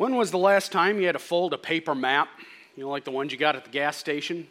When 0.00 0.16
was 0.16 0.30
the 0.30 0.38
last 0.38 0.72
time 0.72 0.98
you 0.98 1.04
had 1.04 1.12
to 1.12 1.18
fold 1.18 1.52
a 1.52 1.58
paper 1.58 1.94
map? 1.94 2.30
You 2.74 2.84
know, 2.84 2.88
like 2.88 3.04
the 3.04 3.10
ones 3.10 3.32
you 3.32 3.38
got 3.38 3.54
at 3.54 3.66
the 3.66 3.70
gas 3.70 3.98
station? 3.98 4.48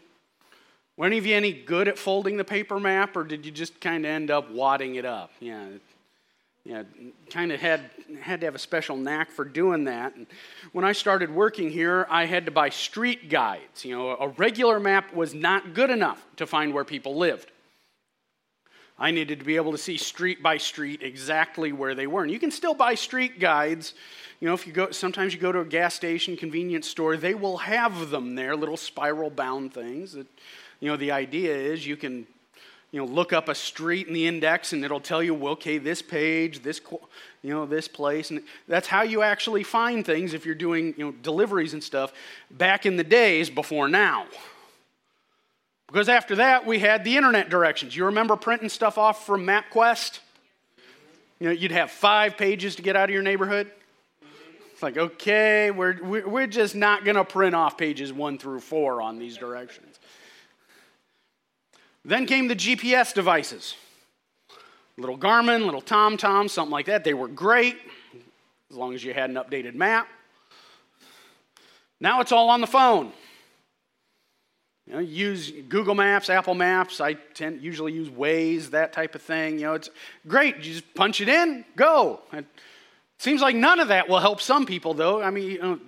Were 0.96 1.08
any 1.08 1.18
of 1.18 1.26
you 1.26 1.36
any 1.36 1.52
good 1.54 1.88
at 1.88 1.98
folding 1.98 2.38
the 2.38 2.44
paper 2.44 2.80
map, 2.80 3.18
or 3.18 3.24
did 3.24 3.48
you 3.48 3.52
just 3.52 3.82
kind 3.82 4.06
of 4.06 4.12
end 4.12 4.30
up 4.30 4.52
wadding 4.52 4.94
it 4.94 5.06
up? 5.06 5.32
Yeah, 5.40 5.66
yeah, 6.66 6.84
kind 7.32 7.52
of 7.52 7.60
had 7.60 7.90
had 8.22 8.42
to 8.42 8.46
have 8.46 8.54
a 8.54 8.60
special 8.60 8.96
knack 8.96 9.32
for 9.32 9.44
doing 9.44 9.86
that. 9.86 10.16
And 10.16 10.28
when 10.72 10.86
I 10.86 10.92
started 10.92 11.32
working 11.32 11.72
here, 11.72 12.06
I 12.12 12.28
had 12.28 12.46
to 12.46 12.52
buy 12.52 12.70
street 12.70 13.28
guides. 13.28 13.84
You 13.84 13.98
know, 13.98 14.10
a 14.18 14.28
regular 14.28 14.80
map 14.80 15.16
was 15.16 15.34
not 15.34 15.74
good 15.74 15.90
enough 15.90 16.24
to 16.36 16.46
find 16.46 16.76
where 16.76 16.86
people 16.86 17.18
lived. 17.18 17.52
I 19.00 19.12
needed 19.12 19.40
to 19.40 19.46
be 19.46 19.56
able 19.56 19.72
to 19.72 19.78
see 19.78 19.98
street 19.98 20.44
by 20.44 20.58
street 20.58 21.02
exactly 21.02 21.72
where 21.72 21.96
they 21.96 22.06
were. 22.06 22.24
And 22.24 22.32
you 22.32 22.40
can 22.40 22.52
still 22.52 22.74
buy 22.74 22.96
street 22.96 23.40
guides. 23.40 23.94
You 24.42 24.50
know, 24.50 24.54
if 24.54 24.68
you 24.68 24.74
go, 24.74 24.92
sometimes 24.92 25.34
you 25.34 25.40
go 25.40 25.52
to 25.52 25.62
a 25.62 25.66
gas 25.66 25.94
station, 25.94 26.36
convenience 26.36 26.88
store, 26.88 27.16
they 27.16 27.34
will 27.34 27.58
have 27.58 28.10
them 28.10 28.36
there, 28.36 28.56
little 28.56 28.78
spiral 28.78 29.30
bound 29.30 29.74
things. 29.74 30.14
That, 30.14 30.28
you 30.82 30.90
know, 30.90 30.98
the 30.98 31.12
idea 31.12 31.56
is 31.56 31.88
you 31.88 31.96
can, 31.96 32.28
you 32.92 33.00
know, 33.00 33.06
look 33.06 33.32
up 33.32 33.48
a 33.48 33.56
street 33.56 34.08
in 34.08 34.14
the 34.14 34.28
index 34.28 34.74
and 34.74 34.84
it'll 34.84 35.00
tell 35.00 35.24
you, 35.24 35.48
okay, 35.50 35.78
this 35.78 36.02
page, 36.02 36.62
this, 36.62 36.82
you 37.42 37.54
know, 37.54 37.66
this 37.66 37.88
place. 37.88 38.32
And 38.32 38.44
that's 38.68 38.88
how 38.88 39.04
you 39.04 39.22
actually 39.22 39.64
find 39.64 40.06
things 40.06 40.34
if 40.34 40.46
you're 40.46 40.56
doing, 40.56 40.94
you 40.98 41.06
know, 41.06 41.12
deliveries 41.12 41.74
and 41.74 41.84
stuff 41.84 42.12
back 42.52 42.86
in 42.86 42.98
the 42.98 43.04
days 43.04 43.50
before 43.50 43.88
now. 43.88 44.26
Because 45.92 46.08
after 46.08 46.36
that, 46.36 46.68
we 46.68 46.78
had 46.78 47.04
the 47.04 47.18
internet 47.18 47.50
directions. 47.50 47.96
You 47.96 48.06
remember 48.06 48.36
printing 48.36 48.70
stuff 48.70 49.00
off 49.00 49.26
from 49.26 49.46
MapQuest? 49.46 50.20
You 51.40 51.48
know, 51.48 51.52
you'd 51.52 51.72
have 51.72 51.90
five 51.90 52.38
pages 52.38 52.76
to 52.76 52.84
get 52.84 52.96
out 52.96 53.10
of 53.10 53.14
your 53.14 53.24
neighborhood. 53.24 53.72
It's 54.72 54.84
like, 54.84 54.98
okay, 54.98 55.72
we're, 55.72 56.02
we're 56.04 56.48
just 56.48 56.76
not 56.76 57.06
going 57.06 57.16
to 57.16 57.26
print 57.26 57.56
off 57.56 57.76
pages 57.76 58.14
one 58.14 58.38
through 58.38 58.60
four 58.60 59.02
on 59.02 59.18
these 59.18 59.36
directions. 59.36 60.00
Then 62.06 62.28
came 62.28 62.48
the 62.48 62.56
GPS 62.56 63.14
devices 63.14 63.76
little 64.98 65.18
Garmin, 65.18 65.66
little 65.66 65.82
TomTom, 65.82 66.50
something 66.50 66.72
like 66.72 66.88
that. 66.88 67.04
They 67.04 67.14
were 67.14 67.30
great 67.30 67.78
as 68.70 68.76
long 68.76 68.94
as 68.94 69.04
you 69.04 69.14
had 69.14 69.30
an 69.30 69.38
updated 69.38 69.74
map. 69.74 70.08
Now 72.00 72.22
it's 72.22 72.32
all 72.32 72.50
on 72.50 72.62
the 72.62 72.68
phone. 72.68 73.12
You 74.90 74.96
know, 74.96 75.02
use 75.02 75.52
Google 75.70 75.94
Maps, 75.94 76.32
Apple 76.32 76.56
Maps. 76.56 77.00
I 77.00 77.14
tend 77.14 77.62
usually 77.62 77.94
use 77.94 78.10
Waze, 78.10 78.72
that 78.72 78.92
type 78.92 79.14
of 79.14 79.22
thing. 79.22 79.60
You 79.60 79.66
know, 79.68 79.74
it's 79.76 79.92
great. 80.28 80.58
You 80.58 80.74
just 80.74 80.94
punch 80.96 81.22
it 81.22 81.30
in, 81.30 81.64
go. 81.76 82.22
It 82.34 82.46
seems 83.20 83.40
like 83.40 83.56
none 83.56 83.80
of 83.80 83.90
that 83.90 84.10
will 84.10 84.20
help 84.20 84.42
some 84.42 84.66
people, 84.66 84.96
though. 84.96 85.22
I 85.22 85.30
mean, 85.30 85.52
you, 85.52 85.62
know, 85.62 85.80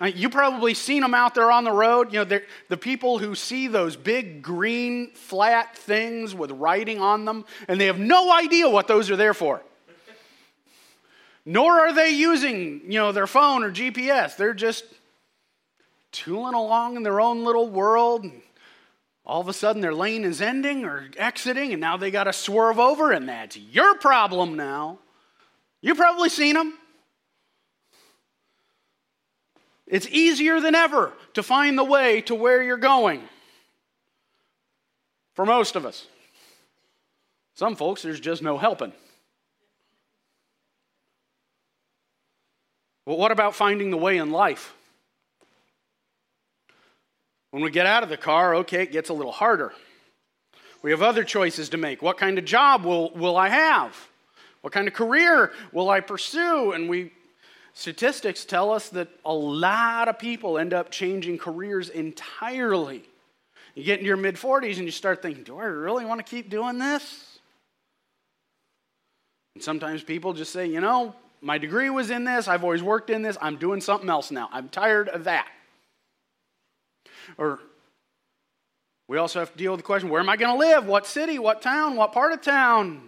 uh, 0.00 0.06
you 0.06 0.28
probably 0.28 0.74
seen 0.74 1.02
them 1.02 1.14
out 1.14 1.36
there 1.36 1.52
on 1.52 1.62
the 1.62 1.70
road. 1.70 2.12
You 2.12 2.24
know, 2.24 2.40
the 2.68 2.76
people 2.76 3.18
who 3.18 3.36
see 3.36 3.68
those 3.68 3.94
big 3.94 4.42
green 4.42 5.12
flat 5.12 5.76
things 5.76 6.34
with 6.34 6.50
writing 6.50 6.98
on 7.00 7.24
them, 7.24 7.44
and 7.68 7.80
they 7.80 7.86
have 7.86 8.00
no 8.00 8.32
idea 8.32 8.68
what 8.68 8.88
those 8.88 9.08
are 9.08 9.16
there 9.16 9.34
for. 9.34 9.62
Nor 11.46 11.80
are 11.80 11.92
they 11.92 12.10
using, 12.10 12.80
you 12.86 12.98
know, 12.98 13.12
their 13.12 13.28
phone 13.28 13.62
or 13.62 13.70
GPS. 13.70 14.36
They're 14.36 14.52
just 14.52 14.84
tooling 16.12 16.54
along 16.54 16.96
in 16.96 17.02
their 17.02 17.20
own 17.20 17.44
little 17.44 17.68
world. 17.68 18.24
And 18.24 18.42
all 19.24 19.40
of 19.40 19.48
a 19.48 19.52
sudden, 19.52 19.80
their 19.82 19.94
lane 19.94 20.24
is 20.24 20.40
ending 20.40 20.84
or 20.84 21.08
exiting, 21.16 21.72
and 21.72 21.80
now 21.80 21.96
they 21.96 22.10
got 22.10 22.24
to 22.24 22.32
swerve 22.32 22.78
over, 22.78 23.12
and 23.12 23.28
that's 23.28 23.56
your 23.56 23.94
problem 23.96 24.56
now. 24.56 24.98
You've 25.80 25.96
probably 25.96 26.28
seen 26.28 26.54
them. 26.54 26.74
It's 29.86 30.06
easier 30.08 30.60
than 30.60 30.74
ever 30.74 31.12
to 31.34 31.42
find 31.42 31.76
the 31.76 31.84
way 31.84 32.20
to 32.22 32.34
where 32.34 32.62
you're 32.62 32.76
going 32.76 33.22
for 35.34 35.44
most 35.44 35.74
of 35.74 35.84
us. 35.84 36.06
Some 37.54 37.76
folks, 37.76 38.02
there's 38.02 38.20
just 38.20 38.42
no 38.42 38.56
helping. 38.56 38.92
But 43.04 43.18
what 43.18 43.32
about 43.32 43.54
finding 43.54 43.90
the 43.90 43.96
way 43.96 44.18
in 44.18 44.30
life? 44.30 44.74
When 47.50 47.62
we 47.62 47.70
get 47.70 47.86
out 47.86 48.02
of 48.02 48.08
the 48.08 48.16
car, 48.16 48.54
okay, 48.56 48.82
it 48.82 48.92
gets 48.92 49.08
a 49.08 49.14
little 49.14 49.32
harder. 49.32 49.72
We 50.82 50.92
have 50.92 51.02
other 51.02 51.24
choices 51.24 51.70
to 51.70 51.76
make. 51.76 52.00
What 52.00 52.16
kind 52.16 52.38
of 52.38 52.44
job 52.44 52.84
will, 52.84 53.10
will 53.10 53.36
I 53.36 53.48
have? 53.48 53.96
What 54.62 54.72
kind 54.72 54.88
of 54.88 54.94
career 54.94 55.52
will 55.72 55.90
I 55.90 56.00
pursue? 56.00 56.72
And 56.72 56.88
we 56.88 57.12
statistics 57.72 58.44
tell 58.44 58.72
us 58.72 58.88
that 58.90 59.08
a 59.24 59.32
lot 59.32 60.08
of 60.08 60.18
people 60.18 60.58
end 60.58 60.72
up 60.74 60.90
changing 60.90 61.38
careers 61.38 61.88
entirely. 61.88 63.04
You 63.74 63.84
get 63.84 64.00
in 64.00 64.06
your 64.06 64.16
mid 64.16 64.36
40s 64.36 64.76
and 64.76 64.84
you 64.84 64.90
start 64.90 65.22
thinking, 65.22 65.44
do 65.44 65.58
I 65.58 65.64
really 65.64 66.04
want 66.04 66.24
to 66.24 66.28
keep 66.28 66.50
doing 66.50 66.78
this? 66.78 67.38
And 69.54 69.64
sometimes 69.64 70.02
people 70.02 70.32
just 70.32 70.52
say, 70.52 70.66
you 70.66 70.80
know, 70.80 71.14
my 71.40 71.58
degree 71.58 71.90
was 71.90 72.10
in 72.10 72.24
this, 72.24 72.48
I've 72.48 72.64
always 72.64 72.82
worked 72.82 73.10
in 73.10 73.22
this, 73.22 73.36
I'm 73.40 73.56
doing 73.56 73.80
something 73.80 74.08
else 74.08 74.30
now. 74.30 74.48
I'm 74.52 74.68
tired 74.68 75.08
of 75.08 75.24
that. 75.24 75.48
Or 77.38 77.60
we 79.08 79.18
also 79.18 79.40
have 79.40 79.52
to 79.52 79.58
deal 79.58 79.72
with 79.72 79.80
the 79.80 79.86
question 79.86 80.08
where 80.08 80.20
am 80.20 80.28
I 80.28 80.36
going 80.36 80.52
to 80.52 80.58
live? 80.58 80.86
What 80.86 81.06
city? 81.06 81.38
What 81.38 81.62
town? 81.62 81.96
What 81.96 82.12
part 82.12 82.32
of 82.32 82.42
town? 82.42 83.02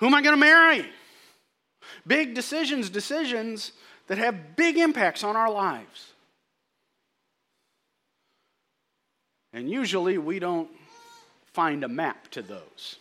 Who 0.00 0.06
am 0.06 0.14
I 0.14 0.22
going 0.22 0.34
to 0.34 0.40
marry? 0.40 0.86
Big 2.06 2.34
decisions, 2.34 2.90
decisions 2.90 3.72
that 4.06 4.18
have 4.18 4.56
big 4.56 4.76
impacts 4.78 5.22
on 5.22 5.36
our 5.36 5.50
lives. 5.50 6.12
And 9.52 9.70
usually 9.70 10.18
we 10.18 10.38
don't 10.38 10.70
find 11.52 11.84
a 11.84 11.88
map 11.88 12.30
to 12.30 12.42
those. 12.42 12.96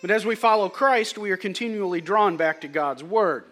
But 0.00 0.10
as 0.10 0.26
we 0.26 0.34
follow 0.34 0.68
Christ, 0.68 1.16
we 1.16 1.30
are 1.30 1.36
continually 1.36 2.00
drawn 2.00 2.36
back 2.36 2.62
to 2.62 2.68
God's 2.68 3.04
Word. 3.04 3.44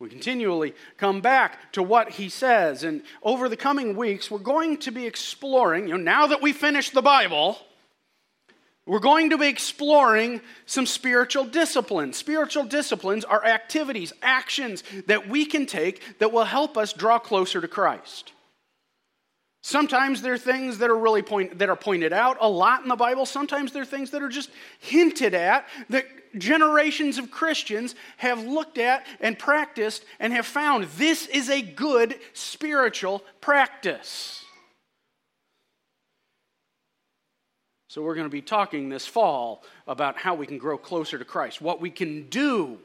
We 0.00 0.08
continually 0.08 0.74
come 0.96 1.20
back 1.20 1.72
to 1.72 1.82
what 1.82 2.12
he 2.12 2.30
says. 2.30 2.84
And 2.84 3.02
over 3.22 3.50
the 3.50 3.56
coming 3.56 3.94
weeks, 3.94 4.30
we're 4.30 4.38
going 4.38 4.78
to 4.78 4.90
be 4.90 5.06
exploring, 5.06 5.88
you 5.88 5.98
know, 5.98 6.02
now 6.02 6.26
that 6.28 6.40
we 6.40 6.54
finished 6.54 6.94
the 6.94 7.02
Bible, 7.02 7.58
we're 8.86 8.98
going 8.98 9.28
to 9.30 9.38
be 9.38 9.46
exploring 9.46 10.40
some 10.64 10.86
spiritual 10.86 11.44
disciplines. 11.44 12.16
Spiritual 12.16 12.64
disciplines 12.64 13.26
are 13.26 13.44
activities, 13.44 14.14
actions 14.22 14.82
that 15.06 15.28
we 15.28 15.44
can 15.44 15.66
take 15.66 16.18
that 16.18 16.32
will 16.32 16.44
help 16.44 16.78
us 16.78 16.94
draw 16.94 17.18
closer 17.18 17.60
to 17.60 17.68
Christ. 17.68 18.32
Sometimes 19.62 20.22
they're 20.22 20.38
things 20.38 20.78
that 20.78 20.88
are 20.88 20.96
really 20.96 21.20
point, 21.20 21.58
that 21.58 21.68
are 21.68 21.76
pointed 21.76 22.14
out 22.14 22.38
a 22.40 22.48
lot 22.48 22.82
in 22.82 22.88
the 22.88 22.96
Bible. 22.96 23.26
Sometimes 23.26 23.72
they're 23.72 23.84
things 23.84 24.12
that 24.12 24.22
are 24.22 24.30
just 24.30 24.48
hinted 24.78 25.34
at 25.34 25.68
that 25.90 26.06
generations 26.36 27.18
of 27.18 27.30
Christians 27.30 27.94
have 28.16 28.44
looked 28.44 28.78
at 28.78 29.06
and 29.20 29.38
practiced 29.38 30.04
and 30.18 30.32
have 30.32 30.46
found 30.46 30.84
this 30.96 31.26
is 31.26 31.50
a 31.50 31.62
good 31.62 32.16
spiritual 32.32 33.22
practice. 33.40 34.44
So, 37.88 38.02
we're 38.02 38.14
going 38.14 38.26
to 38.26 38.30
be 38.30 38.40
talking 38.40 38.88
this 38.88 39.04
fall 39.04 39.64
about 39.88 40.16
how 40.16 40.36
we 40.36 40.46
can 40.46 40.58
grow 40.58 40.78
closer 40.78 41.18
to 41.18 41.24
Christ, 41.24 41.60
what 41.60 41.80
we 41.80 41.90
can 41.90 42.28
do 42.28 42.78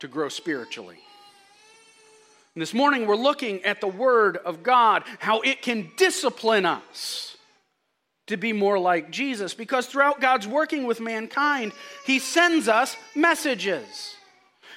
to 0.00 0.08
grow 0.08 0.28
spiritually. 0.28 0.98
And 2.56 2.62
this 2.62 2.74
morning, 2.74 3.06
we're 3.06 3.14
looking 3.14 3.64
at 3.64 3.80
the 3.80 3.86
Word 3.86 4.38
of 4.38 4.64
God, 4.64 5.04
how 5.20 5.40
it 5.42 5.62
can 5.62 5.90
discipline 5.96 6.66
us 6.66 7.37
to 8.28 8.36
be 8.36 8.52
more 8.52 8.78
like 8.78 9.10
Jesus. 9.10 9.54
Because 9.54 9.86
throughout 9.86 10.20
God's 10.20 10.46
working 10.46 10.86
with 10.86 11.00
mankind, 11.00 11.72
He 12.06 12.18
sends 12.18 12.68
us 12.68 12.96
messages. 13.14 14.14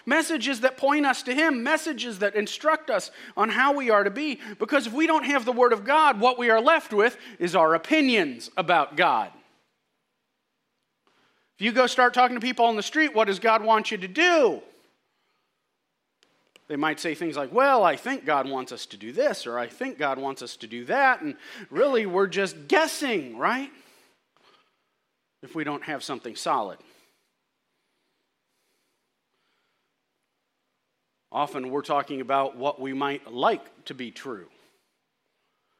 Messages 0.06 0.62
that 0.62 0.78
point 0.78 1.06
us 1.06 1.24
to 1.24 1.34
Him, 1.34 1.64
messages 1.64 2.20
that 2.20 2.36
instruct 2.36 2.90
us 2.90 3.12
on 3.38 3.50
how 3.50 3.74
we 3.74 3.90
are 3.90 4.04
to 4.04 4.10
be. 4.10 4.40
Because 4.58 4.88
if 4.88 4.94
we 4.94 5.08
don't 5.08 5.26
have 5.26 5.46
the 5.46 5.52
Word 5.52 5.74
of 5.74 5.86
God, 5.86 6.20
what 6.20 6.40
we 6.40 6.50
are 6.50 6.62
left 6.62 6.92
with 6.92 7.18
is 7.40 7.56
our 7.56 7.76
opinions 7.76 8.50
about 8.58 8.98
God. 8.98 9.32
If 11.56 11.66
you 11.66 11.72
go 11.72 11.86
start 11.86 12.16
talking 12.16 12.36
to 12.36 12.42
people 12.42 12.66
on 12.66 12.76
the 12.76 12.84
street, 12.84 13.14
what 13.14 13.28
does 13.28 13.38
God 13.38 13.64
want 13.64 13.92
you 13.92 13.98
to 14.00 14.08
do? 14.08 14.64
They 16.72 16.78
might 16.78 17.02
say 17.02 17.16
things 17.16 17.36
like, 17.36 17.52
Well, 17.52 17.84
I 17.84 17.98
think 17.98 18.24
God 18.24 18.48
wants 18.50 18.72
us 18.72 18.86
to 18.86 18.98
do 18.98 19.12
this, 19.12 19.46
or 19.46 19.60
I 19.60 19.68
think 19.68 19.98
God 19.98 20.18
wants 20.18 20.42
us 20.42 20.56
to 20.56 20.68
do 20.68 20.86
that. 20.86 21.22
And 21.22 21.36
really, 21.70 22.06
we're 22.06 22.28
just 22.28 22.70
guessing, 22.70 23.38
right? 23.38 23.70
If 25.44 25.54
we 25.54 25.66
don't 25.66 25.84
have 25.84 26.02
something 26.02 26.34
solid. 26.38 26.78
Often 31.30 31.72
we're 31.72 31.82
talking 31.82 32.22
about 32.22 32.56
what 32.56 32.80
we 32.80 32.94
might 32.94 33.30
like 33.30 33.84
to 33.86 33.94
be 33.94 34.10
true. 34.10 34.48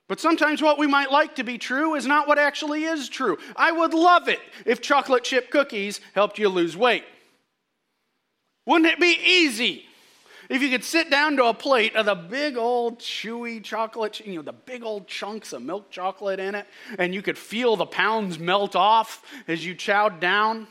But 0.10 0.20
sometimes 0.20 0.62
what 0.62 0.78
we 0.78 0.88
might 0.88 1.10
like 1.10 1.36
to 1.36 1.46
be 1.46 1.58
true 1.58 1.96
is 1.96 2.06
not 2.06 2.28
what 2.28 2.38
actually 2.38 2.84
is 2.84 3.08
true. 3.08 3.38
I 3.56 3.72
would 3.72 3.94
love 3.94 4.28
it 4.28 4.42
if 4.66 4.82
chocolate 4.82 5.24
chip 5.24 5.52
cookies 5.52 6.02
helped 6.14 6.38
you 6.38 6.50
lose 6.50 6.76
weight. 6.76 7.06
Wouldn't 8.66 8.92
it 8.92 9.00
be 9.00 9.18
easy 9.26 9.86
if 10.52 10.62
you 10.62 10.70
could 10.70 10.84
sit 10.84 11.10
down 11.10 11.38
to 11.38 11.46
a 11.46 11.54
plate 11.54 11.96
of 11.96 12.06
the 12.06 12.14
big 12.14 12.58
old 12.58 13.00
chewy 13.00 13.64
chocolate, 13.64 14.20
you 14.20 14.36
know, 14.36 14.42
the 14.42 14.52
big 14.52 14.84
old 14.84 15.08
chunks 15.08 15.54
of 15.54 15.62
milk 15.62 15.90
chocolate 15.90 16.42
in 16.42 16.56
it, 16.56 16.68
and 17.00 17.16
you 17.16 17.22
could 17.22 17.38
feel 17.38 17.78
the 17.78 17.86
pounds 17.86 18.38
melt 18.38 18.76
off 18.76 19.24
as 19.48 19.66
you 19.66 19.74
chowed 19.74 20.20
down? 20.20 20.68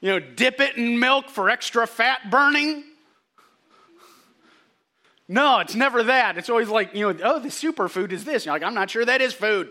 You 0.00 0.10
know, 0.12 0.18
dip 0.20 0.60
it 0.60 0.76
in 0.76 1.00
milk 1.00 1.28
for 1.28 1.50
extra 1.50 1.84
fat 1.88 2.30
burning? 2.30 2.84
No, 5.26 5.58
it's 5.58 5.74
never 5.74 6.04
that. 6.04 6.38
It's 6.38 6.50
always 6.50 6.68
like, 6.68 6.94
you 6.94 7.12
know, 7.12 7.20
oh, 7.24 7.40
the 7.40 7.48
superfood 7.48 8.12
is 8.12 8.24
this. 8.24 8.46
You're 8.46 8.54
like, 8.54 8.62
I'm 8.62 8.74
not 8.74 8.88
sure 8.88 9.04
that 9.04 9.20
is 9.20 9.32
food. 9.32 9.68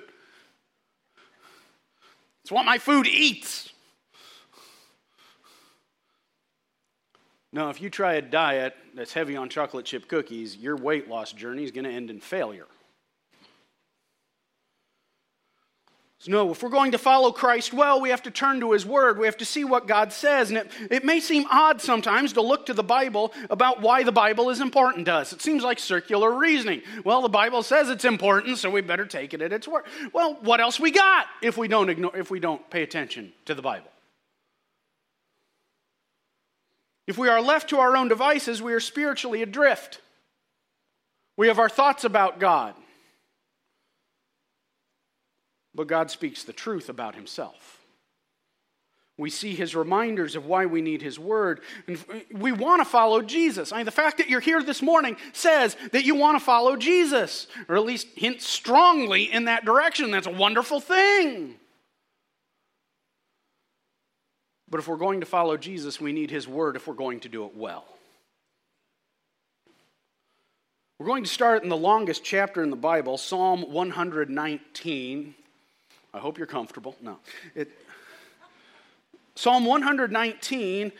It's 2.41 2.51
what 2.51 2.65
my 2.65 2.79
food 2.79 3.07
eats. 3.07 3.69
No, 7.53 7.69
if 7.69 7.79
you 7.79 7.91
try 7.91 8.15
a 8.15 8.21
diet 8.21 8.75
that's 8.95 9.13
heavy 9.13 9.38
on 9.38 9.47
chocolate 9.47 9.85
chip 9.85 10.07
cookies, 10.07 10.57
your 10.57 10.75
weight 10.75 11.07
loss 11.07 11.31
journey 11.31 11.63
is 11.63 11.69
going 11.69 11.85
to 11.85 11.91
end 11.91 12.09
in 12.09 12.19
failure. 12.19 12.65
So 16.17 16.31
no, 16.31 16.51
if 16.51 16.63
we're 16.63 16.69
going 16.69 16.94
to 16.94 16.97
follow 16.97 17.31
Christ 17.31 17.71
well, 17.71 18.01
we 18.01 18.09
have 18.09 18.23
to 18.23 18.31
turn 18.31 18.61
to 18.61 18.71
His 18.71 18.88
Word. 18.88 19.19
We 19.19 19.27
have 19.27 19.38
to 19.38 19.45
see 19.45 19.65
what 19.65 19.88
God 19.88 20.11
says. 20.11 20.50
And 20.50 20.57
it, 20.57 20.71
it 20.89 21.05
may 21.05 21.19
seem 21.19 21.45
odd 21.51 21.79
sometimes 21.79 22.33
to 22.33 22.41
look 22.41 22.65
to 22.67 22.73
the 22.73 22.81
Bible 22.81 23.33
about 23.51 23.81
why 23.81 24.01
the 24.01 24.11
Bible 24.11 24.50
is 24.50 24.59
important 24.59 25.05
to 25.05 25.13
us. 25.13 25.31
It 25.31 25.41
seems 25.41 25.63
like 25.63 25.77
circular 25.77 26.35
reasoning. 26.35 26.81
Well, 27.03 27.21
the 27.21 27.29
Bible 27.29 27.61
says 27.61 27.89
it's 27.89 28.05
important, 28.05 28.57
so 28.57 28.71
we 28.71 28.81
better 28.81 29.05
take 29.05 29.35
it 29.35 29.41
at 29.44 29.53
its 29.53 29.67
word. 29.67 29.83
Well, 30.11 30.39
what 30.41 30.59
else 30.59 30.79
we 30.79 30.89
got 30.89 31.27
if 31.44 31.55
we 31.57 31.67
don't 31.67 31.89
ignore, 31.89 32.15
if 32.15 32.31
we 32.31 32.39
don't 32.39 32.67
pay 32.71 32.81
attention 32.81 33.33
to 33.45 33.53
the 33.53 33.61
Bible? 33.61 33.93
If 37.07 37.17
we 37.17 37.29
are 37.29 37.41
left 37.41 37.69
to 37.69 37.79
our 37.79 37.97
own 37.97 38.07
devices, 38.07 38.61
we 38.61 38.73
are 38.73 38.79
spiritually 38.79 39.41
adrift. 39.41 40.00
We 41.35 41.47
have 41.47 41.59
our 41.59 41.69
thoughts 41.69 42.03
about 42.03 42.39
God 42.39 42.75
but 45.75 45.88
God 45.88 46.11
speaks 46.11 46.44
the 46.44 46.53
truth 46.53 46.89
about 46.89 47.15
himself. 47.15 47.79
We 49.17 49.29
see 49.29 49.53
his 49.53 49.75
reminders 49.75 50.35
of 50.35 50.47
why 50.47 50.65
we 50.65 50.81
need 50.81 51.03
his 51.03 51.19
word. 51.19 51.61
And 51.88 52.03
we 52.31 52.51
want 52.51 52.81
to 52.81 52.85
follow 52.85 53.21
Jesus. 53.21 53.71
I 53.71 53.77
mean, 53.77 53.85
the 53.85 53.91
fact 53.91 54.17
that 54.17 54.27
you're 54.27 54.39
here 54.39 54.63
this 54.63 54.81
morning 54.81 55.17
says 55.33 55.77
that 55.91 56.03
you 56.03 56.15
want 56.15 56.38
to 56.39 56.44
follow 56.44 56.75
Jesus, 56.75 57.45
or 57.69 57.75
at 57.75 57.85
least 57.85 58.07
hints 58.15 58.47
strongly 58.47 59.31
in 59.31 59.45
that 59.45 59.65
direction. 59.65 60.09
That's 60.09 60.25
a 60.25 60.31
wonderful 60.31 60.79
thing. 60.79 61.55
But 64.74 64.80
if 64.80 64.88
we're 64.88 64.96
going 64.96 65.20
to 65.20 65.28
follow 65.28 65.56
Jesus, 65.56 66.02
we 66.02 66.12
need 66.14 66.31
his 66.31 66.48
word 66.48 66.75
if 66.75 66.88
we're 66.88 66.96
going 66.96 67.20
to 67.20 67.30
do 67.30 67.46
it 67.46 67.56
well. 67.56 67.86
We're 70.98 71.06
going 71.06 71.24
to 71.24 71.30
start 71.30 71.62
in 71.62 71.70
the 71.70 71.78
longest 71.78 72.24
chapter 72.24 72.64
in 72.64 72.72
the 72.72 72.75
Bible, 72.75 73.20
Psalm 73.20 73.72
119. 73.72 75.36
I 76.12 76.18
hope 76.18 76.40
you're 76.40 76.48
comfortable. 76.48 76.96
No. 77.04 77.20
It, 77.54 77.70
Psalm 79.36 79.64
119 79.64 80.92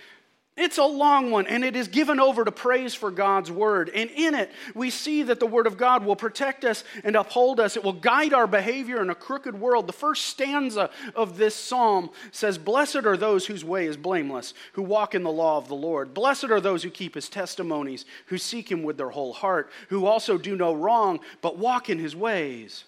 it's 0.56 0.78
a 0.78 0.86
long 0.86 1.32
one, 1.32 1.48
and 1.48 1.64
it 1.64 1.76
is 1.76 1.88
given 1.88 2.20
over 2.20 2.46
to 2.46 2.52
praise 2.52 2.94
for 2.94 3.10
God's 3.10 3.52
word. 3.52 3.90
And 3.90 4.12
in 4.12 4.36
it, 4.36 4.52
we 4.76 4.92
see 4.92 5.24
that 5.24 5.40
the 5.40 5.48
word 5.48 5.66
of 5.66 5.78
God 5.78 6.06
will 6.06 6.16
protect 6.16 6.64
us 6.64 6.84
and 7.04 7.16
uphold 7.16 7.60
us. 7.60 7.76
It 7.76 7.84
will 7.84 7.94
guide 7.94 8.34
our 8.34 8.46
behavior 8.46 9.02
in 9.02 9.10
a 9.10 9.16
crooked 9.16 9.60
world. 9.60 9.88
The 9.88 9.94
first 9.94 10.26
stanza 10.26 10.92
of 11.16 11.38
this 11.38 11.56
psalm 11.56 12.12
says, 12.32 12.60
Blessed 12.60 12.98
are 12.98 13.18
those 13.18 13.48
whose 13.48 13.66
way 13.66 13.88
is 13.88 13.98
blameless, 13.98 14.54
who 14.74 14.84
walk 14.84 15.16
in 15.16 15.24
the 15.24 15.32
law 15.32 15.58
of 15.58 15.68
the 15.68 15.76
Lord. 15.76 16.14
Blessed 16.14 16.52
are 16.52 16.62
those 16.62 16.84
who 16.84 16.92
keep 16.92 17.16
his 17.16 17.30
testimonies, 17.30 18.06
who 18.28 18.38
seek 18.38 18.70
him 18.70 18.84
with 18.84 18.98
their 18.98 19.10
whole 19.10 19.34
heart, 19.34 19.72
who 19.90 20.06
also 20.06 20.38
do 20.38 20.56
no 20.56 20.76
wrong, 20.76 21.20
but 21.42 21.58
walk 21.58 21.90
in 21.90 21.98
his 21.98 22.16
ways. 22.16 22.84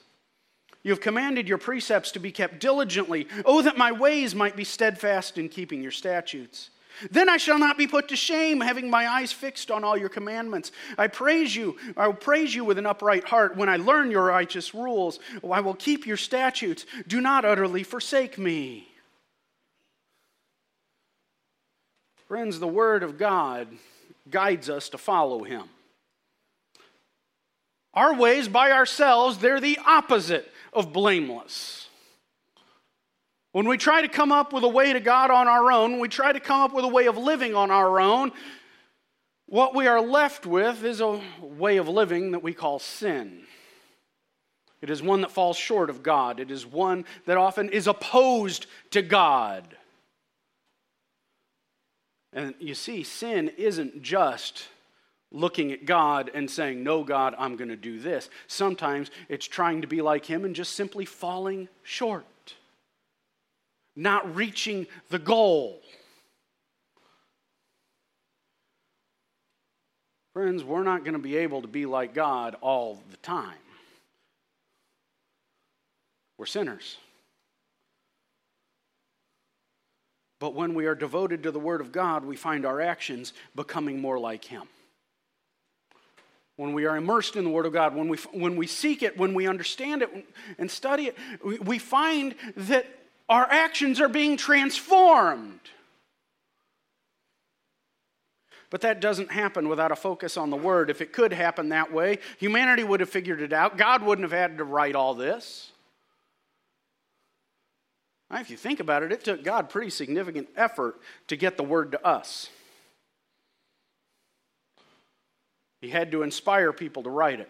You 0.84 0.92
have 0.92 1.02
commanded 1.02 1.48
your 1.48 1.58
precepts 1.58 2.12
to 2.12 2.20
be 2.20 2.32
kept 2.32 2.60
diligently. 2.60 3.28
Oh, 3.44 3.64
that 3.64 3.76
my 3.76 3.92
ways 3.92 4.36
might 4.36 4.56
be 4.56 4.64
steadfast 4.64 5.40
in 5.40 5.50
keeping 5.50 5.82
your 5.82 5.92
statutes. 5.92 6.70
Then 7.12 7.30
I 7.30 7.38
shall 7.38 7.60
not 7.60 7.78
be 7.78 7.88
put 7.88 8.08
to 8.10 8.16
shame, 8.16 8.62
having 8.62 8.90
my 8.90 9.08
eyes 9.08 9.32
fixed 9.32 9.72
on 9.72 9.84
all 9.84 9.98
your 9.98 10.10
commandments. 10.10 10.72
I 10.98 11.08
praise 11.08 11.56
you. 11.56 11.78
I 11.96 12.08
will 12.08 12.14
praise 12.14 12.54
you 12.54 12.66
with 12.66 12.78
an 12.78 12.86
upright 12.86 13.26
heart 13.26 13.56
when 13.56 13.70
I 13.70 13.78
learn 13.78 14.12
your 14.12 14.26
righteous 14.26 14.74
rules. 14.74 15.20
I 15.50 15.62
will 15.62 15.74
keep 15.74 16.06
your 16.06 16.18
statutes. 16.18 16.86
Do 17.08 17.22
not 17.22 17.46
utterly 17.46 17.84
forsake 17.84 18.38
me. 18.38 18.88
Friends, 22.28 22.60
the 22.60 22.68
Word 22.68 23.04
of 23.04 23.18
God 23.18 23.68
guides 24.30 24.70
us 24.70 24.90
to 24.90 24.98
follow 24.98 25.44
Him. 25.44 25.64
Our 27.94 28.14
ways 28.14 28.48
by 28.48 28.72
ourselves, 28.72 29.38
they're 29.38 29.62
the 29.62 29.80
opposite 29.86 30.52
of 30.74 30.92
blameless. 30.92 31.85
When 33.56 33.70
we 33.70 33.78
try 33.78 34.02
to 34.02 34.10
come 34.10 34.34
up 34.34 34.52
with 34.52 34.66
a 34.66 34.68
way 34.68 34.92
to 34.92 35.00
God 35.00 35.32
on 35.32 35.48
our 35.48 35.72
own, 35.72 35.94
when 35.94 36.02
we 36.02 36.10
try 36.10 36.34
to 36.34 36.42
come 36.42 36.60
up 36.60 36.74
with 36.74 36.84
a 36.84 36.90
way 36.90 37.06
of 37.06 37.18
living 37.18 37.56
on 37.56 37.72
our 37.72 38.02
own, 38.02 38.34
what 39.46 39.74
we 39.74 39.88
are 39.88 40.02
left 40.02 40.46
with 40.46 40.84
is 40.84 41.00
a 41.00 41.22
way 41.40 41.78
of 41.78 41.88
living 41.88 42.32
that 42.32 42.44
we 42.44 42.54
call 42.54 42.80
sin. 42.80 43.44
It 44.82 44.90
is 44.90 45.02
one 45.02 45.22
that 45.22 45.32
falls 45.32 45.56
short 45.56 45.90
of 45.90 46.04
God. 46.04 46.42
It 46.42 46.52
is 46.52 46.66
one 46.66 47.06
that 47.28 47.38
often 47.38 47.70
is 47.70 47.88
opposed 47.88 48.66
to 48.92 49.02
God. 49.02 49.78
And 52.34 52.56
you 52.60 52.76
see, 52.76 53.04
sin 53.04 53.48
isn't 53.58 54.02
just 54.02 54.68
looking 55.32 55.72
at 55.72 55.86
God 55.86 56.30
and 56.34 56.52
saying, 56.52 56.84
No, 56.84 57.06
God, 57.06 57.34
I'm 57.40 57.56
going 57.56 57.70
to 57.70 57.78
do 57.78 58.02
this. 58.02 58.30
Sometimes 58.48 59.12
it's 59.30 59.48
trying 59.48 59.80
to 59.80 59.88
be 59.88 60.02
like 60.02 60.26
Him 60.26 60.44
and 60.44 60.54
just 60.54 60.74
simply 60.74 61.06
falling 61.06 61.70
short, 61.84 62.26
not 63.96 64.36
reaching 64.36 64.88
the 65.10 65.20
goal. 65.20 65.82
Friends, 70.34 70.64
we're 70.64 70.84
not 70.84 71.04
going 71.04 71.14
to 71.14 71.20
be 71.20 71.38
able 71.38 71.62
to 71.62 71.68
be 71.68 71.86
like 71.86 72.14
God 72.14 72.56
all 72.60 73.02
the 73.12 73.18
time. 73.18 73.54
We're 76.38 76.46
sinners. 76.46 76.98
But 80.40 80.54
when 80.54 80.74
we 80.74 80.86
are 80.86 80.96
devoted 80.96 81.44
to 81.44 81.52
the 81.52 81.60
Word 81.60 81.80
of 81.80 81.94
God, 81.94 82.26
we 82.26 82.36
find 82.36 82.66
our 82.66 82.82
actions 82.82 83.32
becoming 83.56 84.02
more 84.02 84.20
like 84.20 84.44
Him 84.44 84.68
when 86.58 86.74
we 86.74 86.86
are 86.86 86.96
immersed 86.96 87.36
in 87.36 87.44
the 87.44 87.50
Word 87.50 87.66
of 87.66 87.74
God, 87.74 87.96
when 87.96 88.08
we, 88.08 88.18
when 88.32 88.56
we 88.56 88.68
seek 88.68 89.04
it, 89.04 89.18
when 89.18 89.34
we 89.34 89.48
understand 89.48 90.02
it 90.02 90.10
and 90.58 90.70
study 90.72 91.08
it, 91.08 91.18
we, 91.44 91.60
we 91.60 91.80
find 91.80 92.36
that 92.56 92.86
our 93.28 93.48
actions 93.50 94.00
are 94.00 94.10
being 94.10 94.38
transformed. 94.38 95.60
But 98.70 98.82
that 98.82 99.00
doesn't 99.00 99.32
happen 99.32 99.70
without 99.70 99.92
a 99.92 99.96
focus 99.96 100.38
on 100.38 100.50
the 100.50 100.58
Word. 100.58 100.90
If 100.90 101.00
it 101.00 101.14
could 101.14 101.32
happen 101.32 101.70
that 101.70 101.94
way, 101.94 102.20
humanity 102.40 102.84
would 102.84 103.00
have 103.00 103.10
figured 103.10 103.42
it 103.42 103.54
out. 103.54 103.78
God 103.78 104.04
wouldn't 104.04 104.30
have 104.30 104.38
had 104.38 104.58
to 104.58 104.64
write 104.64 104.96
all 104.96 105.14
this. 105.14 105.72
If 108.32 108.50
you 108.50 108.58
think 108.58 108.80
about 108.82 109.04
it, 109.04 109.14
it 109.14 109.24
took 109.24 109.44
God 109.44 109.70
pretty 109.70 109.92
significant 109.92 110.50
effort 110.58 111.00
to 111.28 111.38
get 111.38 111.58
the 111.58 111.64
Word 111.64 111.92
to 111.94 112.06
us. 112.06 112.50
He 115.80 115.90
had 115.90 116.12
to 116.12 116.24
inspire 116.24 116.74
people 116.74 117.04
to 117.04 117.10
write 117.10 117.40
it. 117.40 117.50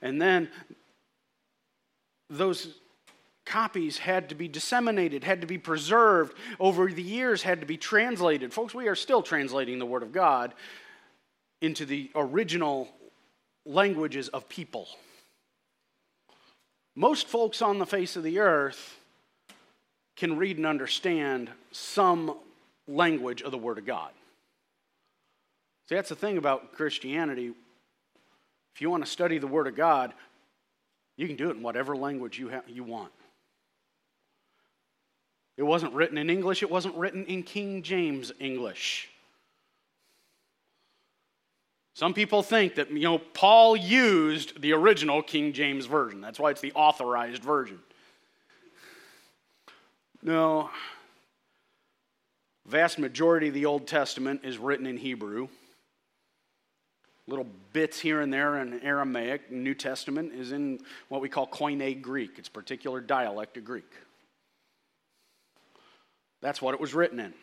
And 0.00 0.22
then 0.22 0.48
those 2.30 2.72
copies 3.46 3.96
had 3.96 4.28
to 4.28 4.34
be 4.34 4.48
disseminated, 4.48 5.24
had 5.24 5.40
to 5.40 5.46
be 5.46 5.56
preserved 5.56 6.36
over 6.60 6.90
the 6.90 7.02
years, 7.02 7.42
had 7.42 7.60
to 7.60 7.66
be 7.66 7.76
translated. 7.76 8.52
Folks, 8.52 8.74
we 8.74 8.88
are 8.88 8.96
still 8.96 9.22
translating 9.22 9.78
the 9.78 9.86
Word 9.86 10.02
of 10.02 10.12
God 10.12 10.52
into 11.62 11.86
the 11.86 12.10
original 12.14 12.88
languages 13.64 14.28
of 14.28 14.48
people. 14.48 14.88
Most 16.94 17.28
folks 17.28 17.62
on 17.62 17.78
the 17.78 17.86
face 17.86 18.16
of 18.16 18.22
the 18.22 18.40
earth 18.40 18.98
can 20.16 20.36
read 20.36 20.56
and 20.56 20.66
understand 20.66 21.50
some 21.70 22.36
language 22.88 23.42
of 23.42 23.52
the 23.52 23.58
Word 23.58 23.78
of 23.78 23.86
God. 23.86 24.10
See, 25.88 25.94
that's 25.94 26.08
the 26.08 26.16
thing 26.16 26.36
about 26.36 26.72
Christianity. 26.72 27.52
If 28.74 28.80
you 28.80 28.90
want 28.90 29.04
to 29.04 29.10
study 29.10 29.38
the 29.38 29.46
Word 29.46 29.66
of 29.66 29.76
God, 29.76 30.12
you 31.16 31.26
can 31.26 31.36
do 31.36 31.50
it 31.50 31.56
in 31.56 31.62
whatever 31.62 31.96
language 31.96 32.38
you, 32.38 32.50
ha- 32.50 32.62
you 32.66 32.82
want. 32.82 33.12
It 35.56 35.62
wasn't 35.62 35.94
written 35.94 36.18
in 36.18 36.28
English, 36.28 36.62
it 36.62 36.70
wasn't 36.70 36.96
written 36.96 37.24
in 37.26 37.42
King 37.42 37.82
James 37.82 38.32
English. 38.38 39.08
Some 41.94 42.12
people 42.12 42.42
think 42.42 42.74
that, 42.74 42.90
you 42.90 43.00
know, 43.00 43.16
Paul 43.16 43.74
used 43.74 44.60
the 44.60 44.74
original 44.74 45.22
King 45.22 45.54
James 45.54 45.86
Version. 45.86 46.20
That's 46.20 46.38
why 46.38 46.50
it's 46.50 46.60
the 46.60 46.74
authorized 46.74 47.42
version. 47.42 47.78
No. 50.22 50.68
Vast 52.66 52.98
majority 52.98 53.48
of 53.48 53.54
the 53.54 53.64
Old 53.64 53.86
Testament 53.86 54.42
is 54.44 54.58
written 54.58 54.86
in 54.86 54.98
Hebrew. 54.98 55.48
Little 57.26 57.46
bits 57.72 57.98
here 57.98 58.20
and 58.20 58.30
there 58.30 58.58
in 58.58 58.82
Aramaic. 58.82 59.50
New 59.50 59.74
Testament 59.74 60.34
is 60.34 60.52
in 60.52 60.80
what 61.08 61.22
we 61.22 61.30
call 61.30 61.46
Koine 61.46 62.02
Greek. 62.02 62.32
It's 62.36 62.48
a 62.48 62.52
particular 62.52 63.00
dialect 63.00 63.56
of 63.56 63.64
Greek. 63.64 63.90
That's 66.40 66.60
what 66.60 66.74
it 66.74 66.80
was 66.80 66.94
written 66.94 67.20
in. 67.20 67.34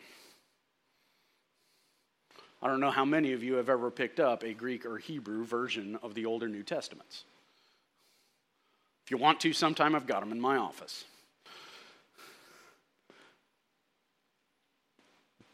I 2.62 2.68
don't 2.68 2.80
know 2.80 2.90
how 2.90 3.04
many 3.04 3.32
of 3.32 3.42
you 3.42 3.54
have 3.54 3.68
ever 3.68 3.90
picked 3.90 4.20
up 4.20 4.42
a 4.42 4.54
Greek 4.54 4.86
or 4.86 4.96
Hebrew 4.96 5.44
version 5.44 5.98
of 6.02 6.14
the 6.14 6.24
Old 6.24 6.42
or 6.42 6.48
New 6.48 6.62
Testaments. 6.62 7.24
If 9.04 9.10
you 9.10 9.18
want 9.18 9.40
to, 9.40 9.52
sometime 9.52 9.94
I've 9.94 10.06
got 10.06 10.20
them 10.20 10.32
in 10.32 10.40
my 10.40 10.56
office. 10.56 11.04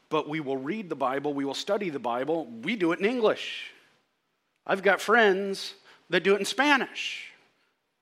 But 0.08 0.28
we 0.28 0.38
will 0.38 0.56
read 0.56 0.88
the 0.88 0.94
Bible, 0.96 1.34
we 1.34 1.44
will 1.44 1.54
study 1.54 1.90
the 1.90 1.98
Bible, 1.98 2.46
we 2.62 2.76
do 2.76 2.92
it 2.92 3.00
in 3.00 3.04
English. 3.04 3.72
I've 4.66 4.82
got 4.82 5.00
friends 5.00 5.74
that 6.10 6.22
do 6.22 6.34
it 6.34 6.38
in 6.38 6.44
Spanish 6.44 7.32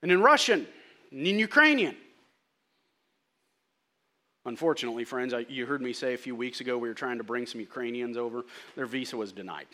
and 0.03 0.11
in 0.11 0.21
Russian 0.21 0.67
and 1.11 1.25
in 1.25 1.39
Ukrainian. 1.39 1.95
Unfortunately, 4.49 5.05
friends, 5.05 5.31
I, 5.31 5.45
you 5.47 5.67
heard 5.67 5.79
me 5.79 5.93
say 5.93 6.15
a 6.15 6.17
few 6.17 6.35
weeks 6.35 6.59
ago 6.59 6.75
we 6.75 6.87
were 6.87 6.95
trying 6.95 7.19
to 7.19 7.23
bring 7.23 7.45
some 7.45 7.61
Ukrainians 7.61 8.17
over. 8.17 8.45
Their 8.75 8.87
visa 8.87 9.15
was 9.15 9.31
denied. 9.31 9.67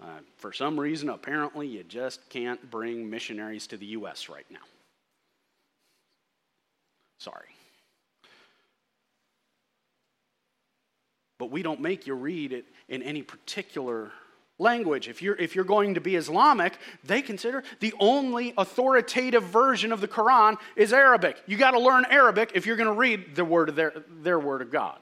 Uh, 0.00 0.20
for 0.36 0.52
some 0.52 0.78
reason, 0.78 1.08
apparently, 1.08 1.66
you 1.66 1.82
just 1.82 2.20
can't 2.28 2.70
bring 2.70 3.10
missionaries 3.10 3.66
to 3.66 3.76
the 3.76 3.86
U.S. 3.86 4.28
right 4.28 4.46
now. 4.52 4.60
Sorry. 7.18 7.48
But 11.40 11.50
we 11.50 11.64
don't 11.64 11.80
make 11.80 12.06
you 12.06 12.14
read 12.14 12.52
it 12.52 12.66
in 12.88 13.02
any 13.02 13.22
particular 13.22 14.12
language. 14.58 15.08
If 15.08 15.22
you're, 15.22 15.36
if 15.36 15.54
you're 15.54 15.64
going 15.64 15.94
to 15.94 16.00
be 16.00 16.16
Islamic, 16.16 16.74
they 17.02 17.22
consider 17.22 17.62
the 17.80 17.94
only 17.98 18.54
authoritative 18.56 19.42
version 19.44 19.92
of 19.92 20.00
the 20.00 20.08
Quran 20.08 20.56
is 20.76 20.92
Arabic. 20.92 21.42
You 21.46 21.56
got 21.56 21.72
to 21.72 21.80
learn 21.80 22.04
Arabic 22.10 22.52
if 22.54 22.66
you're 22.66 22.76
going 22.76 22.88
to 22.88 22.98
read 22.98 23.34
the 23.34 23.44
word 23.44 23.68
of 23.68 23.76
their, 23.76 23.92
their 24.22 24.38
word 24.38 24.62
of 24.62 24.70
God. 24.70 24.98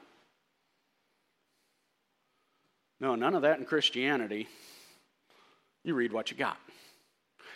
No, 2.99 3.15
none 3.15 3.35
of 3.35 3.41
that 3.41 3.59
in 3.59 3.65
Christianity. 3.65 4.47
You 5.83 5.93
read 5.93 6.13
what 6.13 6.31
you 6.31 6.37
got. 6.37 6.57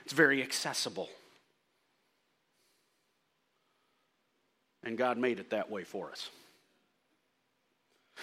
It's 0.03 0.13
very 0.13 0.43
accessible. 0.43 1.09
And 4.83 4.97
God 4.97 5.17
made 5.17 5.39
it 5.39 5.49
that 5.49 5.69
way 5.69 5.83
for 5.83 6.11
us. 6.11 6.29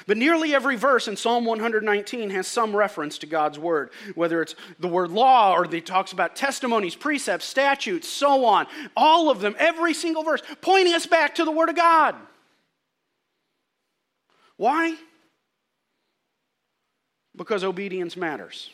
But 0.06 0.16
nearly 0.16 0.54
every 0.54 0.76
verse 0.76 1.08
in 1.08 1.16
Psalm 1.16 1.44
119 1.44 2.30
has 2.30 2.46
some 2.46 2.74
reference 2.74 3.18
to 3.18 3.26
God's 3.26 3.58
word, 3.58 3.90
whether 4.14 4.42
it's 4.42 4.54
the 4.78 4.88
word 4.88 5.10
law 5.10 5.54
or 5.54 5.72
it 5.72 5.86
talks 5.86 6.12
about 6.12 6.36
testimonies, 6.36 6.94
precepts, 6.94 7.44
statutes, 7.44 8.08
so 8.08 8.44
on. 8.44 8.66
All 8.96 9.30
of 9.30 9.40
them, 9.40 9.54
every 9.58 9.94
single 9.94 10.22
verse, 10.22 10.42
pointing 10.60 10.94
us 10.94 11.06
back 11.06 11.36
to 11.36 11.44
the 11.44 11.52
word 11.52 11.68
of 11.68 11.76
God. 11.76 12.16
Why? 14.56 14.96
Because 17.36 17.64
obedience 17.64 18.16
matters 18.16 18.70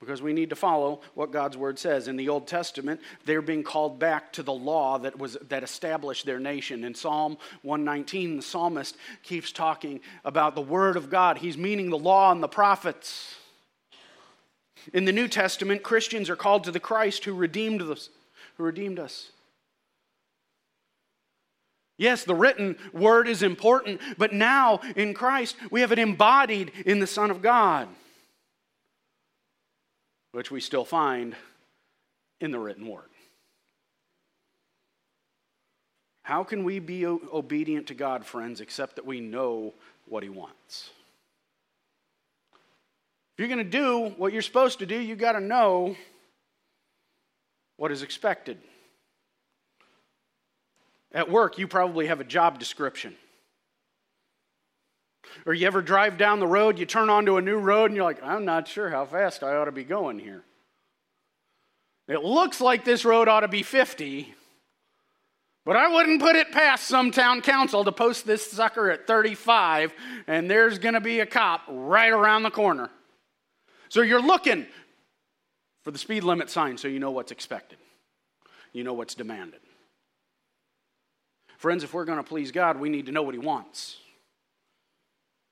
because 0.00 0.22
we 0.22 0.32
need 0.32 0.48
to 0.48 0.56
follow 0.56 1.02
what 1.14 1.30
God's 1.30 1.58
word 1.58 1.78
says. 1.78 2.08
In 2.08 2.16
the 2.16 2.30
Old 2.30 2.46
Testament, 2.46 3.00
they're 3.26 3.42
being 3.42 3.62
called 3.62 3.98
back 3.98 4.32
to 4.32 4.42
the 4.42 4.52
law 4.52 4.98
that 4.98 5.18
was 5.18 5.36
that 5.48 5.62
established 5.62 6.24
their 6.24 6.40
nation. 6.40 6.84
In 6.84 6.94
Psalm 6.94 7.36
119, 7.62 8.36
the 8.36 8.42
psalmist 8.42 8.96
keeps 9.22 9.52
talking 9.52 10.00
about 10.24 10.54
the 10.54 10.62
word 10.62 10.96
of 10.96 11.10
God. 11.10 11.38
He's 11.38 11.58
meaning 11.58 11.90
the 11.90 11.98
law 11.98 12.32
and 12.32 12.42
the 12.42 12.48
prophets. 12.48 13.36
In 14.94 15.04
the 15.04 15.12
New 15.12 15.28
Testament, 15.28 15.82
Christians 15.82 16.30
are 16.30 16.36
called 16.36 16.64
to 16.64 16.72
the 16.72 16.80
Christ 16.80 17.26
who 17.26 17.34
redeemed 17.34 17.82
us, 17.82 18.08
who 18.56 18.64
redeemed 18.64 18.98
us. 18.98 19.30
Yes, 21.98 22.24
the 22.24 22.34
written 22.34 22.78
word 22.94 23.28
is 23.28 23.42
important, 23.42 24.00
but 24.16 24.32
now 24.32 24.80
in 24.96 25.12
Christ 25.12 25.56
we 25.70 25.82
have 25.82 25.92
it 25.92 25.98
embodied 25.98 26.72
in 26.86 26.98
the 26.98 27.06
Son 27.06 27.30
of 27.30 27.42
God 27.42 27.88
which 30.32 30.50
we 30.50 30.60
still 30.60 30.84
find 30.84 31.34
in 32.40 32.50
the 32.50 32.58
written 32.58 32.86
word. 32.86 33.08
How 36.22 36.44
can 36.44 36.64
we 36.64 36.78
be 36.78 37.06
obedient 37.06 37.88
to 37.88 37.94
God, 37.94 38.24
friends, 38.24 38.60
except 38.60 38.96
that 38.96 39.06
we 39.06 39.20
know 39.20 39.74
what 40.06 40.22
He 40.22 40.28
wants? 40.28 40.90
If 42.52 43.38
you're 43.38 43.48
going 43.48 43.58
to 43.58 43.64
do 43.64 44.14
what 44.16 44.32
you're 44.32 44.42
supposed 44.42 44.78
to 44.80 44.86
do, 44.86 44.98
you've 44.98 45.18
got 45.18 45.32
to 45.32 45.40
know 45.40 45.96
what 47.76 47.90
is 47.90 48.02
expected. 48.02 48.58
At 51.12 51.30
work, 51.30 51.58
you 51.58 51.66
probably 51.66 52.06
have 52.06 52.20
a 52.20 52.24
job 52.24 52.58
description. 52.58 53.16
Or 55.46 55.54
you 55.54 55.66
ever 55.66 55.82
drive 55.82 56.18
down 56.18 56.40
the 56.40 56.46
road, 56.46 56.78
you 56.78 56.86
turn 56.86 57.10
onto 57.10 57.36
a 57.36 57.42
new 57.42 57.58
road, 57.58 57.86
and 57.86 57.96
you're 57.96 58.04
like, 58.04 58.22
I'm 58.22 58.44
not 58.44 58.68
sure 58.68 58.90
how 58.90 59.06
fast 59.06 59.42
I 59.42 59.56
ought 59.56 59.64
to 59.66 59.72
be 59.72 59.84
going 59.84 60.18
here. 60.18 60.44
It 62.08 62.24
looks 62.24 62.60
like 62.60 62.84
this 62.84 63.04
road 63.04 63.28
ought 63.28 63.40
to 63.40 63.48
be 63.48 63.62
50, 63.62 64.34
but 65.64 65.76
I 65.76 65.88
wouldn't 65.88 66.20
put 66.20 66.34
it 66.34 66.50
past 66.50 66.88
some 66.88 67.12
town 67.12 67.40
council 67.40 67.84
to 67.84 67.92
post 67.92 68.26
this 68.26 68.50
sucker 68.50 68.90
at 68.90 69.06
35, 69.06 69.92
and 70.26 70.50
there's 70.50 70.78
going 70.78 70.94
to 70.94 71.00
be 71.00 71.20
a 71.20 71.26
cop 71.26 71.62
right 71.68 72.12
around 72.12 72.42
the 72.42 72.50
corner. 72.50 72.90
So 73.88 74.02
you're 74.02 74.22
looking 74.22 74.66
for 75.82 75.90
the 75.90 75.98
speed 75.98 76.24
limit 76.24 76.50
sign 76.50 76.78
so 76.78 76.88
you 76.88 76.98
know 76.98 77.12
what's 77.12 77.32
expected, 77.32 77.78
you 78.72 78.82
know 78.82 78.94
what's 78.94 79.14
demanded. 79.14 79.60
Friends, 81.58 81.84
if 81.84 81.94
we're 81.94 82.06
going 82.06 82.18
to 82.18 82.24
please 82.24 82.50
God, 82.50 82.80
we 82.80 82.88
need 82.88 83.06
to 83.06 83.12
know 83.12 83.22
what 83.22 83.34
He 83.34 83.38
wants. 83.38 83.98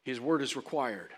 His 0.09 0.21
word 0.23 0.41
is 0.41 0.57
required. 0.57 1.11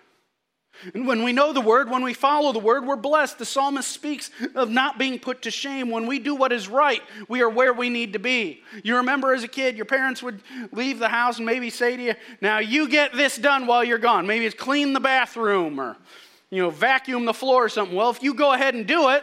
And 0.95 1.07
when 1.07 1.23
we 1.23 1.33
know 1.33 1.53
the 1.53 1.61
word, 1.61 1.89
when 1.89 2.03
we 2.03 2.13
follow 2.13 2.53
the 2.53 2.59
word, 2.59 2.85
we're 2.85 2.97
blessed. 2.97 3.39
The 3.39 3.45
psalmist 3.45 3.89
speaks 3.89 4.33
of 4.57 4.69
not 4.69 4.99
being 4.99 5.21
put 5.21 5.43
to 5.43 5.51
shame. 5.53 5.91
When 5.91 6.09
we 6.09 6.19
do 6.19 6.35
what 6.35 6.51
is 6.51 6.67
right, 6.67 7.01
we 7.29 7.41
are 7.41 7.49
where 7.49 7.73
we 7.73 7.89
need 7.89 8.15
to 8.15 8.19
be. 8.19 8.65
You 8.83 8.97
remember 8.97 9.33
as 9.33 9.45
a 9.45 9.49
kid, 9.49 9.77
your 9.77 9.85
parents 9.85 10.25
would 10.25 10.41
leave 10.73 10.99
the 10.99 11.09
house 11.09 11.37
and 11.37 11.47
maybe 11.47 11.71
say 11.71 11.97
to 11.97 12.03
you, 12.03 12.15
Now 12.41 12.59
you 12.59 12.89
get 12.89 13.13
this 13.13 13.37
done 13.37 13.69
while 13.69 13.85
you're 13.85 13.99
gone. 13.99 14.27
Maybe 14.27 14.45
it's 14.45 14.57
clean 14.57 14.93
the 14.93 14.99
bathroom 14.99 15.81
or, 15.81 15.97
you 16.51 16.61
know, 16.61 16.71
vacuum 16.71 17.27
the 17.27 17.35
floor 17.35 17.67
or 17.67 17.69
something. 17.69 17.97
Well, 17.97 18.11
if 18.11 18.25
you 18.25 18.35
go 18.35 18.53
ahead 18.55 18.75
and 18.75 18.89
do 18.89 19.11
it, 19.11 19.23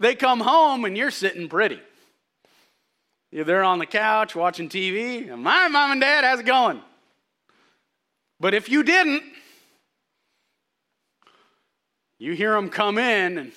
they 0.00 0.14
come 0.14 0.40
home 0.40 0.86
and 0.86 0.96
you're 0.96 1.10
sitting 1.10 1.50
pretty. 1.50 1.80
You're 3.30 3.44
there 3.44 3.62
on 3.62 3.78
the 3.78 3.86
couch 3.86 4.34
watching 4.34 4.70
TV. 4.70 5.28
My 5.36 5.68
mom 5.68 5.92
and 5.92 6.00
dad, 6.00 6.24
how's 6.24 6.40
it 6.40 6.46
going? 6.46 6.80
But 8.40 8.54
if 8.54 8.68
you 8.68 8.82
didn't, 8.82 9.22
you 12.18 12.32
hear 12.34 12.52
them 12.52 12.68
come 12.68 12.98
in 12.98 13.38
and 13.38 13.52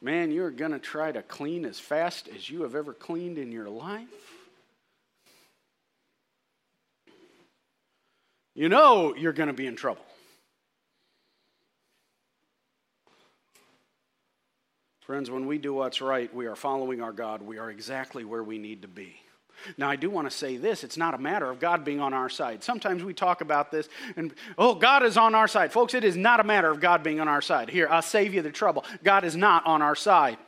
man, 0.00 0.30
you're 0.30 0.50
going 0.50 0.72
to 0.72 0.78
try 0.78 1.12
to 1.12 1.22
clean 1.22 1.64
as 1.64 1.78
fast 1.78 2.28
as 2.34 2.48
you 2.48 2.62
have 2.62 2.74
ever 2.74 2.92
cleaned 2.92 3.38
in 3.38 3.52
your 3.52 3.68
life. 3.68 4.08
You 8.54 8.68
know 8.68 9.14
you're 9.14 9.32
going 9.32 9.48
to 9.48 9.52
be 9.52 9.66
in 9.66 9.76
trouble. 9.76 10.04
Friends, 15.00 15.30
when 15.30 15.46
we 15.46 15.58
do 15.58 15.74
what's 15.74 16.00
right, 16.00 16.32
we 16.32 16.46
are 16.46 16.56
following 16.56 17.02
our 17.02 17.12
God. 17.12 17.42
We 17.42 17.58
are 17.58 17.70
exactly 17.70 18.24
where 18.24 18.44
we 18.44 18.58
need 18.58 18.82
to 18.82 18.88
be. 18.88 19.20
Now, 19.76 19.90
I 19.90 19.96
do 19.96 20.10
want 20.10 20.30
to 20.30 20.36
say 20.36 20.56
this 20.56 20.84
it's 20.84 20.96
not 20.96 21.14
a 21.14 21.18
matter 21.18 21.50
of 21.50 21.60
God 21.60 21.84
being 21.84 22.00
on 22.00 22.12
our 22.14 22.28
side. 22.28 22.62
Sometimes 22.62 23.02
we 23.02 23.14
talk 23.14 23.40
about 23.40 23.70
this 23.70 23.88
and, 24.16 24.32
oh, 24.58 24.74
God 24.74 25.02
is 25.02 25.16
on 25.16 25.34
our 25.34 25.48
side. 25.48 25.72
Folks, 25.72 25.94
it 25.94 26.04
is 26.04 26.16
not 26.16 26.40
a 26.40 26.44
matter 26.44 26.70
of 26.70 26.80
God 26.80 27.02
being 27.02 27.20
on 27.20 27.28
our 27.28 27.42
side. 27.42 27.68
Here, 27.70 27.88
I'll 27.90 28.02
save 28.02 28.34
you 28.34 28.42
the 28.42 28.50
trouble. 28.50 28.84
God 29.02 29.24
is 29.24 29.36
not 29.36 29.66
on 29.66 29.82
our 29.82 29.96
side. 29.96 30.38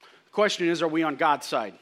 The 0.00 0.30
question 0.32 0.68
is, 0.68 0.82
are 0.82 0.88
we 0.88 1.02
on 1.02 1.16
God's 1.16 1.46
side? 1.46 1.74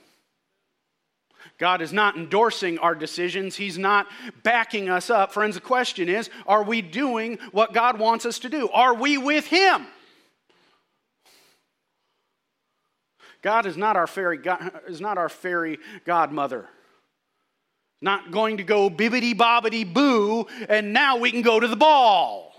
God 1.59 1.83
is 1.83 1.92
not 1.92 2.16
endorsing 2.16 2.78
our 2.78 2.94
decisions. 2.94 3.54
He's 3.56 3.78
not 3.78 4.06
backing 4.42 4.88
us 4.88 5.09
up. 5.09 5.33
Friends, 5.33 5.54
the 5.54 5.61
question 5.61 6.09
is 6.09 6.28
are 6.47 6.64
we 6.64 6.83
doing 6.83 7.38
what 7.52 7.73
God 7.73 7.99
wants 7.99 8.26
us 8.26 8.40
to 8.40 8.49
do? 8.49 8.68
Are 8.71 8.94
we 8.94 9.18
with 9.18 9.47
Him? 9.47 9.87
God 13.44 13.66
is 13.66 13.76
not 13.76 13.94
our 13.94 14.06
fairy, 14.06 14.38
God, 14.38 14.80
is 14.88 15.02
not 15.02 15.18
our 15.18 15.28
fairy 15.28 15.78
godmother 16.06 16.66
Not 18.00 18.32
going 18.32 18.56
to 18.56 18.64
go 18.64 18.88
bibbity 18.88 19.34
bobbity 19.34 19.84
boo, 19.84 20.46
and 20.66 20.94
now 20.94 21.18
we 21.18 21.30
can 21.30 21.42
go 21.42 21.60
to 21.60 21.68
the 21.68 21.76
ball. 21.76 22.56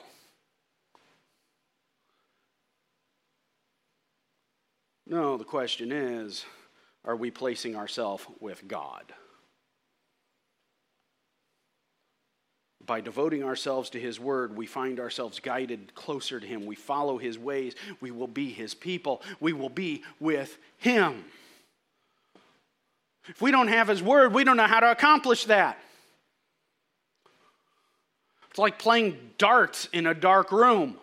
No, 5.07 5.37
the 5.37 5.43
question 5.43 5.91
is 5.91 6.45
are 7.03 7.15
we 7.15 7.31
placing 7.31 7.75
ourselves 7.75 8.23
with 8.39 8.67
God? 8.67 9.11
By 12.85 13.01
devoting 13.01 13.43
ourselves 13.43 13.89
to 13.91 13.99
His 13.99 14.19
Word, 14.19 14.55
we 14.55 14.67
find 14.67 14.99
ourselves 14.99 15.39
guided 15.39 15.95
closer 15.95 16.39
to 16.39 16.45
Him. 16.45 16.65
We 16.65 16.75
follow 16.75 17.17
His 17.17 17.39
ways. 17.39 17.73
We 17.99 18.11
will 18.11 18.27
be 18.27 18.49
His 18.51 18.73
people. 18.73 19.21
We 19.39 19.53
will 19.53 19.69
be 19.69 20.03
with 20.19 20.57
Him. 20.77 21.25
If 23.27 23.41
we 23.41 23.51
don't 23.51 23.69
have 23.69 23.87
His 23.87 24.03
Word, 24.03 24.33
we 24.33 24.43
don't 24.43 24.57
know 24.57 24.67
how 24.67 24.81
to 24.81 24.91
accomplish 24.91 25.45
that. 25.45 25.79
It's 28.49 28.59
like 28.59 28.77
playing 28.77 29.17
darts 29.37 29.89
in 29.91 30.05
a 30.05 30.13
dark 30.13 30.51
room. 30.51 30.97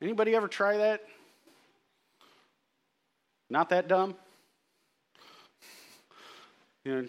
Anybody 0.00 0.34
ever 0.34 0.48
try 0.48 0.78
that? 0.78 1.04
Not 3.50 3.70
that 3.70 3.88
dumb? 3.88 4.14
You 6.82 7.02
know, 7.02 7.08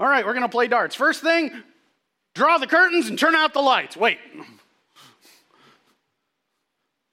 all 0.00 0.08
right, 0.08 0.24
we're 0.24 0.32
going 0.32 0.42
to 0.42 0.48
play 0.48 0.68
darts. 0.68 0.94
First 0.94 1.20
thing, 1.20 1.52
draw 2.34 2.58
the 2.58 2.66
curtains 2.66 3.08
and 3.08 3.18
turn 3.18 3.34
out 3.34 3.52
the 3.52 3.60
lights. 3.60 3.96
Wait. 3.96 4.18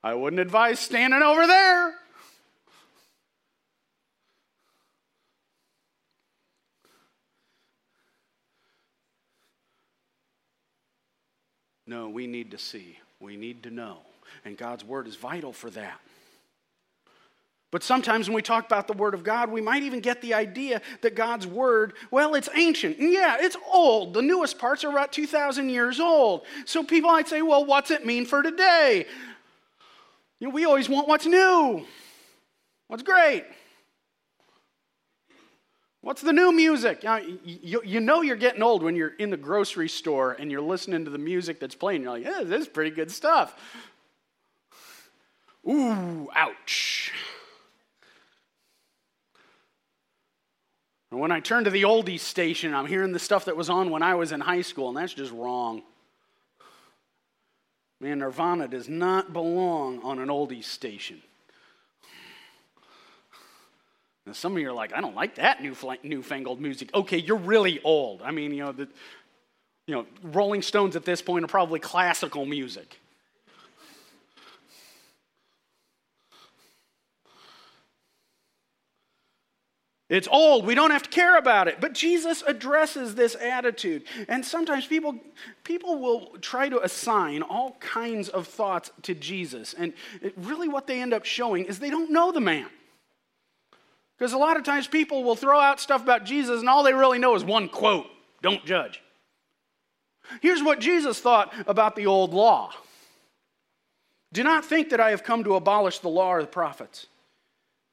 I 0.02 0.14
wouldn't 0.14 0.40
advise 0.40 0.80
standing 0.80 1.22
over 1.22 1.46
there. 1.46 1.94
No, 11.86 12.08
we 12.08 12.28
need 12.28 12.52
to 12.52 12.58
see. 12.60 13.00
We 13.20 13.36
need 13.36 13.64
to 13.64 13.72
know. 13.72 13.98
And 14.46 14.56
God's 14.56 14.86
word 14.86 15.08
is 15.08 15.16
vital 15.16 15.52
for 15.52 15.72
that. 15.72 16.00
But 17.72 17.84
sometimes 17.84 18.28
when 18.28 18.36
we 18.36 18.42
talk 18.42 18.66
about 18.66 18.88
the 18.88 18.94
Word 18.94 19.14
of 19.14 19.24
God, 19.24 19.52
we 19.52 19.62
might 19.62 19.84
even 19.84 20.00
get 20.00 20.22
the 20.22 20.34
idea 20.34 20.82
that 21.02 21.16
God's 21.16 21.46
Word, 21.46 21.94
well, 22.10 22.34
it's 22.34 22.50
ancient. 22.56 22.98
And 22.98 23.14
yeah, 23.14 23.38
it's 23.40 23.56
old. 23.72 24.14
The 24.16 24.24
newest 24.24 24.58
parts 24.58 24.84
are 24.84 24.90
about 24.90 25.12
2,000 25.12 25.70
years 25.70 26.00
old. 26.00 26.46
So 26.66 26.84
people 26.84 27.12
might 27.12 27.28
say, 27.28 27.44
well, 27.44 27.66
what's 27.66 27.92
it 27.92 28.06
mean 28.06 28.26
for 28.26 28.42
today? 28.42 29.06
You 30.40 30.48
know, 30.48 30.54
we 30.54 30.66
always 30.66 30.90
want 30.90 31.08
what's 31.08 31.26
new, 31.26 31.86
what's 32.88 33.04
great. 33.04 33.46
What's 36.02 36.22
the 36.22 36.32
new 36.32 36.54
music? 36.54 37.04
You 37.04 37.10
know, 37.10 37.38
you, 37.44 37.82
you 37.84 38.00
know, 38.00 38.22
you're 38.22 38.38
getting 38.38 38.64
old 38.64 38.84
when 38.84 38.96
you're 38.96 39.16
in 39.20 39.30
the 39.32 39.38
grocery 39.38 39.90
store 39.90 40.32
and 40.32 40.50
you're 40.50 40.62
listening 40.62 41.04
to 41.04 41.12
the 41.12 41.18
music 41.18 41.60
that's 41.60 41.76
playing. 41.76 42.04
You're 42.04 42.12
like, 42.12 42.24
yeah, 42.24 42.42
this 42.44 42.62
is 42.62 42.68
pretty 42.70 42.92
good 42.92 43.12
stuff. 43.12 43.54
Ooh, 45.68 46.30
ouch. 46.34 47.12
And 51.12 51.20
when 51.20 51.32
I 51.32 51.40
turn 51.40 51.64
to 51.64 51.70
the 51.70 51.84
oldies 51.84 52.20
station, 52.20 52.74
I'm 52.74 52.86
hearing 52.86 53.12
the 53.12 53.20
stuff 53.20 53.46
that 53.46 53.58
was 53.58 53.70
on 53.70 53.90
when 53.90 54.04
I 54.04 54.16
was 54.16 54.32
in 54.32 54.42
high 54.42 54.62
school, 54.62 54.90
and 54.90 54.98
that's 54.98 55.14
just 55.14 55.32
wrong. 55.32 55.82
Man, 58.00 58.20
Nirvana 58.20 58.68
does 58.68 58.88
not 58.88 59.34
belong 59.34 60.00
on 60.04 60.20
an 60.20 60.30
oldies 60.30 60.66
station. 60.66 61.22
Now, 64.26 64.34
some 64.34 64.54
of 64.54 64.60
you 64.60 64.70
are 64.70 64.74
like, 64.74 64.94
I 64.94 65.02
don't 65.02 65.16
like 65.16 65.36
that 65.36 65.62
new 65.62 65.76
newfangled 66.04 66.62
music. 66.62 66.94
Okay, 66.94 67.18
you're 67.18 67.38
really 67.38 67.82
old. 67.84 68.22
I 68.22 68.30
mean, 68.32 68.54
you 68.54 68.64
know, 68.64 68.72
the, 68.72 68.88
you 69.88 69.96
know, 69.96 70.06
Rolling 70.22 70.62
Stones 70.62 70.96
at 70.96 71.04
this 71.04 71.22
point 71.22 71.44
are 71.44 71.48
probably 71.48 71.80
classical 71.80 72.46
music. 72.46 73.00
It's 80.10 80.28
old. 80.32 80.66
We 80.66 80.74
don't 80.74 80.90
have 80.90 81.04
to 81.04 81.10
care 81.10 81.38
about 81.38 81.68
it. 81.68 81.80
But 81.80 81.94
Jesus 81.94 82.44
addresses 82.48 83.14
this 83.14 83.36
attitude. 83.36 84.04
And 84.28 84.44
sometimes 84.44 84.88
people, 84.88 85.16
people 85.64 86.00
will 86.00 86.32
try 86.42 86.68
to 86.68 86.84
assign 86.84 87.44
all 87.44 87.78
kinds 87.80 88.28
of 88.28 88.48
thoughts 88.48 88.90
to 89.04 89.14
Jesus. 89.14 89.76
And 89.76 89.94
it, 90.22 90.34
really, 90.36 90.68
what 90.68 90.88
they 90.88 91.00
end 91.00 91.14
up 91.14 91.26
showing 91.26 91.66
is 91.66 91.78
they 91.78 91.92
don't 91.92 92.10
know 92.10 92.32
the 92.32 92.42
man. 92.42 92.68
Because 94.18 94.34
a 94.34 94.38
lot 94.38 94.58
of 94.58 94.64
times 94.64 94.88
people 94.88 95.24
will 95.24 95.36
throw 95.36 95.60
out 95.60 95.80
stuff 95.80 96.02
about 96.02 96.26
Jesus, 96.26 96.60
and 96.60 96.68
all 96.68 96.84
they 96.84 96.94
really 96.94 97.20
know 97.20 97.36
is 97.36 97.44
one 97.44 97.70
quote 97.70 98.08
don't 98.42 98.66
judge. 98.66 99.02
Here's 100.42 100.64
what 100.64 100.80
Jesus 100.80 101.20
thought 101.20 101.54
about 101.68 101.96
the 101.96 102.08
old 102.08 102.34
law 102.34 102.72
Do 104.34 104.44
not 104.44 104.66
think 104.66 104.90
that 104.90 105.00
I 105.00 105.12
have 105.12 105.24
come 105.24 105.44
to 105.44 105.56
abolish 105.56 106.00
the 106.00 106.10
law 106.10 106.34
or 106.34 106.42
the 106.42 106.48
prophets. 106.48 107.08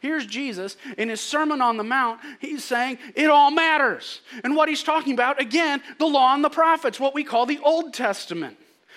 Here's 0.00 0.26
Jesus 0.26 0.76
in 0.96 1.08
his 1.08 1.20
Sermon 1.20 1.60
on 1.60 1.76
the 1.76 1.84
Mount. 1.84 2.20
He's 2.40 2.64
saying 2.64 2.98
it 3.14 3.30
all 3.30 3.50
matters. 3.50 4.20
And 4.44 4.54
what 4.54 4.68
he's 4.68 4.82
talking 4.82 5.12
about, 5.12 5.40
again, 5.40 5.82
the 5.98 6.06
law 6.06 6.34
and 6.34 6.44
the 6.44 6.50
prophets, 6.50 7.00
what 7.00 7.14
we 7.14 7.24
call 7.24 7.46
the 7.46 7.60
Old 7.62 7.94
Testament. 7.94 8.56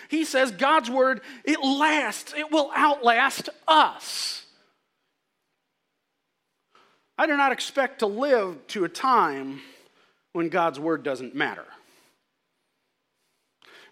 He 0.10 0.26
says 0.26 0.52
God's 0.52 0.90
word, 0.90 1.22
it 1.44 1.62
lasts, 1.64 2.34
it 2.36 2.52
will 2.52 2.72
outlast 2.76 3.50
us. 3.68 4.46
I 7.18 7.28
do 7.28 7.38
not 7.38 7.52
expect 7.52 8.00
to 8.00 8.08
live 8.08 8.66
to 8.68 8.84
a 8.84 8.90
time 8.90 9.62
when 10.34 10.50
God's 10.50 10.80
word 10.80 11.04
doesn't 11.04 11.36
matter. 11.36 11.66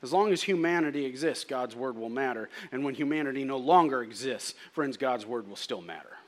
As 0.01 0.13
long 0.13 0.31
as 0.31 0.41
humanity 0.41 1.05
exists, 1.05 1.43
God's 1.43 1.75
word 1.75 1.97
will 1.97 2.09
matter. 2.09 2.49
And 2.71 2.83
when 2.83 2.95
humanity 2.95 3.43
no 3.43 3.57
longer 3.57 4.01
exists, 4.01 4.53
friends, 4.71 4.95
God's 4.97 5.25
word 5.25 5.47
will 5.47 5.57
still 5.57 5.81
matter. 5.81 6.18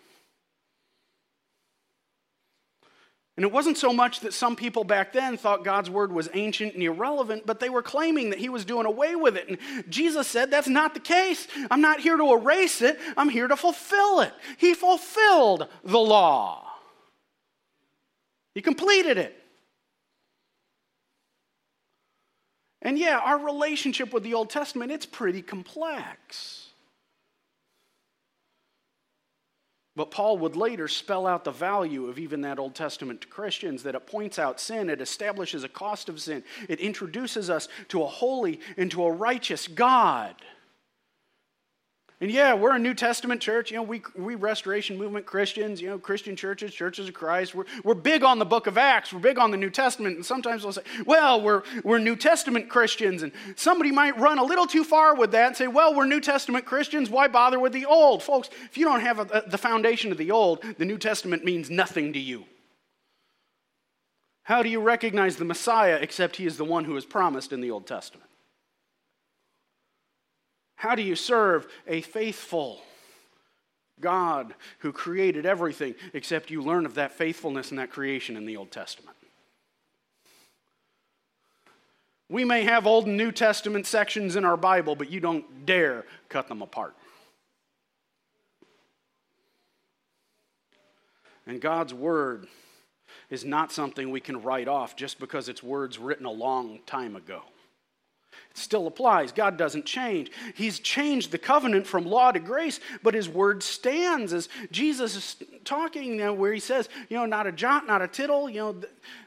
And 3.38 3.46
it 3.46 3.52
wasn't 3.52 3.78
so 3.78 3.94
much 3.94 4.20
that 4.22 4.34
some 4.34 4.56
people 4.56 4.84
back 4.84 5.14
then 5.14 5.38
thought 5.38 5.64
God's 5.64 5.90
word 5.90 6.12
was 6.12 6.30
ancient 6.34 6.74
and 6.74 6.84
irrelevant, 6.84 7.46
but 7.46 7.60
they 7.60 7.70
were 7.70 7.82
claiming 7.82 8.32
that 8.32 8.40
he 8.40 8.50
was 8.50 8.66
doing 8.66 8.86
away 8.86 9.16
with 9.16 9.38
it. 9.38 9.48
And 9.48 9.58
Jesus 9.90 10.28
said, 10.28 10.52
That's 10.52 10.68
not 10.68 10.94
the 10.94 11.00
case. 11.00 11.48
I'm 11.70 11.82
not 11.82 12.02
here 12.02 12.18
to 12.18 12.34
erase 12.34 12.82
it, 12.82 13.00
I'm 13.16 13.30
here 13.30 13.48
to 13.48 13.56
fulfill 13.56 14.20
it. 14.22 14.34
He 14.58 14.74
fulfilled 14.74 15.68
the 15.84 16.00
law, 16.00 16.68
he 18.54 18.62
completed 18.62 19.18
it. 19.18 19.38
And 22.84 22.98
yeah, 22.98 23.20
our 23.20 23.38
relationship 23.38 24.12
with 24.12 24.24
the 24.24 24.34
Old 24.34 24.50
Testament, 24.50 24.92
it's 24.92 25.06
pretty 25.06 25.44
complex. 25.44 26.71
But 29.96 30.12
Paul 30.12 30.38
would 30.38 30.56
later 30.56 30.88
spell 30.88 31.28
out 31.28 31.44
the 31.44 31.52
value 31.52 32.08
of 32.08 32.18
even 32.18 32.42
that 32.42 32.60
Old 32.60 32.76
Testament 32.76 33.22
to 33.22 33.28
Christians 33.28 33.84
that 33.84 33.96
it 33.96 34.08
points 34.08 34.40
out 34.40 34.60
sin, 34.60 34.90
it 34.90 35.02
establishes 35.02 35.66
a 35.66 35.70
cost 35.70 36.08
of 36.08 36.22
sin, 36.22 36.44
it 36.70 36.80
introduces 36.80 37.50
us 37.50 37.68
to 37.90 38.02
a 38.02 38.08
holy 38.08 38.62
and 38.78 38.90
to 38.92 39.04
a 39.04 39.12
righteous 39.12 39.68
God. 39.68 40.36
And 42.22 42.30
yeah, 42.30 42.54
we're 42.54 42.76
a 42.76 42.80
New 42.80 42.94
Testament 42.94 43.42
church. 43.42 43.72
You 43.72 43.78
know, 43.78 43.84
we, 43.84 44.04
we 44.16 44.36
Restoration 44.36 44.96
Movement 44.96 45.26
Christians, 45.26 45.82
you 45.82 45.90
know, 45.90 45.98
Christian 45.98 46.36
churches, 46.36 46.72
churches 46.72 47.08
of 47.08 47.16
Christ. 47.16 47.56
We're, 47.56 47.66
we're 47.84 47.96
big 47.96 48.24
on 48.24 48.38
the 48.38 48.46
book 48.46 48.68
of 48.68 48.78
Acts. 48.78 49.12
We're 49.12 49.20
big 49.20 49.40
on 49.40 49.50
the 49.50 49.58
New 49.58 49.72
Testament. 49.72 50.18
And 50.18 50.24
sometimes 50.26 50.62
they'll 50.62 50.72
say, 50.72 50.84
well, 51.08 51.42
we're, 51.42 51.64
we're 51.84 51.98
New 51.98 52.16
Testament 52.16 52.70
Christians. 52.70 53.24
And 53.24 53.32
somebody 53.56 53.92
might 53.92 54.20
run 54.20 54.38
a 54.38 54.44
little 54.44 54.68
too 54.68 54.84
far 54.84 55.16
with 55.16 55.32
that 55.32 55.48
and 55.48 55.58
say, 55.58 55.66
well, 55.66 55.96
we're 55.96 56.06
New 56.06 56.22
Testament 56.22 56.64
Christians. 56.64 57.10
Why 57.10 57.28
bother 57.28 57.60
with 57.60 57.74
the 57.74 57.88
old? 57.88 58.22
Folks, 58.22 58.52
if 58.66 58.78
you 58.78 58.86
don't 58.86 59.02
have 59.02 59.18
a, 59.18 59.44
the 59.48 59.58
foundation 59.58 60.12
of 60.12 60.20
the 60.20 60.30
old, 60.30 60.64
the 60.78 60.86
New 60.86 61.00
Testament 61.00 61.44
means 61.44 61.72
nothing 61.72 62.14
to 62.14 62.20
you. 62.20 62.46
How 64.44 64.62
do 64.62 64.70
you 64.70 64.80
recognize 64.80 65.38
the 65.38 65.46
Messiah 65.46 65.98
except 66.00 66.36
he 66.36 66.46
is 66.46 66.58
the 66.58 66.66
one 66.66 66.86
who 66.86 66.96
is 66.98 67.06
promised 67.06 67.52
in 67.52 67.62
the 67.62 67.72
Old 67.72 67.88
Testament? 67.88 68.30
How 70.82 70.96
do 70.96 71.04
you 71.04 71.16
serve 71.16 71.68
a 71.86 72.02
faithful 72.02 72.82
God 74.00 74.56
who 74.80 74.92
created 74.92 75.46
everything 75.46 75.94
except 76.12 76.50
you 76.50 76.64
learn 76.64 76.88
of 76.88 76.96
that 76.96 77.12
faithfulness 77.12 77.70
and 77.70 77.78
that 77.78 77.92
creation 77.92 78.36
in 78.36 78.48
the 78.48 78.58
Old 78.58 78.72
Testament? 78.72 79.16
We 82.30 82.44
may 82.44 82.64
have 82.64 82.88
Old 82.88 83.06
and 83.06 83.16
New 83.16 83.32
Testament 83.32 83.86
sections 83.86 84.36
in 84.36 84.44
our 84.44 84.58
Bible, 84.58 84.96
but 84.96 85.12
you 85.12 85.20
don't 85.20 85.68
dare 85.68 86.04
cut 86.30 86.48
them 86.48 86.64
apart. 86.64 86.96
And 91.46 91.62
God's 91.62 91.94
Word 91.94 92.48
is 93.30 93.46
not 93.46 93.72
something 93.72 94.10
we 94.10 94.20
can 94.20 94.42
write 94.42 94.68
off 94.68 94.96
just 94.96 95.20
because 95.20 95.48
it's 95.48 95.62
words 95.62 96.00
written 96.00 96.26
a 96.26 96.32
long 96.32 96.80
time 96.88 97.16
ago. 97.16 97.44
Still 98.54 98.88
applies. 98.88 99.32
God 99.32 99.58
doesn't 99.58 99.86
change. 99.86 100.32
He's 100.56 100.80
changed 100.80 101.32
the 101.32 101.38
covenant 101.38 101.88
from 101.88 102.06
law 102.06 102.32
to 102.32 102.40
grace, 102.40 102.80
but 103.02 103.14
his 103.14 103.30
word 103.30 103.64
stands 103.64 104.34
as 104.34 104.50
Jesus 104.72 105.16
is 105.16 105.36
talking 105.64 106.18
now, 106.18 106.34
where 106.34 106.52
he 106.52 106.60
says, 106.60 106.90
you 107.10 107.18
know, 107.18 107.26
not 107.26 107.48
a 107.48 107.52
jot, 107.52 107.88
not 107.88 108.02
a 108.02 108.08
tittle. 108.08 108.50
You 108.50 108.60
know, 108.60 108.72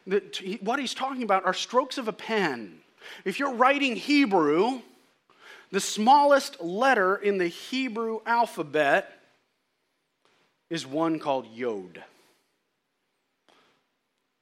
the, 0.07 0.23
the, 0.31 0.59
what 0.63 0.79
he's 0.79 0.95
talking 0.95 1.23
about 1.23 1.47
are 1.47 1.55
strokes 1.55 1.97
of 1.97 2.07
a 2.07 2.13
pen. 2.13 2.81
If 3.25 3.39
you're 3.39 3.55
writing 3.55 3.97
Hebrew, 3.97 4.83
the 5.71 5.81
smallest 5.81 6.63
letter 6.63 7.17
in 7.17 7.39
the 7.39 7.49
Hebrew 7.49 8.21
alphabet 8.27 9.11
is 10.69 10.87
one 10.87 11.19
called 11.19 11.47
Yod. 11.55 12.03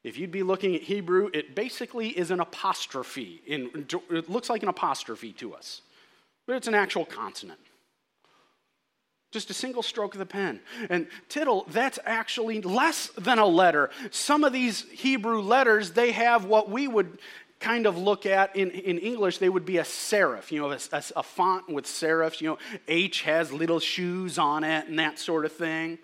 If 0.04 0.18
you'd 0.18 0.32
be 0.32 0.42
looking 0.42 0.74
at 0.74 0.82
Hebrew, 0.82 1.30
it 1.32 1.54
basically 1.54 2.08
is 2.08 2.30
an 2.30 2.40
apostrophe. 2.40 3.40
In, 3.46 3.86
it 4.10 4.28
looks 4.28 4.50
like 4.50 4.62
an 4.62 4.68
apostrophe 4.68 5.32
to 5.34 5.54
us, 5.54 5.82
but 6.46 6.56
it's 6.56 6.66
an 6.66 6.74
actual 6.74 7.04
consonant. 7.04 7.60
Just 9.30 9.48
a 9.48 9.54
single 9.54 9.82
stroke 9.82 10.14
of 10.14 10.18
the 10.18 10.26
pen. 10.26 10.60
And 10.90 11.06
tittle, 11.28 11.64
that's 11.68 11.98
actually 12.04 12.60
less 12.60 13.06
than 13.16 13.38
a 13.38 13.46
letter. 13.46 13.90
Some 14.10 14.44
of 14.44 14.52
these 14.52 14.82
Hebrew 14.90 15.40
letters, 15.40 15.92
they 15.92 16.12
have 16.12 16.44
what 16.44 16.68
we 16.68 16.86
would 16.86 17.18
kind 17.58 17.86
of 17.86 17.96
look 17.96 18.26
at 18.26 18.54
in, 18.56 18.70
in 18.72 18.98
English, 18.98 19.38
they 19.38 19.48
would 19.48 19.64
be 19.64 19.78
a 19.78 19.84
serif, 19.84 20.50
you 20.50 20.60
know, 20.60 20.72
a, 20.72 20.78
a, 20.92 21.02
a 21.16 21.22
font 21.22 21.68
with 21.70 21.86
serifs. 21.86 22.40
You 22.40 22.50
know, 22.50 22.58
H 22.88 23.22
has 23.22 23.52
little 23.52 23.80
shoes 23.80 24.36
on 24.36 24.64
it 24.64 24.88
and 24.88 24.98
that 24.98 25.18
sort 25.18 25.44
of 25.44 25.52
thing. 25.52 25.98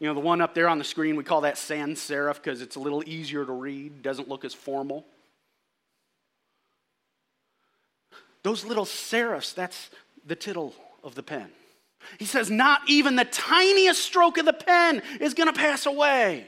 You 0.00 0.06
know, 0.08 0.14
the 0.14 0.20
one 0.20 0.40
up 0.40 0.54
there 0.54 0.68
on 0.68 0.78
the 0.78 0.84
screen, 0.84 1.14
we 1.14 1.24
call 1.24 1.42
that 1.42 1.58
sans 1.58 1.98
serif 1.98 2.36
because 2.36 2.62
it's 2.62 2.76
a 2.76 2.80
little 2.80 3.02
easier 3.06 3.44
to 3.44 3.52
read, 3.52 4.02
doesn't 4.02 4.28
look 4.28 4.46
as 4.46 4.54
formal. 4.54 5.04
Those 8.42 8.64
little 8.64 8.86
serifs, 8.86 9.54
that's 9.54 9.90
the 10.26 10.34
tittle 10.34 10.74
of 11.04 11.14
the 11.14 11.22
pen. 11.22 11.50
He 12.18 12.24
says, 12.24 12.50
not 12.50 12.80
even 12.88 13.16
the 13.16 13.26
tiniest 13.26 14.02
stroke 14.02 14.38
of 14.38 14.46
the 14.46 14.54
pen 14.54 15.02
is 15.20 15.34
going 15.34 15.52
to 15.52 15.58
pass 15.58 15.84
away. 15.84 16.46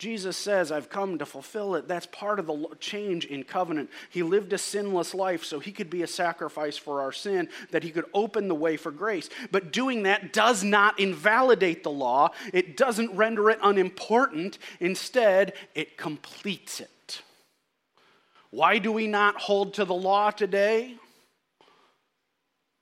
Jesus 0.00 0.38
says, 0.38 0.72
I've 0.72 0.88
come 0.88 1.18
to 1.18 1.26
fulfill 1.26 1.74
it. 1.74 1.86
That's 1.86 2.06
part 2.06 2.38
of 2.38 2.46
the 2.46 2.68
change 2.80 3.26
in 3.26 3.44
covenant. 3.44 3.90
He 4.08 4.22
lived 4.22 4.50
a 4.54 4.56
sinless 4.56 5.12
life 5.12 5.44
so 5.44 5.60
he 5.60 5.72
could 5.72 5.90
be 5.90 6.02
a 6.02 6.06
sacrifice 6.06 6.78
for 6.78 7.02
our 7.02 7.12
sin, 7.12 7.50
that 7.70 7.82
he 7.82 7.90
could 7.90 8.06
open 8.14 8.48
the 8.48 8.54
way 8.54 8.78
for 8.78 8.90
grace. 8.90 9.28
But 9.52 9.74
doing 9.74 10.04
that 10.04 10.32
does 10.32 10.64
not 10.64 10.98
invalidate 10.98 11.82
the 11.82 11.90
law, 11.90 12.30
it 12.54 12.78
doesn't 12.78 13.14
render 13.14 13.50
it 13.50 13.58
unimportant. 13.62 14.56
Instead, 14.80 15.52
it 15.74 15.98
completes 15.98 16.80
it. 16.80 17.20
Why 18.48 18.78
do 18.78 18.92
we 18.92 19.06
not 19.06 19.36
hold 19.36 19.74
to 19.74 19.84
the 19.84 19.92
law 19.92 20.30
today? 20.30 20.94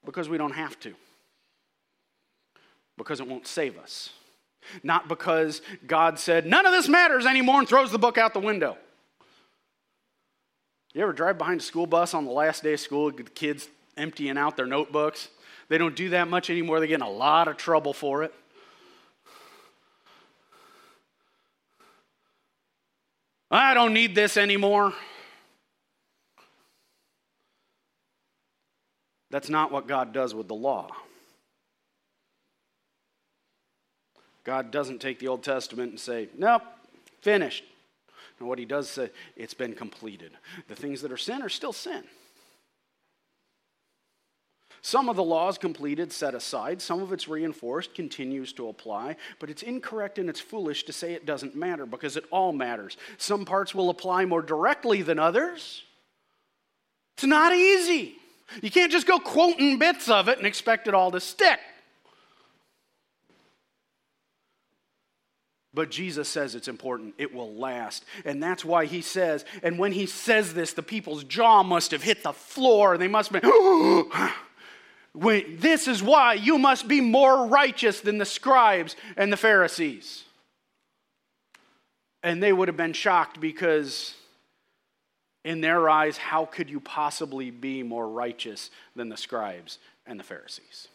Because 0.05 0.29
we 0.29 0.39
don't 0.39 0.55
have 0.55 0.79
to, 0.81 0.95
because 2.97 3.19
it 3.19 3.27
won't 3.27 3.49
save 3.49 3.77
us 3.77 4.11
not 4.83 5.09
because 5.09 5.63
God 5.87 6.19
said, 6.19 6.47
none 6.47 6.67
of 6.67 6.73
this 6.73 6.89
matters 6.89 7.27
anymore 7.27 7.59
and 7.59 7.69
throws 7.69 7.91
the 7.91 7.99
book 7.99 8.19
out 8.19 8.35
the 8.35 8.41
window. 8.41 8.77
You 10.95 11.03
ever 11.03 11.13
drive 11.13 11.39
behind 11.39 11.61
a 11.61 11.65
school 11.65 11.87
bus 11.87 12.15
on 12.15 12.25
the 12.25 12.33
last 12.33 12.63
day 12.63 12.73
of 12.73 12.81
school, 12.81 13.11
the 13.11 13.23
kids 13.23 13.69
emptying 13.97 14.39
out 14.39 14.57
their 14.57 14.67
notebooks? 14.67 15.29
They 15.69 15.79
don't 15.79 15.95
do 15.95 16.11
that 16.11 16.29
much 16.29 16.51
anymore. 16.51 16.81
They 16.81 16.87
get 16.87 16.97
in 16.97 17.03
a 17.03 17.11
lot 17.11 17.47
of 17.47 17.57
trouble 17.57 17.93
for 17.93 18.23
it. 18.23 18.35
I 23.51 23.75
don't 23.75 23.95
need 23.95 24.15
this 24.15 24.37
anymore. 24.37 24.93
That's 29.31 29.49
not 29.49 29.71
what 29.71 29.87
God 29.87 30.13
does 30.13 30.35
with 30.35 30.49
the 30.49 30.55
law. 30.55 30.89
God 34.49 34.71
doesn't 34.71 35.03
take 35.03 35.19
the 35.19 35.29
Old 35.29 35.43
Testament 35.43 35.91
and 35.91 36.01
say, 36.01 36.31
nope, 36.35 36.63
finished. 37.21 37.65
And 38.39 38.49
what 38.49 38.59
he 38.59 38.65
does 38.65 38.89
say, 38.89 39.11
it's 39.37 39.53
been 39.53 39.75
completed. 39.75 40.33
The 40.69 40.75
things 40.75 41.03
that 41.03 41.13
are 41.13 41.19
sin 41.19 41.43
are 41.43 41.51
still 41.51 41.75
sin. 41.75 42.03
Some 44.81 45.11
of 45.11 45.17
the 45.17 45.23
laws 45.23 45.59
completed, 45.59 46.15
set 46.15 46.35
aside. 46.35 46.81
Some 46.81 47.03
of 47.03 47.13
it's 47.13 47.29
reinforced, 47.29 47.95
continues 47.95 48.55
to 48.55 48.71
apply. 48.71 49.17
But 49.39 49.51
it's 49.51 49.63
incorrect 49.63 50.19
and 50.19 50.31
it's 50.31 50.41
foolish 50.41 50.85
to 50.85 50.95
say 50.95 51.13
it 51.13 51.27
doesn't 51.27 51.55
matter 51.55 51.85
because 51.85 52.17
it 52.17 52.25
all 52.31 52.55
matters. 52.55 52.97
Some 53.19 53.45
parts 53.45 53.75
will 53.75 53.91
apply 53.91 54.25
more 54.25 54.41
directly 54.41 55.03
than 55.03 55.19
others. 55.19 55.83
It's 57.19 57.27
not 57.27 57.55
easy. 57.55 58.17
You 58.63 58.71
can't 58.71 58.91
just 58.91 59.07
go 59.07 59.19
quoting 59.19 59.79
bits 59.79 60.09
of 60.09 60.27
it 60.29 60.39
and 60.39 60.47
expect 60.47 60.89
it 60.89 60.95
all 60.95 61.11
to 61.11 61.21
stick. 61.21 61.61
But 65.79 65.93
Jesus 65.93 66.29
says 66.29 66.57
it's 66.57 66.67
important. 66.67 67.15
It 67.19 67.33
will 67.33 67.55
last. 67.55 68.05
And 68.25 68.43
that's 68.43 68.65
why 68.65 68.87
he 68.87 69.01
says, 69.01 69.45
and 69.63 69.79
when 69.79 69.93
he 69.93 70.07
says 70.07 70.53
this, 70.53 70.73
the 70.73 70.83
people's 70.83 71.23
jaw 71.23 71.63
must 71.63 71.93
have 71.93 72.03
hit 72.03 72.25
the 72.25 72.33
floor. 72.33 72.99
They 72.99 73.07
must 73.07 73.31
have 73.31 73.41
been, 73.41 74.11
this 75.61 75.87
is 75.87 76.03
why 76.03 76.33
you 76.33 76.59
must 76.59 76.89
be 76.89 77.01
more 77.01 77.47
righteous 77.47 78.01
than 78.01 78.19
the 78.19 78.25
scribes 78.25 78.97
and 79.17 79.33
the 79.33 79.37
Pharisees. 79.37 80.25
And 82.25 82.43
they 82.43 82.53
would 82.53 82.67
have 82.67 82.77
been 82.77 82.93
shocked 82.93 83.41
because, 83.41 84.17
in 85.45 85.61
their 85.61 85.89
eyes, 85.89 86.17
how 86.17 86.45
could 86.45 86.69
you 86.69 86.81
possibly 86.81 87.53
be 87.53 87.85
more 87.85 88.09
righteous 88.09 88.73
than 88.97 89.11
the 89.11 89.17
scribes 89.17 89.79
and 90.09 90.19
the 90.19 90.25
Pharisees? 90.25 90.89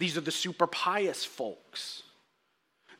These 0.00 0.16
are 0.16 0.22
the 0.22 0.32
super 0.32 0.66
pious 0.66 1.24
folks. 1.24 2.02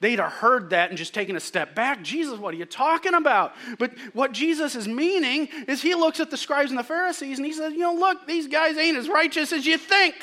They'd 0.07 0.21
have 0.21 0.31
heard 0.31 0.71
that 0.71 0.91
and 0.91 0.97
just 0.97 1.15
taken 1.15 1.35
a 1.35 1.41
step 1.41 1.75
back. 1.75 2.01
Jesus, 2.01 2.39
what 2.39 2.55
are 2.55 2.57
you 2.57 2.65
talking 2.65 3.15
about? 3.15 3.57
But 3.77 3.93
what 4.13 4.31
Jesus 4.31 4.77
is 4.77 4.87
meaning 4.87 5.49
is 5.67 5.83
he 5.83 5.97
looks 5.97 6.21
at 6.21 6.31
the 6.31 6.37
scribes 6.37 6.71
and 6.71 6.79
the 6.79 6.85
Pharisees 6.85 7.39
and 7.41 7.45
he 7.45 7.53
says, 7.53 7.73
You 7.73 7.81
know, 7.81 7.95
look, 7.95 8.25
these 8.25 8.47
guys 8.47 8.77
ain't 8.77 8.97
as 8.97 9.09
righteous 9.09 9.53
as 9.53 9.67
you 9.67 9.77
think. 9.77 10.15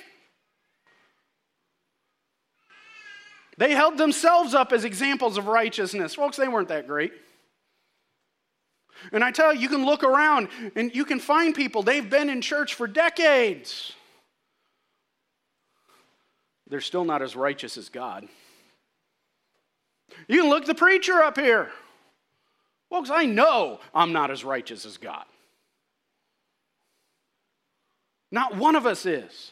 They 3.57 3.73
held 3.73 3.97
themselves 3.97 4.53
up 4.53 4.71
as 4.71 4.85
examples 4.85 5.37
of 5.37 5.47
righteousness. 5.47 6.15
Folks, 6.15 6.37
they 6.37 6.47
weren't 6.47 6.69
that 6.69 6.87
great. 6.87 7.11
And 9.11 9.21
I 9.21 9.31
tell 9.31 9.53
you, 9.53 9.59
you 9.59 9.67
can 9.67 9.85
look 9.85 10.05
around 10.05 10.47
and 10.77 10.95
you 10.95 11.03
can 11.03 11.19
find 11.19 11.53
people, 11.53 11.83
they've 11.83 12.09
been 12.09 12.29
in 12.29 12.39
church 12.39 12.75
for 12.75 12.87
decades. 12.87 13.91
They're 16.69 16.79
still 16.79 17.03
not 17.03 17.21
as 17.21 17.35
righteous 17.35 17.75
as 17.75 17.89
God. 17.89 18.29
You 20.27 20.41
can 20.41 20.49
look 20.49 20.65
the 20.65 20.75
preacher 20.75 21.21
up 21.21 21.37
here. 21.37 21.71
Folks, 22.89 23.09
I 23.09 23.25
know 23.25 23.79
I'm 23.93 24.13
not 24.13 24.31
as 24.31 24.43
righteous 24.43 24.85
as 24.85 24.97
God. 24.97 25.25
Not 28.31 28.55
one 28.55 28.75
of 28.75 28.85
us 28.85 29.05
is. 29.05 29.51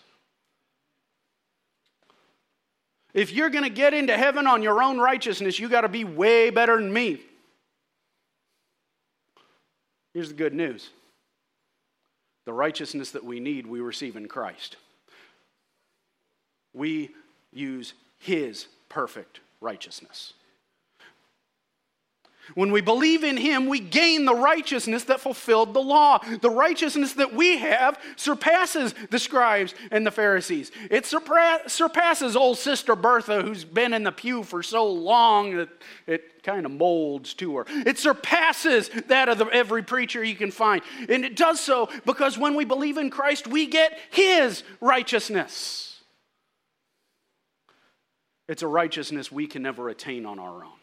If 3.13 3.31
you're 3.31 3.49
going 3.49 3.63
to 3.63 3.69
get 3.69 3.93
into 3.93 4.15
heaven 4.15 4.47
on 4.47 4.63
your 4.63 4.81
own 4.81 4.97
righteousness, 4.97 5.59
you 5.59 5.69
got 5.69 5.81
to 5.81 5.89
be 5.89 6.03
way 6.03 6.49
better 6.49 6.77
than 6.77 6.91
me. 6.91 7.21
Here's 10.13 10.29
the 10.29 10.35
good 10.35 10.53
news 10.53 10.89
the 12.45 12.53
righteousness 12.53 13.11
that 13.11 13.23
we 13.23 13.39
need, 13.39 13.67
we 13.67 13.81
receive 13.81 14.15
in 14.15 14.27
Christ. 14.27 14.77
We 16.73 17.11
use 17.53 17.93
His 18.17 18.67
perfect 18.89 19.41
righteousness. 19.59 20.33
When 22.55 22.71
we 22.71 22.81
believe 22.81 23.23
in 23.23 23.37
him, 23.37 23.67
we 23.67 23.79
gain 23.79 24.25
the 24.25 24.35
righteousness 24.35 25.03
that 25.05 25.21
fulfilled 25.21 25.73
the 25.73 25.81
law. 25.81 26.19
The 26.41 26.49
righteousness 26.49 27.13
that 27.13 27.33
we 27.33 27.57
have 27.59 27.99
surpasses 28.15 28.93
the 29.09 29.19
scribes 29.19 29.73
and 29.91 30.05
the 30.05 30.11
Pharisees. 30.11 30.71
It 30.89 31.05
surpasses 31.05 32.35
old 32.35 32.57
Sister 32.57 32.95
Bertha, 32.95 33.41
who's 33.41 33.63
been 33.63 33.93
in 33.93 34.03
the 34.03 34.11
pew 34.11 34.43
for 34.43 34.63
so 34.63 34.87
long 34.87 35.55
that 35.57 35.69
it 36.07 36.43
kind 36.43 36.65
of 36.65 36.71
molds 36.71 37.33
to 37.35 37.57
her. 37.57 37.65
It 37.69 37.97
surpasses 37.97 38.89
that 39.07 39.29
of 39.29 39.37
the, 39.37 39.45
every 39.45 39.83
preacher 39.83 40.23
you 40.23 40.35
can 40.35 40.51
find. 40.51 40.81
And 41.07 41.23
it 41.23 41.35
does 41.35 41.59
so 41.59 41.89
because 42.05 42.37
when 42.37 42.55
we 42.55 42.65
believe 42.65 42.97
in 42.97 43.09
Christ, 43.09 43.47
we 43.47 43.67
get 43.67 43.97
his 44.09 44.63
righteousness. 44.79 46.01
It's 48.47 48.63
a 48.63 48.67
righteousness 48.67 49.31
we 49.31 49.47
can 49.47 49.61
never 49.61 49.87
attain 49.87 50.25
on 50.25 50.39
our 50.39 50.65
own. 50.65 50.80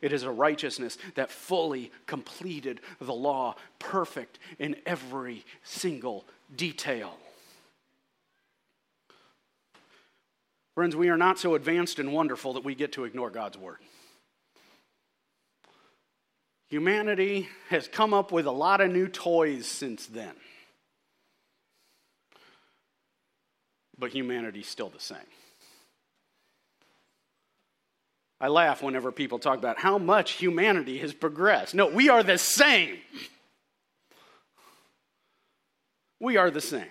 It 0.00 0.12
is 0.12 0.22
a 0.22 0.30
righteousness 0.30 0.98
that 1.14 1.30
fully 1.30 1.92
completed 2.06 2.80
the 3.00 3.14
law, 3.14 3.56
perfect 3.78 4.38
in 4.58 4.76
every 4.86 5.44
single 5.62 6.24
detail. 6.54 7.16
Friends, 10.74 10.96
we 10.96 11.08
are 11.08 11.16
not 11.16 11.38
so 11.38 11.54
advanced 11.54 11.98
and 11.98 12.12
wonderful 12.12 12.54
that 12.54 12.64
we 12.64 12.74
get 12.74 12.92
to 12.92 13.04
ignore 13.04 13.30
God's 13.30 13.58
word. 13.58 13.78
Humanity 16.68 17.48
has 17.68 17.88
come 17.88 18.14
up 18.14 18.30
with 18.30 18.46
a 18.46 18.52
lot 18.52 18.80
of 18.80 18.90
new 18.92 19.08
toys 19.08 19.66
since 19.66 20.06
then. 20.06 20.32
But 23.98 24.12
humanity's 24.12 24.68
still 24.68 24.88
the 24.88 25.00
same. 25.00 25.18
I 28.40 28.48
laugh 28.48 28.82
whenever 28.82 29.12
people 29.12 29.38
talk 29.38 29.58
about 29.58 29.78
how 29.78 29.98
much 29.98 30.32
humanity 30.32 30.98
has 30.98 31.12
progressed. 31.12 31.74
No, 31.74 31.86
we 31.88 32.08
are 32.08 32.22
the 32.22 32.38
same. 32.38 32.96
We 36.18 36.36
are 36.36 36.50
the 36.50 36.60
same. 36.60 36.86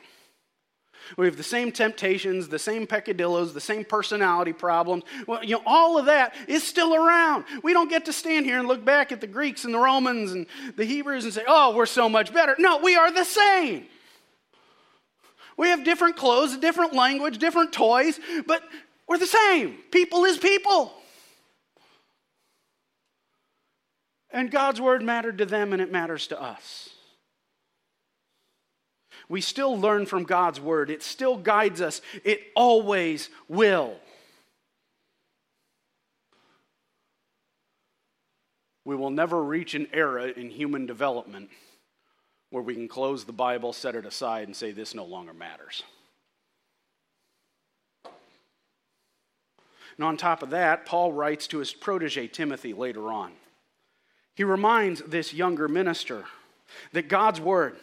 We 1.17 1.25
have 1.25 1.37
the 1.37 1.43
same 1.43 1.71
temptations, 1.71 2.49
the 2.49 2.59
same 2.59 2.85
peccadillos, 2.85 3.53
the 3.53 3.61
same 3.61 3.83
personality 3.83 4.53
problems. 4.53 5.03
Well, 5.25 5.43
you 5.43 5.55
know, 5.55 5.63
all 5.65 5.97
of 5.97 6.05
that 6.05 6.35
is 6.47 6.63
still 6.63 6.93
around. 6.93 7.45
We 7.63 7.73
don't 7.73 7.89
get 7.89 8.05
to 8.05 8.13
stand 8.13 8.45
here 8.45 8.59
and 8.59 8.67
look 8.67 8.85
back 8.85 9.11
at 9.11 9.19
the 9.19 9.27
Greeks 9.27 9.65
and 9.65 9.73
the 9.73 9.79
Romans 9.79 10.31
and 10.31 10.45
the 10.75 10.85
Hebrews 10.85 11.23
and 11.23 11.33
say, 11.33 11.43
oh, 11.47 11.75
we're 11.75 11.87
so 11.87 12.09
much 12.09 12.31
better. 12.31 12.55
No, 12.59 12.77
we 12.77 12.95
are 12.95 13.11
the 13.11 13.23
same. 13.23 13.87
We 15.57 15.69
have 15.69 15.83
different 15.83 16.15
clothes, 16.15 16.55
different 16.57 16.93
language, 16.93 17.39
different 17.39 17.73
toys, 17.73 18.19
but 18.45 18.61
we're 19.07 19.17
the 19.17 19.25
same. 19.25 19.77
People 19.91 20.25
is 20.25 20.37
people. 20.37 20.93
And 24.31 24.51
God's 24.51 24.79
word 24.79 25.01
mattered 25.01 25.39
to 25.39 25.45
them 25.45 25.73
and 25.73 25.81
it 25.81 25.91
matters 25.91 26.27
to 26.27 26.41
us. 26.41 26.89
We 29.27 29.41
still 29.41 29.77
learn 29.79 30.05
from 30.07 30.23
God's 30.23 30.59
word, 30.59 30.89
it 30.89 31.03
still 31.03 31.37
guides 31.37 31.81
us, 31.81 32.01
it 32.23 32.41
always 32.55 33.29
will. 33.47 33.95
We 38.85 38.95
will 38.95 39.11
never 39.11 39.43
reach 39.43 39.75
an 39.75 39.87
era 39.93 40.27
in 40.27 40.49
human 40.49 40.87
development 40.87 41.49
where 42.49 42.63
we 42.63 42.73
can 42.73 42.87
close 42.87 43.23
the 43.23 43.31
Bible, 43.31 43.71
set 43.71 43.93
it 43.93 44.05
aside, 44.05 44.47
and 44.47 44.55
say 44.55 44.71
this 44.71 44.95
no 44.95 45.05
longer 45.05 45.33
matters. 45.33 45.83
And 49.97 50.05
on 50.05 50.17
top 50.17 50.41
of 50.41 50.49
that, 50.51 50.87
Paul 50.87 51.11
writes 51.11 51.45
to 51.47 51.59
his 51.59 51.73
protege 51.73 52.27
Timothy 52.29 52.73
later 52.73 53.11
on. 53.11 53.33
He 54.39 54.45
reminds 54.45 55.01
this 55.01 55.33
younger 55.33 55.67
minister 55.67 56.23
that 56.93 57.09
God's 57.09 57.41
word, 57.41 57.75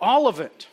all 0.00 0.26
of 0.26 0.40
it, 0.40 0.68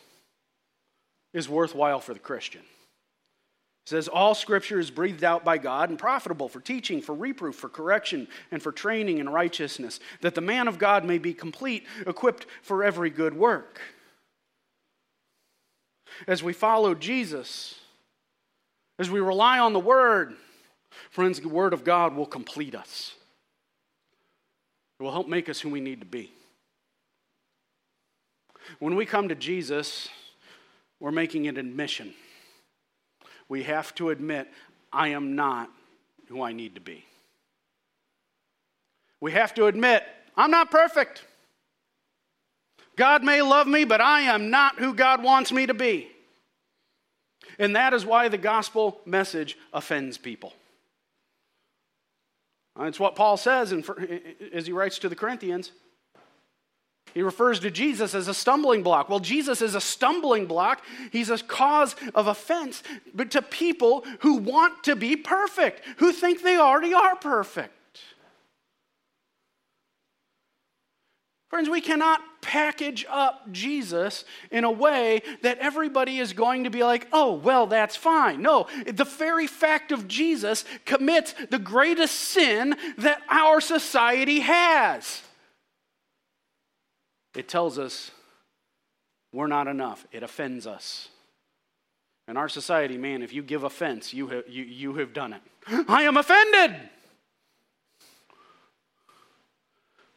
is 1.34 1.50
worthwhile 1.50 2.00
for 2.00 2.14
the 2.14 2.22
Christian. 2.22 2.62
He 2.62 3.90
says, 3.90 4.08
All 4.08 4.34
scripture 4.34 4.80
is 4.80 4.90
breathed 4.90 5.26
out 5.26 5.44
by 5.44 5.58
God 5.58 5.90
and 5.90 6.00
profitable 6.00 6.48
for 6.48 6.62
teaching, 6.62 7.02
for 7.02 7.14
reproof, 7.14 7.56
for 7.56 7.68
correction, 7.68 8.30
and 8.50 8.64
for 8.64 8.72
training 8.72 9.18
in 9.18 9.28
righteousness, 9.28 10.00
that 10.22 10.36
the 10.36 10.40
man 10.42 10.70
of 10.70 10.80
God 10.80 11.04
may 11.04 11.18
be 11.18 11.34
complete, 11.34 11.84
equipped 12.08 12.46
for 12.62 12.82
every 12.82 13.10
good 13.10 13.34
work. 13.34 13.82
As 16.28 16.42
we 16.42 16.54
follow 16.54 16.96
Jesus, 16.96 17.78
as 18.98 19.12
we 19.12 19.20
rely 19.20 19.60
on 19.60 19.74
the 19.74 19.80
Word, 19.82 20.38
friends, 21.10 21.42
the 21.42 21.50
Word 21.50 21.74
of 21.74 21.84
God 21.84 22.16
will 22.16 22.26
complete 22.26 22.74
us. 22.74 23.16
It 25.04 25.08
will 25.08 25.12
help 25.12 25.28
make 25.28 25.50
us 25.50 25.60
who 25.60 25.68
we 25.68 25.82
need 25.82 26.00
to 26.00 26.06
be. 26.06 26.32
When 28.80 28.96
we 28.96 29.06
come 29.06 29.28
to 29.28 29.36
Jesus, 29.36 30.08
we're 31.02 31.12
making 31.12 31.46
an 31.50 31.58
admission. 31.58 32.14
We 33.50 33.64
have 33.64 33.94
to 33.96 34.12
admit, 34.12 34.48
I 34.94 35.10
am 35.10 35.36
not 35.36 35.70
who 36.30 36.42
I 36.42 36.54
need 36.54 36.76
to 36.76 36.80
be. 36.80 37.04
We 39.20 39.34
have 39.34 39.54
to 39.56 39.66
admit, 39.66 40.06
I'm 40.38 40.52
not 40.52 40.72
perfect. 40.72 41.26
God 42.96 43.26
may 43.26 43.42
love 43.42 43.68
me, 43.68 43.84
but 43.84 44.00
I 44.00 44.22
am 44.22 44.50
not 44.50 44.80
who 44.80 44.94
God 44.94 45.22
wants 45.22 45.52
me 45.52 45.66
to 45.66 45.74
be. 45.74 46.08
And 47.60 47.76
that 47.76 47.94
is 47.94 48.06
why 48.06 48.30
the 48.30 48.38
gospel 48.38 49.02
message 49.06 49.58
offends 49.74 50.18
people. 50.18 50.54
Uh, 52.80 52.86
it's 52.86 53.00
what 53.00 53.16
Paul 53.16 53.38
says 53.38 53.72
in, 53.72 53.84
as 54.54 54.66
he 54.66 54.74
writes 54.74 55.00
to 55.00 55.10
the 55.10 55.16
Corinthians. 55.16 55.72
He 57.14 57.22
refers 57.22 57.60
to 57.60 57.70
Jesus 57.70 58.16
as 58.16 58.28
a 58.28 58.34
stumbling 58.34 58.82
block. 58.82 59.08
Well, 59.08 59.20
Jesus 59.20 59.62
is 59.62 59.76
a 59.76 59.82
stumbling 59.82 60.48
block. 60.48 60.84
He's 61.12 61.30
a 61.30 61.38
cause 61.38 61.96
of 62.16 62.26
offense, 62.26 62.82
but 63.14 63.30
to 63.32 63.42
people 63.42 64.04
who 64.22 64.38
want 64.38 64.84
to 64.86 64.96
be 64.96 65.16
perfect, 65.16 65.82
who 65.98 66.12
think 66.12 66.42
they 66.42 66.58
already 66.58 66.94
are 66.94 67.16
perfect. 67.16 67.74
Friends, 71.54 71.70
we 71.70 71.82
cannot 71.82 72.20
package 72.42 73.06
up 73.08 73.52
Jesus 73.52 74.26
in 74.50 74.64
a 74.64 74.72
way 74.72 75.22
that 75.44 75.60
everybody 75.60 76.18
is 76.18 76.34
going 76.34 76.64
to 76.64 76.72
be 76.72 76.84
like, 76.84 77.08
oh, 77.14 77.34
well, 77.34 77.68
that's 77.68 77.96
fine. 77.96 78.42
No, 78.42 78.66
the 78.88 79.04
very 79.04 79.46
fact 79.46 79.92
of 79.92 80.08
Jesus 80.08 80.66
commits 80.86 81.36
the 81.52 81.60
greatest 81.60 82.16
sin 82.16 82.76
that 82.98 83.22
our 83.30 83.62
society 83.62 84.40
has. 84.40 85.22
It 87.36 87.48
tells 87.48 87.78
us 87.78 88.10
we're 89.32 89.46
not 89.46 89.68
enough, 89.68 90.08
it 90.12 90.24
offends 90.24 90.66
us. 90.66 91.10
In 92.28 92.36
our 92.36 92.50
society, 92.50 92.98
man, 92.98 93.22
if 93.22 93.32
you 93.32 93.44
give 93.44 93.64
offense, 93.64 94.12
you 94.12 94.26
have, 94.26 94.46
you, 94.50 94.64
you 94.64 94.96
have 94.96 95.14
done 95.14 95.34
it. 95.34 95.42
I 95.88 96.02
am 96.02 96.18
offended. 96.18 96.90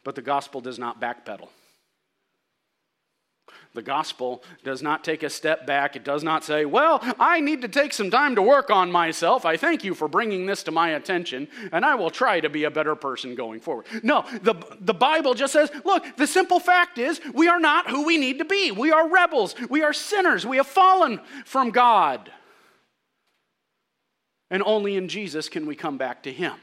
But 0.06 0.14
the 0.14 0.22
gospel 0.22 0.60
does 0.60 0.78
not 0.78 1.00
backpedal. 1.00 1.48
The 3.74 3.82
gospel 3.82 4.44
does 4.62 4.80
not 4.80 5.02
take 5.02 5.24
a 5.24 5.28
step 5.28 5.66
back. 5.66 5.96
It 5.96 6.04
does 6.04 6.22
not 6.22 6.44
say, 6.44 6.64
Well, 6.64 7.00
I 7.18 7.40
need 7.40 7.62
to 7.62 7.68
take 7.68 7.92
some 7.92 8.08
time 8.08 8.36
to 8.36 8.40
work 8.40 8.70
on 8.70 8.92
myself. 8.92 9.44
I 9.44 9.56
thank 9.56 9.82
you 9.82 9.96
for 9.96 10.06
bringing 10.06 10.46
this 10.46 10.62
to 10.62 10.70
my 10.70 10.90
attention, 10.90 11.48
and 11.72 11.84
I 11.84 11.96
will 11.96 12.10
try 12.10 12.38
to 12.38 12.48
be 12.48 12.62
a 12.62 12.70
better 12.70 12.94
person 12.94 13.34
going 13.34 13.58
forward. 13.58 13.86
No, 14.04 14.24
the, 14.42 14.54
the 14.78 14.94
Bible 14.94 15.34
just 15.34 15.52
says, 15.52 15.72
Look, 15.84 16.04
the 16.16 16.28
simple 16.28 16.60
fact 16.60 16.98
is, 16.98 17.20
we 17.34 17.48
are 17.48 17.58
not 17.58 17.90
who 17.90 18.06
we 18.06 18.16
need 18.16 18.38
to 18.38 18.44
be. 18.44 18.70
We 18.70 18.92
are 18.92 19.08
rebels. 19.08 19.56
We 19.68 19.82
are 19.82 19.92
sinners. 19.92 20.46
We 20.46 20.58
have 20.58 20.68
fallen 20.68 21.20
from 21.44 21.72
God. 21.72 22.30
And 24.52 24.62
only 24.62 24.94
in 24.94 25.08
Jesus 25.08 25.48
can 25.48 25.66
we 25.66 25.74
come 25.74 25.98
back 25.98 26.22
to 26.22 26.32
Him. 26.32 26.54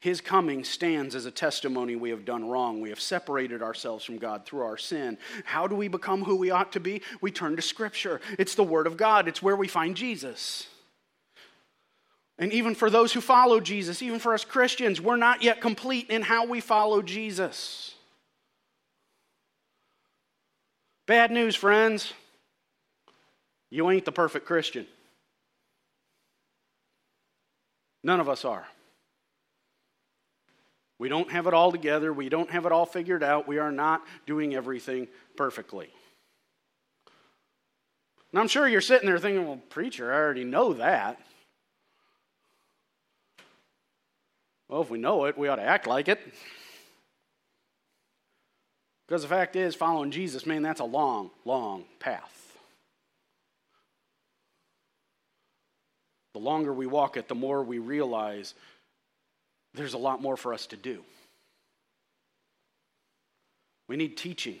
His 0.00 0.20
coming 0.20 0.62
stands 0.62 1.14
as 1.14 1.24
a 1.24 1.30
testimony 1.30 1.96
we 1.96 2.10
have 2.10 2.24
done 2.24 2.48
wrong. 2.48 2.80
We 2.80 2.90
have 2.90 3.00
separated 3.00 3.62
ourselves 3.62 4.04
from 4.04 4.18
God 4.18 4.44
through 4.44 4.60
our 4.60 4.76
sin. 4.76 5.16
How 5.44 5.66
do 5.66 5.74
we 5.74 5.88
become 5.88 6.22
who 6.22 6.36
we 6.36 6.50
ought 6.50 6.72
to 6.72 6.80
be? 6.80 7.02
We 7.20 7.30
turn 7.30 7.56
to 7.56 7.62
Scripture. 7.62 8.20
It's 8.38 8.54
the 8.54 8.62
Word 8.62 8.86
of 8.86 8.96
God, 8.96 9.26
it's 9.26 9.42
where 9.42 9.56
we 9.56 9.68
find 9.68 9.96
Jesus. 9.96 10.68
And 12.38 12.52
even 12.52 12.74
for 12.74 12.90
those 12.90 13.14
who 13.14 13.22
follow 13.22 13.60
Jesus, 13.60 14.02
even 14.02 14.18
for 14.18 14.34
us 14.34 14.44
Christians, 14.44 15.00
we're 15.00 15.16
not 15.16 15.42
yet 15.42 15.62
complete 15.62 16.10
in 16.10 16.20
how 16.20 16.46
we 16.46 16.60
follow 16.60 17.00
Jesus. 17.00 17.94
Bad 21.06 21.30
news, 21.30 21.56
friends. 21.56 22.12
You 23.70 23.90
ain't 23.90 24.04
the 24.04 24.12
perfect 24.12 24.44
Christian. 24.44 24.86
None 28.02 28.20
of 28.20 28.28
us 28.28 28.44
are. 28.44 28.66
We 30.98 31.08
don't 31.08 31.30
have 31.30 31.46
it 31.46 31.54
all 31.54 31.70
together. 31.70 32.12
We 32.12 32.28
don't 32.28 32.50
have 32.50 32.64
it 32.66 32.72
all 32.72 32.86
figured 32.86 33.22
out. 33.22 33.46
We 33.46 33.58
are 33.58 33.72
not 33.72 34.02
doing 34.26 34.54
everything 34.54 35.08
perfectly. 35.36 35.90
And 38.32 38.40
I'm 38.40 38.48
sure 38.48 38.66
you're 38.66 38.80
sitting 38.80 39.06
there 39.08 39.18
thinking, 39.18 39.46
well, 39.46 39.60
preacher, 39.68 40.12
I 40.12 40.16
already 40.16 40.44
know 40.44 40.74
that. 40.74 41.20
Well, 44.68 44.82
if 44.82 44.90
we 44.90 44.98
know 44.98 45.26
it, 45.26 45.38
we 45.38 45.48
ought 45.48 45.56
to 45.56 45.62
act 45.62 45.86
like 45.86 46.08
it. 46.08 46.20
Because 49.06 49.22
the 49.22 49.28
fact 49.28 49.54
is, 49.54 49.74
following 49.74 50.10
Jesus, 50.10 50.46
man, 50.46 50.62
that's 50.62 50.80
a 50.80 50.84
long, 50.84 51.30
long 51.44 51.84
path. 52.00 52.32
The 56.32 56.40
longer 56.40 56.72
we 56.72 56.86
walk 56.86 57.16
it, 57.16 57.28
the 57.28 57.34
more 57.34 57.62
we 57.62 57.78
realize 57.78 58.54
there's 59.76 59.94
a 59.94 59.98
lot 59.98 60.20
more 60.20 60.36
for 60.36 60.52
us 60.52 60.66
to 60.68 60.76
do. 60.76 61.04
We 63.88 63.96
need 63.96 64.16
teaching 64.16 64.58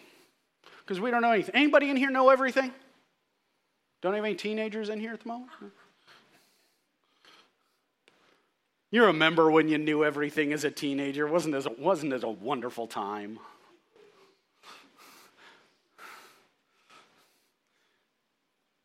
because 0.84 1.00
we 1.00 1.10
don't 1.10 1.22
know 1.22 1.32
anything. 1.32 1.54
Anybody 1.54 1.90
in 1.90 1.96
here 1.96 2.10
know 2.10 2.30
everything? 2.30 2.70
Don't 4.02 4.14
have 4.14 4.24
any 4.24 4.34
teenagers 4.34 4.88
in 4.88 5.00
here 5.00 5.14
at 5.14 5.20
the 5.20 5.28
moment? 5.28 5.50
You 8.92 9.06
remember 9.06 9.50
when 9.50 9.68
you 9.68 9.78
knew 9.78 10.04
everything 10.04 10.52
as 10.52 10.62
a 10.62 10.70
teenager? 10.70 11.26
Wasn't 11.26 11.54
it, 11.54 11.78
wasn't 11.78 12.12
it 12.12 12.22
a 12.22 12.28
wonderful 12.28 12.86
time? 12.86 13.40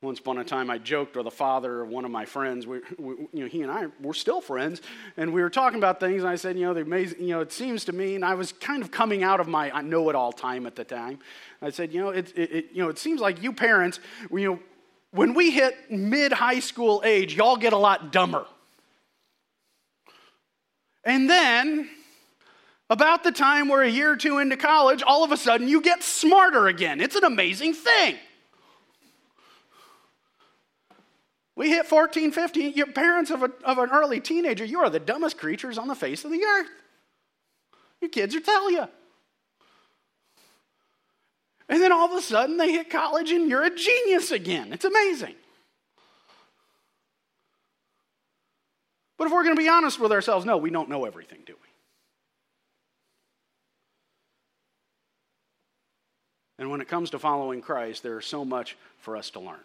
Once 0.04 0.18
upon 0.18 0.40
a 0.40 0.44
time, 0.44 0.72
I 0.72 0.80
joked 0.80 1.16
with 1.16 1.28
a 1.28 1.32
father 1.32 1.82
of 1.82 1.90
one 1.90 2.06
of 2.06 2.12
my 2.12 2.26
friends. 2.26 2.66
We, 2.66 2.80
we, 2.98 3.14
you 3.34 3.44
know, 3.44 3.46
he 3.46 3.62
and 3.62 3.72
I 3.72 3.86
were 4.02 4.16
still 4.16 4.42
friends, 4.42 4.82
and 5.16 5.32
we 5.32 5.44
were 5.44 5.50
talking 5.52 5.78
about 5.78 6.00
things. 6.00 6.24
And 6.24 6.30
I 6.30 6.38
said, 6.38 6.58
you 6.58 6.66
know, 6.66 6.74
the 6.74 6.82
amazing, 6.82 7.22
you 7.22 7.36
know, 7.36 7.42
it 7.42 7.52
seems 7.52 7.86
to 7.86 7.92
me, 7.92 8.16
and 8.16 8.26
I 8.26 8.34
was 8.34 8.52
kind 8.52 8.82
of 8.82 8.90
coming 8.90 9.22
out 9.22 9.40
of 9.40 9.48
my 9.48 9.70
know-it-all 9.82 10.32
time 10.32 10.66
at 10.66 10.76
the 10.76 10.84
time. 10.84 11.20
I 11.62 11.70
said, 11.70 11.94
you 11.94 12.02
know, 12.02 12.10
it, 12.10 12.36
it, 12.36 12.52
it, 12.52 12.66
you 12.74 12.82
know, 12.82 12.90
it 12.90 12.98
seems 12.98 13.22
like 13.22 13.44
you 13.44 13.54
parents, 13.54 14.00
you 14.32 14.52
know, 14.52 14.60
when 15.12 15.36
we 15.36 15.52
hit 15.52 15.92
mid-high 15.92 16.62
school 16.62 17.04
age, 17.06 17.36
y'all 17.36 17.58
get 17.58 17.74
a 17.74 17.78
lot 17.78 18.12
dumber. 18.12 18.48
And 21.04 21.30
then, 21.30 21.90
about 22.90 23.24
the 23.24 23.32
time 23.32 23.68
we're 23.68 23.84
a 23.84 23.90
year 23.90 24.14
or 24.14 24.18
two 24.18 24.40
into 24.40 24.58
college, 24.58 25.04
all 25.04 25.24
of 25.24 25.32
a 25.32 25.38
sudden 25.38 25.68
you 25.68 25.80
get 25.80 26.02
smarter 26.02 26.68
again. 26.68 27.02
It's 27.02 27.16
an 27.16 27.24
amazing 27.24 27.76
thing. 27.76 28.16
We 31.62 31.70
hit 31.70 31.86
14, 31.86 32.32
15. 32.32 32.74
Your 32.74 32.88
parents 32.88 33.30
of, 33.30 33.44
a, 33.44 33.52
of 33.64 33.78
an 33.78 33.92
early 33.92 34.20
teenager, 34.20 34.66
you 34.66 34.80
are 34.80 34.90
the 34.90 35.00
dumbest 35.00 35.38
creatures 35.38 35.78
on 35.78 35.88
the 35.88 35.94
face 35.94 36.26
of 36.26 36.32
the 36.32 36.44
earth. 36.44 36.72
Your 38.02 38.10
kids 38.10 38.36
are 38.36 38.40
telling 38.40 38.74
you. 38.74 38.86
And 41.70 41.80
then 41.80 41.92
all 41.92 42.12
of 42.12 42.18
a 42.18 42.22
sudden 42.24 42.58
they 42.58 42.72
hit 42.72 42.90
college 42.90 43.30
and 43.30 43.48
you're 43.48 43.62
a 43.62 43.76
genius 43.76 44.32
again. 44.32 44.74
It's 44.74 44.86
amazing. 44.86 45.36
But 49.20 49.28
if 49.28 49.32
we're 49.32 49.44
going 49.44 49.56
to 49.56 49.62
be 49.62 49.70
honest 49.70 50.00
with 50.00 50.12
ourselves, 50.12 50.48
no, 50.48 50.58
we 50.58 50.72
don't 50.72 50.90
know 50.90 51.06
everything, 51.06 51.44
do 51.46 51.54
we? 51.54 51.68
And 56.58 56.72
when 56.72 56.82
it 56.82 56.88
comes 56.88 57.12
to 57.12 57.20
following 57.20 57.62
Christ, 57.62 58.02
there 58.02 58.18
is 58.18 58.26
so 58.26 58.44
much 58.44 58.76
for 58.98 59.16
us 59.16 59.30
to 59.30 59.40
learn 59.40 59.60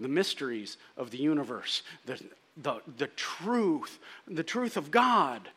the 0.00 0.08
mysteries 0.08 0.76
of 0.96 1.10
the 1.10 1.18
universe, 1.18 1.82
the, 2.04 2.20
the, 2.56 2.80
the 2.98 3.06
truth, 3.08 3.98
the 4.26 4.42
truth 4.42 4.76
of 4.76 4.90
God. 4.90 5.48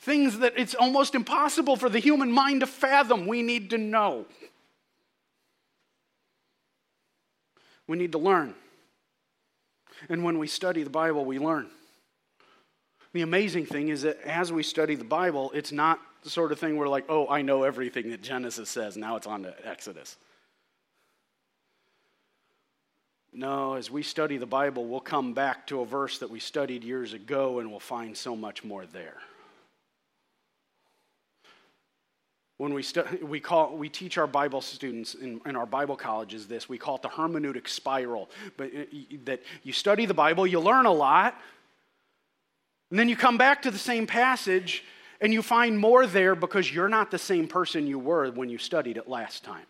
Things 0.00 0.38
that 0.38 0.54
it's 0.56 0.74
almost 0.74 1.14
impossible 1.14 1.76
for 1.76 1.88
the 1.88 1.98
human 1.98 2.30
mind 2.30 2.60
to 2.60 2.66
fathom, 2.66 3.26
we 3.26 3.42
need 3.42 3.70
to 3.70 3.78
know. 3.78 4.26
We 7.88 7.96
need 7.96 8.12
to 8.12 8.18
learn. 8.18 8.54
And 10.08 10.22
when 10.22 10.38
we 10.38 10.46
study 10.46 10.82
the 10.82 10.90
Bible, 10.90 11.24
we 11.24 11.38
learn. 11.38 11.68
The 13.12 13.22
amazing 13.22 13.66
thing 13.66 13.88
is 13.88 14.02
that 14.02 14.20
as 14.22 14.52
we 14.52 14.62
study 14.62 14.94
the 14.94 15.04
Bible, 15.04 15.50
it's 15.54 15.72
not 15.72 16.00
the 16.22 16.30
sort 16.30 16.52
of 16.52 16.58
thing 16.58 16.76
where, 16.76 16.88
like, 16.88 17.06
oh, 17.08 17.26
I 17.28 17.42
know 17.42 17.62
everything 17.62 18.10
that 18.10 18.20
Genesis 18.20 18.68
says, 18.68 18.96
now 18.96 19.16
it's 19.16 19.26
on 19.26 19.44
to 19.44 19.54
Exodus. 19.66 20.16
No, 23.38 23.74
as 23.74 23.90
we 23.90 24.02
study 24.02 24.38
the 24.38 24.46
Bible, 24.46 24.86
we'll 24.86 24.98
come 24.98 25.34
back 25.34 25.66
to 25.66 25.82
a 25.82 25.84
verse 25.84 26.16
that 26.20 26.30
we 26.30 26.40
studied 26.40 26.82
years 26.82 27.12
ago 27.12 27.58
and 27.58 27.70
we'll 27.70 27.80
find 27.80 28.16
so 28.16 28.34
much 28.34 28.64
more 28.64 28.86
there. 28.86 29.18
When 32.56 32.72
we, 32.72 32.82
stu- 32.82 33.04
we, 33.20 33.38
call, 33.38 33.76
we 33.76 33.90
teach 33.90 34.16
our 34.16 34.26
Bible 34.26 34.62
students 34.62 35.12
in, 35.12 35.42
in 35.44 35.54
our 35.54 35.66
Bible 35.66 35.96
colleges 35.96 36.46
this, 36.48 36.66
we 36.66 36.78
call 36.78 36.96
it 36.96 37.02
the 37.02 37.10
hermeneutic 37.10 37.68
spiral. 37.68 38.30
But 38.56 38.68
uh, 38.74 38.84
that 39.26 39.42
you 39.62 39.74
study 39.74 40.06
the 40.06 40.14
Bible, 40.14 40.46
you 40.46 40.58
learn 40.58 40.86
a 40.86 40.92
lot, 40.92 41.38
and 42.90 42.98
then 42.98 43.10
you 43.10 43.16
come 43.16 43.36
back 43.36 43.60
to 43.62 43.70
the 43.70 43.76
same 43.76 44.06
passage 44.06 44.82
and 45.20 45.30
you 45.30 45.42
find 45.42 45.78
more 45.78 46.06
there 46.06 46.34
because 46.34 46.72
you're 46.72 46.88
not 46.88 47.10
the 47.10 47.18
same 47.18 47.48
person 47.48 47.86
you 47.86 47.98
were 47.98 48.30
when 48.30 48.48
you 48.48 48.56
studied 48.56 48.96
it 48.96 49.06
last 49.06 49.44
time. 49.44 49.66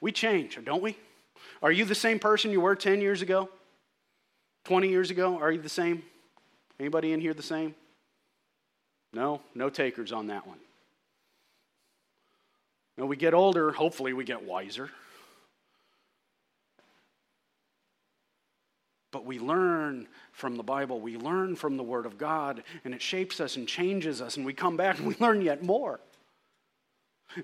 We 0.00 0.12
change, 0.12 0.56
don't 0.64 0.82
we? 0.82 0.96
Are 1.62 1.72
you 1.72 1.84
the 1.84 1.94
same 1.94 2.18
person 2.18 2.50
you 2.50 2.60
were 2.60 2.74
10 2.74 3.00
years 3.00 3.22
ago? 3.22 3.48
20 4.64 4.88
years 4.88 5.10
ago? 5.10 5.38
Are 5.38 5.52
you 5.52 5.60
the 5.60 5.68
same? 5.68 6.02
Anybody 6.80 7.12
in 7.12 7.20
here 7.20 7.34
the 7.34 7.42
same? 7.42 7.74
No, 9.12 9.40
no 9.54 9.70
takers 9.70 10.10
on 10.10 10.28
that 10.28 10.46
one. 10.46 10.58
When 12.96 13.08
we 13.08 13.16
get 13.16 13.34
older, 13.34 13.70
hopefully 13.72 14.12
we 14.12 14.24
get 14.24 14.42
wiser. 14.42 14.90
But 19.10 19.24
we 19.26 19.38
learn 19.38 20.08
from 20.32 20.56
the 20.56 20.62
Bible, 20.62 21.00
we 21.00 21.16
learn 21.16 21.54
from 21.54 21.76
the 21.76 21.82
Word 21.82 22.06
of 22.06 22.16
God, 22.16 22.62
and 22.84 22.94
it 22.94 23.02
shapes 23.02 23.40
us 23.40 23.56
and 23.56 23.68
changes 23.68 24.22
us, 24.22 24.36
and 24.36 24.46
we 24.46 24.54
come 24.54 24.76
back 24.76 24.98
and 24.98 25.06
we 25.06 25.14
learn 25.20 25.42
yet 25.42 25.62
more. 25.62 26.00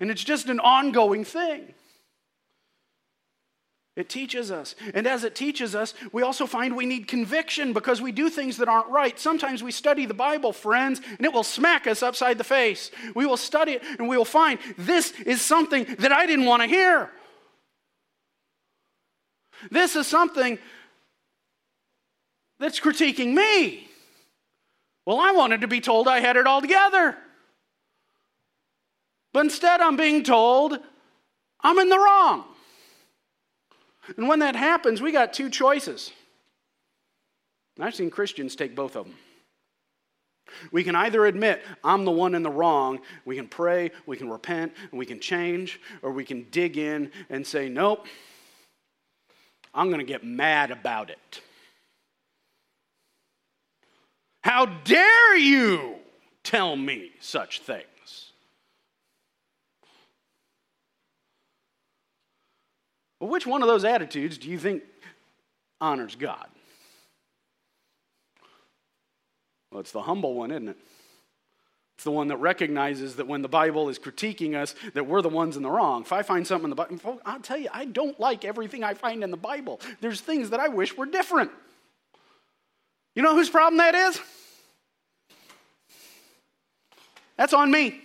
And 0.01 0.11
it's 0.11 0.25
just 0.25 0.49
an 0.49 0.61
ongoing 0.61 1.25
thing. 1.25 1.75
It 3.99 4.09
teaches 4.09 4.53
us. 4.53 4.77
And 4.95 5.09
as 5.09 5.25
it 5.25 5.35
teaches 5.35 5.75
us, 5.75 5.93
we 6.13 6.23
also 6.23 6.47
find 6.47 6.77
we 6.77 6.87
need 6.87 7.09
conviction 7.09 7.73
because 7.73 8.01
we 8.01 8.13
do 8.13 8.31
things 8.31 8.59
that 8.59 8.69
aren't 8.69 8.87
right. 8.91 9.19
Sometimes 9.19 9.61
we 9.61 9.73
study 9.73 10.07
the 10.07 10.15
Bible, 10.15 10.53
friends, 10.53 11.01
and 11.17 11.27
it 11.27 11.33
will 11.33 11.43
smack 11.43 11.89
us 11.89 12.01
upside 12.01 12.39
the 12.39 12.45
face. 12.45 12.93
We 13.17 13.27
will 13.27 13.37
study 13.37 13.73
it 13.73 13.83
and 13.99 14.09
we 14.09 14.17
will 14.17 14.25
find 14.25 14.61
this 14.77 15.11
is 15.27 15.43
something 15.43 15.85
that 15.99 16.13
I 16.13 16.27
didn't 16.27 16.45
want 16.45 16.63
to 16.63 16.69
hear. 16.69 17.11
This 19.73 19.97
is 19.97 20.07
something 20.07 20.61
that's 22.61 22.79
critiquing 22.79 23.35
me. 23.35 23.89
Well, 25.07 25.19
I 25.19 25.33
wanted 25.33 25.63
to 25.63 25.67
be 25.67 25.81
told 25.81 26.07
I 26.07 26.21
had 26.21 26.37
it 26.37 26.47
all 26.47 26.61
together. 26.61 27.17
But 29.33 29.41
instead, 29.41 29.81
I'm 29.81 29.97
being 29.97 30.23
told 30.23 30.79
I'm 31.63 31.81
in 31.81 31.89
the 31.89 31.99
wrong. 31.99 32.45
And 34.17 34.29
when 34.29 34.39
that 34.41 34.57
happens, 34.57 35.01
we 35.03 35.13
got 35.13 35.33
two 35.33 35.51
choices. 35.51 36.13
I've 37.81 37.95
seen 37.95 38.11
Christians 38.11 38.57
take 38.57 38.75
both 38.75 38.97
of 38.97 39.05
them. 39.05 39.15
We 40.73 40.83
can 40.83 40.97
either 40.97 41.27
admit, 41.27 41.63
I'm 41.85 42.05
the 42.05 42.11
one 42.11 42.35
in 42.35 42.43
the 42.43 42.51
wrong, 42.51 43.01
we 43.25 43.37
can 43.37 43.49
pray, 43.49 43.91
we 44.07 44.17
can 44.17 44.31
repent, 44.31 44.73
and 44.91 44.99
we 44.99 45.05
can 45.05 45.21
change, 45.21 45.79
or 46.03 46.11
we 46.11 46.25
can 46.25 46.47
dig 46.51 46.79
in 46.79 47.13
and 47.29 47.47
say, 47.47 47.69
nope, 47.69 48.07
I'm 49.75 49.89
going 49.89 50.01
to 50.01 50.05
get 50.05 50.25
mad 50.25 50.71
about 50.71 51.11
it. 51.11 51.43
How 54.43 54.67
dare 54.67 55.37
you 55.37 55.97
tell 56.43 56.75
me 56.77 57.13
such 57.21 57.61
things? 57.61 57.85
Well, 63.21 63.31
which 63.31 63.47
one 63.47 63.63
of 63.63 63.69
those 63.69 63.85
attitudes 63.85 64.39
do 64.39 64.49
you 64.49 64.59
think 64.59 64.83
honors 65.81 66.15
God? 66.15 66.47
Well, 69.71 69.81
it's 69.81 69.93
the 69.93 70.03
humble 70.03 70.35
one, 70.35 70.51
isn't 70.51 70.69
it? 70.69 70.77
It's 71.97 72.05
the 72.05 72.13
one 72.13 72.29
that 72.29 72.37
recognizes 72.37 73.17
that 73.17 73.27
when 73.27 73.43
the 73.43 73.49
Bible 73.49 73.89
is 73.89 73.99
critiquing 73.99 74.55
us, 74.55 74.75
that 74.95 75.07
we're 75.07 75.21
the 75.21 75.29
ones 75.29 75.57
in 75.57 75.65
the 75.65 75.71
wrong. 75.71 76.03
If 76.03 76.13
I 76.13 76.23
find 76.23 76.47
something 76.47 76.67
in 76.67 76.71
the 76.71 76.77
Bible, 76.77 77.21
I'll 77.27 77.41
tell 77.41 77.59
you, 77.59 77.69
I 77.73 77.87
don't 77.87 78.19
like 78.21 78.45
everything 78.45 78.85
I 78.85 78.95
find 78.95 79.25
in 79.25 79.33
the 79.33 79.37
Bible. 79.37 79.81
There's 80.01 80.21
things 80.21 80.51
that 80.51 80.61
I 80.61 80.69
wish 80.69 80.97
were 80.97 81.07
different. 81.07 81.51
You 83.17 83.23
know 83.23 83.35
whose 83.35 83.51
problem 83.51 83.79
that 83.79 83.97
is? 83.97 84.21
That's 87.37 87.53
on 87.53 87.71
me. 87.71 88.01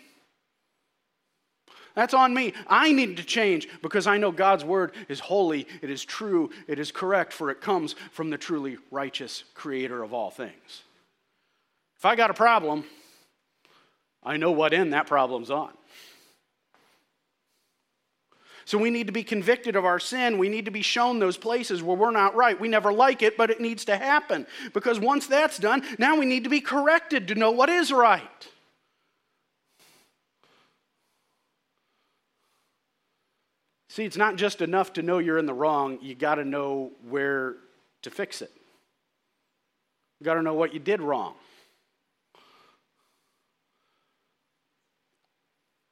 That's 1.95 2.13
on 2.13 2.33
me. 2.33 2.53
I 2.67 2.91
need 2.91 3.17
to 3.17 3.23
change 3.23 3.67
because 3.81 4.07
I 4.07 4.17
know 4.17 4.31
God's 4.31 4.65
word 4.65 4.93
is 5.09 5.19
holy, 5.19 5.67
it 5.81 5.89
is 5.89 6.03
true, 6.03 6.49
it 6.67 6.79
is 6.79 6.91
correct, 6.91 7.33
for 7.33 7.51
it 7.51 7.61
comes 7.61 7.95
from 8.11 8.29
the 8.29 8.37
truly 8.37 8.77
righteous 8.89 9.43
creator 9.53 10.01
of 10.01 10.13
all 10.13 10.31
things. 10.31 10.83
If 11.97 12.05
I 12.05 12.15
got 12.15 12.31
a 12.31 12.33
problem, 12.33 12.83
I 14.23 14.37
know 14.37 14.51
what 14.51 14.73
end 14.73 14.93
that 14.93 15.07
problem's 15.07 15.51
on. 15.51 15.71
So 18.65 18.77
we 18.77 18.89
need 18.89 19.07
to 19.07 19.13
be 19.13 19.23
convicted 19.23 19.75
of 19.75 19.85
our 19.85 19.99
sin. 19.99 20.37
We 20.37 20.49
need 20.49 20.65
to 20.65 20.71
be 20.71 20.81
shown 20.81 21.19
those 21.19 21.37
places 21.37 21.83
where 21.83 21.97
we're 21.97 22.11
not 22.11 22.35
right. 22.35 22.59
We 22.59 22.69
never 22.69 22.93
like 22.93 23.21
it, 23.21 23.37
but 23.37 23.49
it 23.49 23.59
needs 23.59 23.85
to 23.85 23.97
happen. 23.97 24.47
Because 24.73 24.99
once 24.99 25.27
that's 25.27 25.57
done, 25.57 25.83
now 25.99 26.17
we 26.17 26.25
need 26.25 26.45
to 26.45 26.49
be 26.49 26.61
corrected 26.61 27.27
to 27.27 27.35
know 27.35 27.51
what 27.51 27.69
is 27.69 27.91
right. 27.91 28.47
See, 33.93 34.05
it's 34.05 34.17
not 34.17 34.37
just 34.37 34.63
enough 34.63 34.93
to 34.93 35.03
know 35.03 35.19
you're 35.19 35.37
in 35.37 35.45
the 35.45 35.53
wrong, 35.53 35.99
you 36.01 36.15
got 36.15 36.35
to 36.35 36.43
know 36.43 36.89
where 37.07 37.57
to 38.01 38.09
fix 38.09 38.41
it. 38.41 38.51
You 40.19 40.25
got 40.25 40.33
to 40.33 40.41
know 40.41 40.55
what 40.55 40.73
you 40.73 40.79
did 40.79 40.99
wrong. 40.99 41.35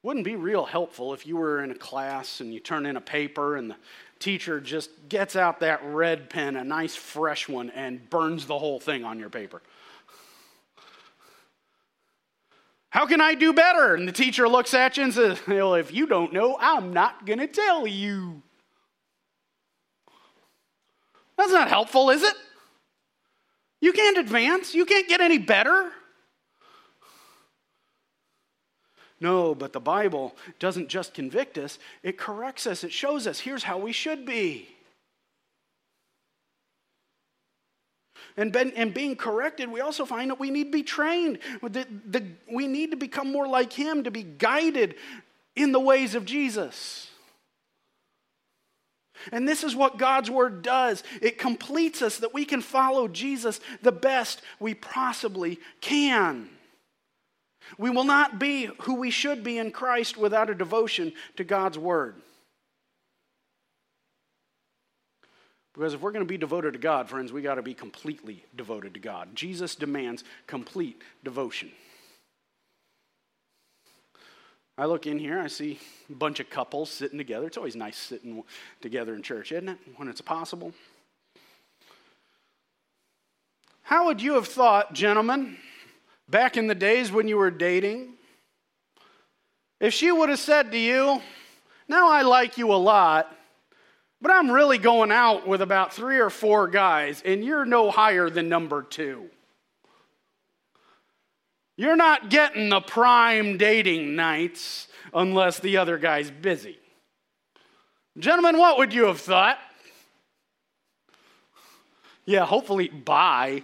Wouldn't 0.02 0.26
be 0.26 0.36
real 0.36 0.66
helpful 0.66 1.14
if 1.14 1.28
you 1.28 1.38
were 1.38 1.64
in 1.64 1.70
a 1.70 1.76
class 1.76 2.42
and 2.42 2.52
you 2.52 2.60
turn 2.60 2.88
in 2.88 2.98
a 2.98 3.02
paper 3.02 3.56
and 3.56 3.70
the 3.70 3.76
teacher 4.18 4.60
just 4.60 4.90
gets 5.08 5.36
out 5.36 5.60
that 5.60 5.82
red 5.84 6.28
pen, 6.28 6.56
a 6.56 6.64
nice 6.64 6.96
fresh 6.96 7.48
one, 7.48 7.70
and 7.70 8.10
burns 8.10 8.48
the 8.48 8.58
whole 8.58 8.80
thing 8.80 9.06
on 9.06 9.20
your 9.20 9.30
paper. 9.30 9.62
How 12.92 13.06
can 13.08 13.22
I 13.22 13.36
do 13.36 13.54
better? 13.54 13.96
And 13.96 14.06
the 14.06 14.12
teacher 14.12 14.48
looks 14.50 14.74
at 14.74 14.98
you 14.98 15.04
and 15.06 15.14
says, 15.14 15.40
Well, 15.48 15.76
if 15.76 15.94
you 15.94 16.06
don't 16.06 16.34
know, 16.34 16.58
I'm 16.60 16.94
not 16.94 17.26
going 17.26 17.40
to 17.40 17.48
tell 17.48 17.88
you. 17.88 18.44
That's 21.38 21.54
not 21.54 21.70
helpful, 21.70 22.10
is 22.10 22.22
it? 22.22 22.36
You 23.80 23.94
can't 23.94 24.18
advance, 24.18 24.76
you 24.76 24.86
can't 24.86 25.08
get 25.08 25.22
any 25.22 25.38
better. 25.38 25.92
No, 29.22 29.56
but 29.56 29.72
the 29.72 29.80
Bible 29.80 30.36
doesn't 30.60 30.90
just 30.90 31.14
convict 31.14 31.58
us, 31.58 31.80
it 32.04 32.18
corrects 32.18 32.68
us. 32.68 32.84
It 32.84 32.92
shows 32.92 33.26
us 33.26 33.40
here's 33.40 33.64
how 33.64 33.78
we 33.78 33.94
should 33.94 34.26
be. 34.26 34.68
And, 38.38 38.56
and 38.56 38.94
being 38.94 39.16
corrected, 39.16 39.70
we 39.70 39.82
also 39.82 40.06
find 40.06 40.30
that 40.30 40.40
we 40.40 40.52
need 40.52 40.66
to 40.66 40.72
be 40.72 40.84
trained. 40.84 41.40
The, 41.62 41.86
the, 42.08 42.26
we 42.52 42.68
need 42.68 42.92
to 42.92 42.98
become 42.98 43.32
more 43.32 43.48
like 43.48 43.74
Him, 43.74 44.04
to 44.06 44.12
be 44.12 44.24
guided 44.24 44.96
in 45.56 45.72
the 45.72 45.80
ways 45.80 46.16
of 46.16 46.26
Jesus. 46.26 47.10
And 49.32 49.48
this 49.48 49.64
is 49.64 49.76
what 49.76 49.98
God's 49.98 50.32
Word 50.32 50.62
does 50.62 51.04
it 51.22 51.38
completes 51.38 52.02
us 52.02 52.18
that 52.20 52.34
we 52.34 52.46
can 52.46 52.62
follow 52.62 53.08
Jesus 53.08 53.60
the 53.82 53.92
best 53.92 54.42
we 54.60 54.74
possibly 54.74 55.60
can. 55.80 56.50
We 57.78 57.90
will 57.90 58.04
not 58.04 58.40
be 58.40 58.70
who 58.82 58.96
we 58.96 59.12
should 59.12 59.44
be 59.44 59.58
in 59.58 59.72
Christ 59.72 60.18
without 60.18 60.50
a 60.50 60.56
devotion 60.56 61.14
to 61.38 61.44
God's 61.44 61.78
Word. 61.78 62.16
Because 65.74 65.94
if 65.94 66.02
we're 66.02 66.12
going 66.12 66.26
to 66.26 66.30
be 66.30 66.38
devoted 66.38 66.74
to 66.74 66.80
God, 66.80 67.10
friends, 67.10 67.32
we 67.32 67.42
got 67.42 67.56
to 67.56 67.62
be 67.62 67.74
completely 67.74 68.44
devoted 68.56 68.94
to 68.94 69.00
God. 69.00 69.36
Jesus 69.36 69.76
demands 69.76 70.24
complete 70.46 71.02
devotion. 71.24 71.72
I 74.78 74.86
look 74.86 75.06
in 75.06 75.20
here, 75.20 75.40
I 75.40 75.48
see 75.48 75.80
a 76.10 76.14
bunch 76.14 76.40
of 76.40 76.50
couples 76.50 76.90
sitting 76.90 77.18
together. 77.18 77.46
It's 77.46 77.58
always 77.58 77.76
nice 77.76 77.98
sitting 77.98 78.44
together 78.82 79.14
in 79.14 79.22
church, 79.22 79.52
isn't 79.52 79.70
it? 79.70 79.78
When 79.96 80.08
it's 80.08 80.22
possible. 80.22 80.74
How 83.84 84.06
would 84.06 84.22
you 84.22 84.34
have 84.34 84.48
thought, 84.48 84.94
gentlemen, 84.94 85.58
back 86.30 86.58
in 86.58 86.68
the 86.68 86.76
days 86.76 87.12
when 87.12 87.28
you 87.28 87.38
were 87.38 87.52
dating, 87.52 88.14
if 89.80 89.94
she 89.94 90.12
would 90.12 90.30
have 90.30 90.40
said 90.40 90.72
to 90.72 90.78
you, 90.78 91.22
Now 91.88 92.10
I 92.10 92.22
like 92.22 92.58
you 92.58 92.74
a 92.74 92.76
lot, 92.76 93.36
but 94.22 94.32
I'm 94.32 94.52
really 94.52 94.78
going 94.78 95.12
out 95.12 95.48
with 95.48 95.62
about 95.62 95.94
three 95.94 96.20
or 96.20 96.30
four 96.30 96.68
guys, 96.68 97.22
and 97.26 97.44
you're 97.44 97.66
no 97.66 97.90
higher 97.90 98.30
than 98.30 98.50
number 98.50 98.84
two. 98.84 99.30
You're 101.76 101.96
not 101.96 102.30
getting 102.30 102.70
the 102.70 102.82
prime 102.82 103.58
dating 103.58 104.16
nights 104.16 104.88
unless 105.14 105.60
the 105.60 105.78
other 105.78 105.98
guy's 105.98 106.30
busy. 106.30 106.78
Gentlemen, 108.20 108.58
what 108.58 108.78
would 108.78 108.94
you 108.94 109.06
have 109.06 109.20
thought? 109.20 109.58
Yeah, 112.26 112.46
hopefully, 112.46 112.90
bye. 112.90 113.64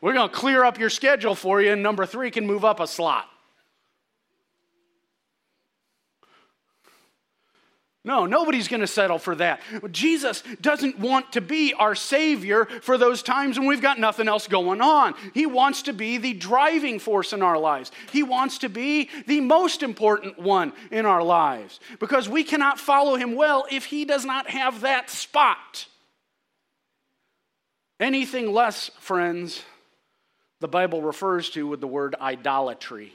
We're 0.00 0.12
going 0.12 0.28
to 0.28 0.34
clear 0.34 0.64
up 0.64 0.78
your 0.78 0.90
schedule 0.90 1.34
for 1.34 1.62
you, 1.62 1.72
and 1.72 1.82
number 1.82 2.04
three 2.04 2.30
can 2.30 2.46
move 2.46 2.64
up 2.64 2.78
a 2.80 2.86
slot. 2.86 3.26
No, 8.06 8.26
nobody's 8.26 8.68
going 8.68 8.82
to 8.82 8.86
settle 8.86 9.18
for 9.18 9.34
that. 9.36 9.62
Jesus 9.90 10.42
doesn't 10.60 10.98
want 10.98 11.32
to 11.32 11.40
be 11.40 11.72
our 11.72 11.94
Savior 11.94 12.66
for 12.82 12.98
those 12.98 13.22
times 13.22 13.58
when 13.58 13.66
we've 13.66 13.80
got 13.80 13.98
nothing 13.98 14.28
else 14.28 14.46
going 14.46 14.82
on. 14.82 15.14
He 15.32 15.46
wants 15.46 15.82
to 15.84 15.94
be 15.94 16.18
the 16.18 16.34
driving 16.34 16.98
force 16.98 17.32
in 17.32 17.40
our 17.40 17.58
lives. 17.58 17.90
He 18.12 18.22
wants 18.22 18.58
to 18.58 18.68
be 18.68 19.08
the 19.26 19.40
most 19.40 19.82
important 19.82 20.38
one 20.38 20.74
in 20.90 21.06
our 21.06 21.22
lives 21.22 21.80
because 21.98 22.28
we 22.28 22.44
cannot 22.44 22.78
follow 22.78 23.16
Him 23.16 23.34
well 23.36 23.66
if 23.70 23.86
He 23.86 24.04
does 24.04 24.26
not 24.26 24.50
have 24.50 24.82
that 24.82 25.08
spot. 25.08 25.86
Anything 27.98 28.52
less, 28.52 28.90
friends, 28.98 29.62
the 30.60 30.68
Bible 30.68 31.00
refers 31.00 31.48
to 31.50 31.66
with 31.66 31.80
the 31.80 31.86
word 31.86 32.16
idolatry. 32.20 33.14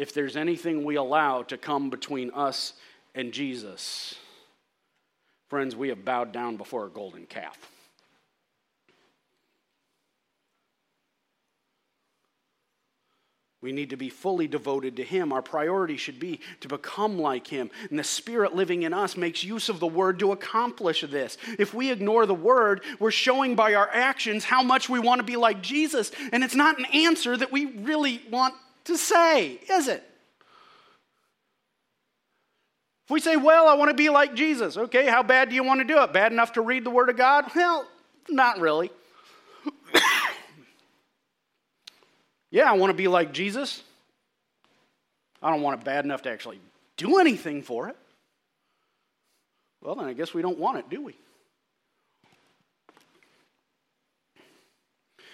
If 0.00 0.14
there's 0.14 0.34
anything 0.34 0.82
we 0.82 0.96
allow 0.96 1.42
to 1.42 1.58
come 1.58 1.90
between 1.90 2.30
us 2.30 2.72
and 3.14 3.32
Jesus, 3.32 4.14
friends, 5.50 5.76
we 5.76 5.90
have 5.90 6.06
bowed 6.06 6.32
down 6.32 6.56
before 6.56 6.86
a 6.86 6.88
golden 6.88 7.26
calf. 7.26 7.58
We 13.60 13.72
need 13.72 13.90
to 13.90 13.98
be 13.98 14.08
fully 14.08 14.48
devoted 14.48 14.96
to 14.96 15.04
Him. 15.04 15.34
Our 15.34 15.42
priority 15.42 15.98
should 15.98 16.18
be 16.18 16.40
to 16.60 16.68
become 16.68 17.18
like 17.18 17.46
Him. 17.46 17.70
And 17.90 17.98
the 17.98 18.02
Spirit 18.02 18.54
living 18.54 18.84
in 18.84 18.94
us 18.94 19.18
makes 19.18 19.44
use 19.44 19.68
of 19.68 19.80
the 19.80 19.86
Word 19.86 20.18
to 20.20 20.32
accomplish 20.32 21.02
this. 21.02 21.36
If 21.58 21.74
we 21.74 21.90
ignore 21.90 22.24
the 22.24 22.32
Word, 22.32 22.84
we're 22.98 23.10
showing 23.10 23.54
by 23.54 23.74
our 23.74 23.90
actions 23.92 24.44
how 24.44 24.62
much 24.62 24.88
we 24.88 24.98
want 24.98 25.18
to 25.18 25.26
be 25.26 25.36
like 25.36 25.60
Jesus. 25.60 26.10
And 26.32 26.42
it's 26.42 26.54
not 26.54 26.78
an 26.78 26.86
answer 26.86 27.36
that 27.36 27.52
we 27.52 27.66
really 27.66 28.22
want 28.30 28.54
to 28.90 28.98
say, 28.98 29.58
is 29.70 29.88
it? 29.88 30.04
If 33.04 33.10
we 33.10 33.20
say, 33.20 33.36
well, 33.36 33.66
I 33.66 33.74
want 33.74 33.90
to 33.90 33.96
be 33.96 34.08
like 34.08 34.34
Jesus, 34.34 34.76
okay, 34.76 35.06
how 35.06 35.22
bad 35.22 35.48
do 35.48 35.54
you 35.54 35.64
want 35.64 35.80
to 35.80 35.84
do 35.84 36.00
it? 36.02 36.12
Bad 36.12 36.32
enough 36.32 36.52
to 36.52 36.60
read 36.60 36.84
the 36.84 36.90
Word 36.90 37.08
of 37.08 37.16
God? 37.16 37.50
Well, 37.54 37.86
not 38.28 38.60
really. 38.60 38.90
Yeah, 42.52 42.68
I 42.68 42.72
want 42.72 42.90
to 42.90 42.96
be 42.96 43.06
like 43.06 43.32
Jesus. 43.32 43.80
I 45.40 45.52
don't 45.52 45.62
want 45.62 45.80
it 45.80 45.84
bad 45.84 46.04
enough 46.04 46.22
to 46.22 46.30
actually 46.30 46.58
do 46.96 47.18
anything 47.18 47.62
for 47.62 47.88
it. 47.88 47.96
Well, 49.80 49.94
then 49.94 50.06
I 50.06 50.14
guess 50.14 50.34
we 50.34 50.42
don't 50.42 50.58
want 50.58 50.78
it, 50.78 50.90
do 50.90 51.00
we? 51.00 51.14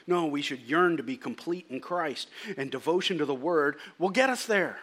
No, 0.07 0.27
we 0.27 0.43
should 0.43 0.61
yearn 0.61 0.97
to 0.99 1.03
be 1.03 1.17
complete 1.17 1.67
in 1.69 1.81
Christ, 1.81 2.29
and 2.57 2.71
devotion 2.71 3.19
to 3.19 3.25
the 3.25 3.35
Word 3.35 3.77
will 3.99 4.11
get 4.11 4.31
us 4.31 4.47
there. 4.47 4.79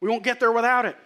We 0.00 0.08
won't 0.08 0.22
get 0.22 0.40
there 0.40 0.52
without 0.52 0.86
it. 0.86 0.96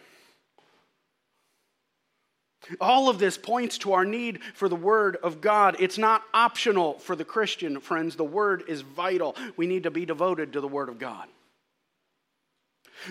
All 2.80 3.09
of 3.09 3.18
this 3.18 3.36
points 3.36 3.78
to 3.78 3.93
our 3.93 4.05
need 4.05 4.40
for 4.55 4.68
the 4.68 4.76
Word 4.76 5.16
of 5.16 5.40
God. 5.40 5.76
It's 5.80 5.99
not 5.99 6.22
optional 6.32 6.99
for 7.01 7.16
the 7.16 7.24
Christian, 7.24 7.80
friends. 7.80 8.14
The 8.14 8.22
Word 8.22 8.62
is 8.68 8.82
vital. 8.82 9.34
We 9.57 9.66
need 9.66 9.82
to 9.82 9.90
be 9.90 10.07
devoted 10.07 10.53
to 10.53 10.61
the 10.61 10.68
Word 10.68 10.88
of 10.88 11.01
God. 11.01 11.26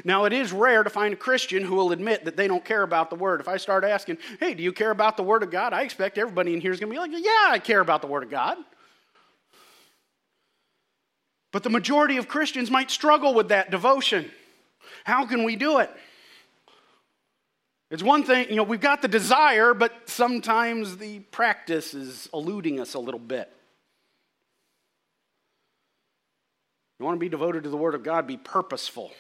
Now, 0.06 0.24
it 0.24 0.32
is 0.32 0.54
rare 0.54 0.84
to 0.84 0.90
find 0.90 1.14
a 1.14 1.18
Christian 1.18 1.66
who 1.66 1.76
will 1.76 1.92
admit 1.92 2.24
that 2.24 2.38
they 2.38 2.48
don't 2.48 2.64
care 2.64 2.84
about 2.84 3.10
the 3.10 3.18
Word. 3.18 3.42
If 3.42 3.50
I 3.50 3.58
start 3.58 3.84
asking, 3.84 4.20
hey, 4.40 4.54
do 4.54 4.64
you 4.64 4.72
care 4.72 4.92
about 4.92 5.18
the 5.18 5.24
Word 5.24 5.44
of 5.44 5.52
God? 5.52 5.74
I 5.74 5.82
expect 5.82 6.18
everybody 6.18 6.54
in 6.54 6.62
here 6.62 6.72
is 6.72 6.80
going 6.80 6.90
to 6.90 6.96
be 6.96 7.00
like, 7.00 7.12
yeah, 7.12 7.50
I 7.50 7.60
care 7.60 7.82
about 7.82 8.00
the 8.00 8.08
Word 8.08 8.24
of 8.24 8.30
God. 8.30 8.58
But 11.52 11.64
the 11.64 11.70
majority 11.70 12.18
of 12.18 12.28
Christians 12.28 12.72
might 12.72 12.90
struggle 12.90 13.34
with 13.34 13.50
that 13.50 13.72
devotion. 13.72 14.32
How 15.04 15.26
can 15.26 15.44
we 15.44 15.56
do 15.56 15.80
it? 15.80 15.90
It's 17.90 18.04
one 18.04 18.24
thing, 18.24 18.48
you 18.50 18.56
know, 18.56 18.64
we've 18.64 18.80
got 18.80 19.02
the 19.02 19.10
desire, 19.10 19.74
but 19.74 20.10
sometimes 20.10 20.96
the 20.96 21.20
practice 21.20 21.94
is 21.94 22.30
eluding 22.34 22.80
us 22.80 22.94
a 22.94 23.00
little 23.00 23.20
bit. 23.20 23.52
You 27.00 27.06
want 27.06 27.18
to 27.18 27.20
be 27.20 27.28
devoted 27.28 27.64
to 27.64 27.70
the 27.70 27.78
Word 27.78 27.96
of 27.96 28.04
God, 28.04 28.28
be 28.28 28.38
purposeful. 28.38 29.12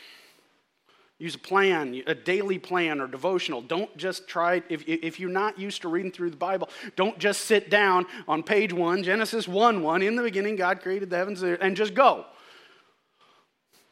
Use 1.22 1.36
a 1.36 1.38
plan, 1.38 2.02
a 2.08 2.16
daily 2.16 2.58
plan 2.58 3.00
or 3.00 3.06
devotional. 3.06 3.62
Don't 3.62 3.96
just 3.96 4.28
try, 4.28 4.64
if, 4.70 4.84
if 4.88 5.20
you're 5.20 5.30
not 5.30 5.60
used 5.60 5.84
to 5.84 5.88
reading 5.88 6.12
through 6.12 6.32
the 6.32 6.36
Bible, 6.36 6.68
don't 6.96 7.20
just 7.20 7.42
sit 7.42 7.70
down 7.70 8.08
on 8.28 8.42
page 8.42 8.74
one, 8.74 9.04
Genesis 9.04 9.48
1 9.48 9.84
1. 9.84 10.02
In 10.02 10.16
the 10.16 10.24
beginning, 10.24 10.56
God 10.56 10.82
created 10.82 11.12
the 11.12 11.18
heavens 11.18 11.44
and 11.44 11.78
just 11.78 11.94
go. 11.94 12.26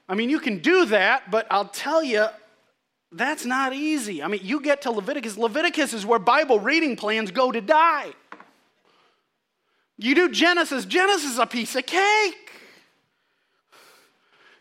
I 0.07 0.15
mean, 0.15 0.31
you 0.31 0.39
can 0.39 0.57
do 0.57 0.85
that, 0.87 1.29
but 1.29 1.45
I'll 1.51 1.67
tell 1.67 2.03
you, 2.03 2.25
that's 3.11 3.45
not 3.45 3.73
easy. 3.73 4.23
I 4.23 4.27
mean, 4.27 4.41
you 4.43 4.59
get 4.59 4.81
to 4.81 4.91
Leviticus. 4.91 5.37
Leviticus 5.37 5.93
is 5.93 6.07
where 6.07 6.17
Bible 6.17 6.59
reading 6.59 6.95
plans 6.95 7.29
go 7.29 7.51
to 7.51 7.61
die. 7.61 8.11
You 9.99 10.15
do 10.15 10.31
Genesis. 10.31 10.83
Genesis 10.85 11.33
is 11.33 11.37
a 11.37 11.45
piece 11.45 11.75
of 11.75 11.85
cake. 11.85 12.48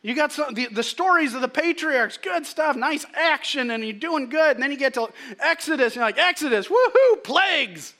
You 0.08 0.14
got 0.14 0.32
some, 0.32 0.54
the, 0.54 0.68
the 0.68 0.82
stories 0.82 1.34
of 1.34 1.42
the 1.42 1.48
patriarchs, 1.48 2.16
good 2.16 2.46
stuff, 2.46 2.76
nice 2.76 3.04
action, 3.12 3.70
and 3.70 3.84
you're 3.84 3.92
doing 3.92 4.30
good. 4.30 4.56
And 4.56 4.62
then 4.62 4.70
you 4.70 4.78
get 4.78 4.94
to 4.94 5.10
Exodus, 5.38 5.88
and 5.88 5.96
you're 5.96 6.04
like, 6.06 6.16
Exodus, 6.16 6.66
woohoo, 6.66 7.22
plagues. 7.22 7.92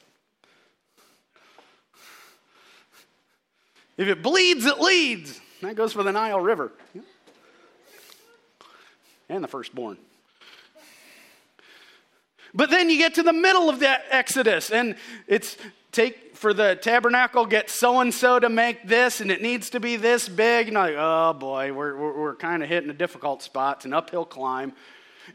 If 3.99 4.09
it 4.09 4.23
bleeds, 4.23 4.65
it 4.65 4.81
leads. 4.81 5.39
That 5.61 5.77
goes 5.77 5.93
for 5.93 6.03
the 6.03 6.13
Nile 6.13 6.41
River. 6.41 6.73
and 9.29 9.45
the 9.45 9.49
firstborn. 9.49 9.99
But 12.55 12.71
then 12.71 12.89
you 12.89 12.97
get 12.97 13.17
to 13.17 13.23
the 13.23 13.35
middle 13.35 13.69
of 13.69 13.81
that 13.81 14.05
Exodus, 14.09 14.71
and 14.71 14.97
it's 15.27 15.59
take 15.99 16.37
for 16.37 16.55
the 16.55 16.77
tabernacle, 16.77 17.45
get 17.45 17.69
so 17.69 17.99
and 17.99 18.15
so 18.15 18.39
to 18.39 18.49
make 18.49 18.87
this, 18.87 19.21
and 19.21 19.33
it 19.33 19.43
needs 19.43 19.71
to 19.71 19.81
be 19.81 19.97
this 19.97 20.29
big. 20.29 20.69
And 20.69 20.77
like, 20.77 20.95
oh 20.97 21.33
boy, 21.33 21.73
we're, 21.73 21.97
we're, 21.97 22.21
we're 22.21 22.37
kind 22.37 22.63
of 22.63 22.69
hitting 22.69 22.89
a 22.91 22.95
difficult 22.95 23.43
spot. 23.43 23.79
It's 23.79 23.85
an 23.85 23.93
uphill 23.93 24.25
climb. 24.25 24.73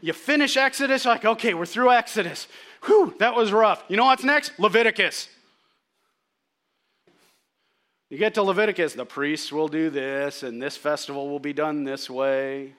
You 0.00 0.14
finish 0.14 0.56
Exodus, 0.56 1.04
like, 1.04 1.24
okay, 1.24 1.52
we're 1.52 1.66
through 1.66 1.92
Exodus. 1.92 2.48
Whew, 2.84 3.14
that 3.18 3.36
was 3.36 3.52
rough. 3.52 3.84
You 3.88 3.98
know 3.98 4.06
what's 4.06 4.24
next? 4.24 4.58
Leviticus. 4.58 5.28
You 8.08 8.18
get 8.18 8.34
to 8.34 8.42
Leviticus, 8.42 8.94
the 8.94 9.04
priests 9.04 9.52
will 9.52 9.68
do 9.68 9.90
this, 9.90 10.42
and 10.42 10.62
this 10.62 10.76
festival 10.76 11.28
will 11.28 11.40
be 11.40 11.52
done 11.52 11.84
this 11.84 12.08
way. 12.08 12.74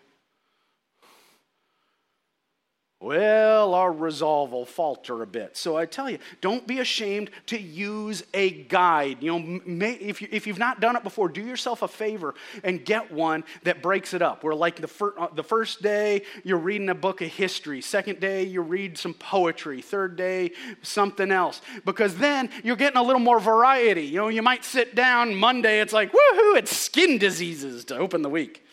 Well, 3.02 3.74
our 3.76 3.92
resolve 3.92 4.54
will 4.54 4.66
falter 4.66 5.22
a 5.22 5.28
bit. 5.28 5.58
So 5.58 5.76
I 5.76 5.86
tell 5.86 6.10
you, 6.10 6.18
don't 6.40 6.66
be 6.66 6.80
ashamed 6.80 7.30
to 7.48 7.60
use 7.60 8.24
a 8.34 8.50
guide. 8.50 9.18
You 9.22 9.38
know, 9.38 9.62
may, 9.66 9.94
if, 9.96 10.22
you, 10.22 10.30
if 10.32 10.48
you've 10.48 10.58
not 10.58 10.80
done 10.80 10.96
it 10.96 11.04
before, 11.04 11.28
do 11.28 11.42
yourself 11.42 11.82
a 11.82 11.90
favor 11.90 12.36
and 12.64 12.86
get 12.86 13.12
one 13.12 13.44
that 13.64 13.84
breaks 13.84 14.14
it 14.14 14.22
up. 14.22 14.46
Where, 14.46 14.56
like, 14.56 14.78
the, 14.78 14.88
fir- 14.88 15.14
uh, 15.20 15.28
the 15.36 15.44
first 15.44 15.82
day, 15.82 16.22
you're 16.46 16.58
reading 16.58 16.88
a 16.88 16.96
book 16.96 17.22
of 17.22 17.28
history. 17.28 17.82
Second 17.82 18.22
day, 18.22 18.44
you 18.44 18.62
read 18.62 18.98
some 18.98 19.14
poetry. 19.14 19.82
Third 19.82 20.16
day, 20.16 20.52
something 20.82 21.32
else. 21.32 21.62
Because 21.84 22.16
then 22.16 22.50
you're 22.64 22.78
getting 22.78 22.98
a 22.98 23.04
little 23.04 23.20
more 23.20 23.42
variety. 23.42 24.04
You 24.04 24.20
know, 24.20 24.28
you 24.30 24.42
might 24.42 24.64
sit 24.64 24.96
down 24.96 25.36
Monday, 25.36 25.82
it's 25.82 25.94
like, 25.94 26.14
woohoo, 26.14 26.58
it's 26.58 26.76
skin 26.76 27.18
diseases 27.18 27.84
to 27.86 27.98
open 27.98 28.22
the 28.22 28.30
week. 28.30 28.66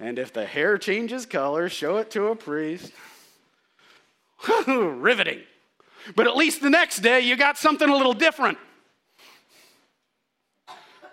And 0.00 0.18
if 0.18 0.32
the 0.32 0.46
hair 0.46 0.78
changes 0.78 1.26
color, 1.26 1.68
show 1.68 1.98
it 1.98 2.10
to 2.12 2.28
a 2.28 2.36
priest. 2.36 2.90
Riveting. 4.66 5.42
But 6.16 6.26
at 6.26 6.36
least 6.36 6.62
the 6.62 6.70
next 6.70 7.00
day, 7.00 7.20
you 7.20 7.36
got 7.36 7.58
something 7.58 7.88
a 7.88 7.94
little 7.94 8.14
different. 8.14 8.56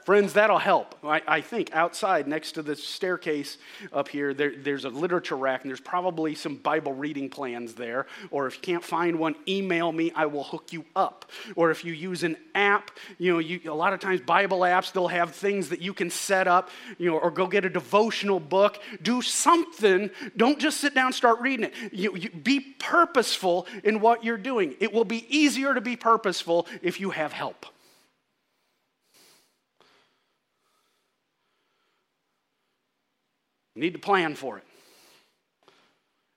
Friends, 0.07 0.31
that'll 0.31 0.57
help. 0.57 0.95
I, 1.03 1.21
I, 1.27 1.41
think 1.41 1.75
outside, 1.75 2.29
next 2.29 2.53
to 2.53 2.61
the 2.61 2.77
staircase 2.77 3.57
up 3.91 4.07
here, 4.07 4.33
there, 4.33 4.53
there's 4.55 4.85
a 4.85 4.89
literature 4.89 5.35
rack, 5.35 5.63
and 5.63 5.69
there's 5.69 5.81
probably 5.81 6.33
some 6.33 6.55
Bible 6.55 6.93
reading 6.93 7.29
plans 7.29 7.73
there. 7.73 8.05
Or 8.31 8.47
if 8.47 8.55
you 8.55 8.61
can't 8.61 8.85
find 8.85 9.19
one, 9.19 9.35
email 9.49 9.91
me. 9.91 10.13
I 10.15 10.27
will 10.27 10.45
hook 10.45 10.71
you 10.71 10.85
up. 10.95 11.29
Or 11.57 11.71
if 11.71 11.83
you 11.83 11.91
use 11.91 12.23
an 12.23 12.37
app, 12.55 12.91
you 13.17 13.33
know, 13.33 13.39
you, 13.39 13.59
a 13.69 13.75
lot 13.75 13.91
of 13.91 13.99
times 13.99 14.21
Bible 14.21 14.59
apps, 14.59 14.93
they'll 14.93 15.09
have 15.09 15.35
things 15.35 15.67
that 15.67 15.81
you 15.81 15.93
can 15.93 16.09
set 16.09 16.47
up, 16.47 16.69
you 16.97 17.11
know, 17.11 17.17
or 17.17 17.29
go 17.29 17.45
get 17.45 17.65
a 17.65 17.69
devotional 17.69 18.39
book. 18.39 18.79
Do 19.01 19.21
something. 19.21 20.09
Don't 20.37 20.57
just 20.57 20.79
sit 20.79 20.95
down 20.95 21.07
and 21.07 21.15
start 21.15 21.41
reading 21.41 21.65
it. 21.65 21.73
You, 21.91 22.15
you, 22.15 22.29
be 22.29 22.61
purposeful 22.61 23.67
in 23.83 23.99
what 23.99 24.23
you're 24.23 24.37
doing. 24.37 24.73
It 24.79 24.93
will 24.93 25.03
be 25.03 25.25
easier 25.27 25.73
to 25.73 25.81
be 25.81 25.97
purposeful 25.97 26.65
if 26.81 27.01
you 27.01 27.09
have 27.09 27.33
help. 27.33 27.65
You 33.77 33.83
need 33.83 33.93
to 33.93 33.99
plan 33.99 34.33
for 34.33 34.57
it. 34.57 34.63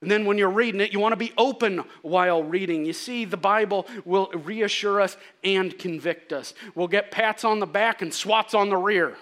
And 0.02 0.10
then 0.10 0.26
when 0.26 0.36
you're 0.36 0.50
reading 0.50 0.82
it, 0.82 0.92
you 0.92 1.00
want 1.00 1.12
to 1.12 1.16
be 1.16 1.32
open 1.38 1.84
while 2.02 2.42
reading. 2.42 2.84
You 2.84 2.92
see, 2.92 3.24
the 3.24 3.38
Bible 3.38 3.86
will 4.04 4.28
reassure 4.34 5.00
us 5.00 5.16
and 5.42 5.78
convict 5.78 6.34
us. 6.34 6.52
We'll 6.74 6.86
get 6.86 7.10
pats 7.10 7.42
on 7.42 7.58
the 7.58 7.66
back 7.66 8.02
and 8.02 8.12
swats 8.12 8.52
on 8.52 8.68
the 8.68 8.76
rear, 8.76 9.16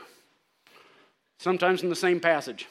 sometimes 1.38 1.84
in 1.84 1.90
the 1.90 1.94
same 1.94 2.18
passage. 2.18 2.66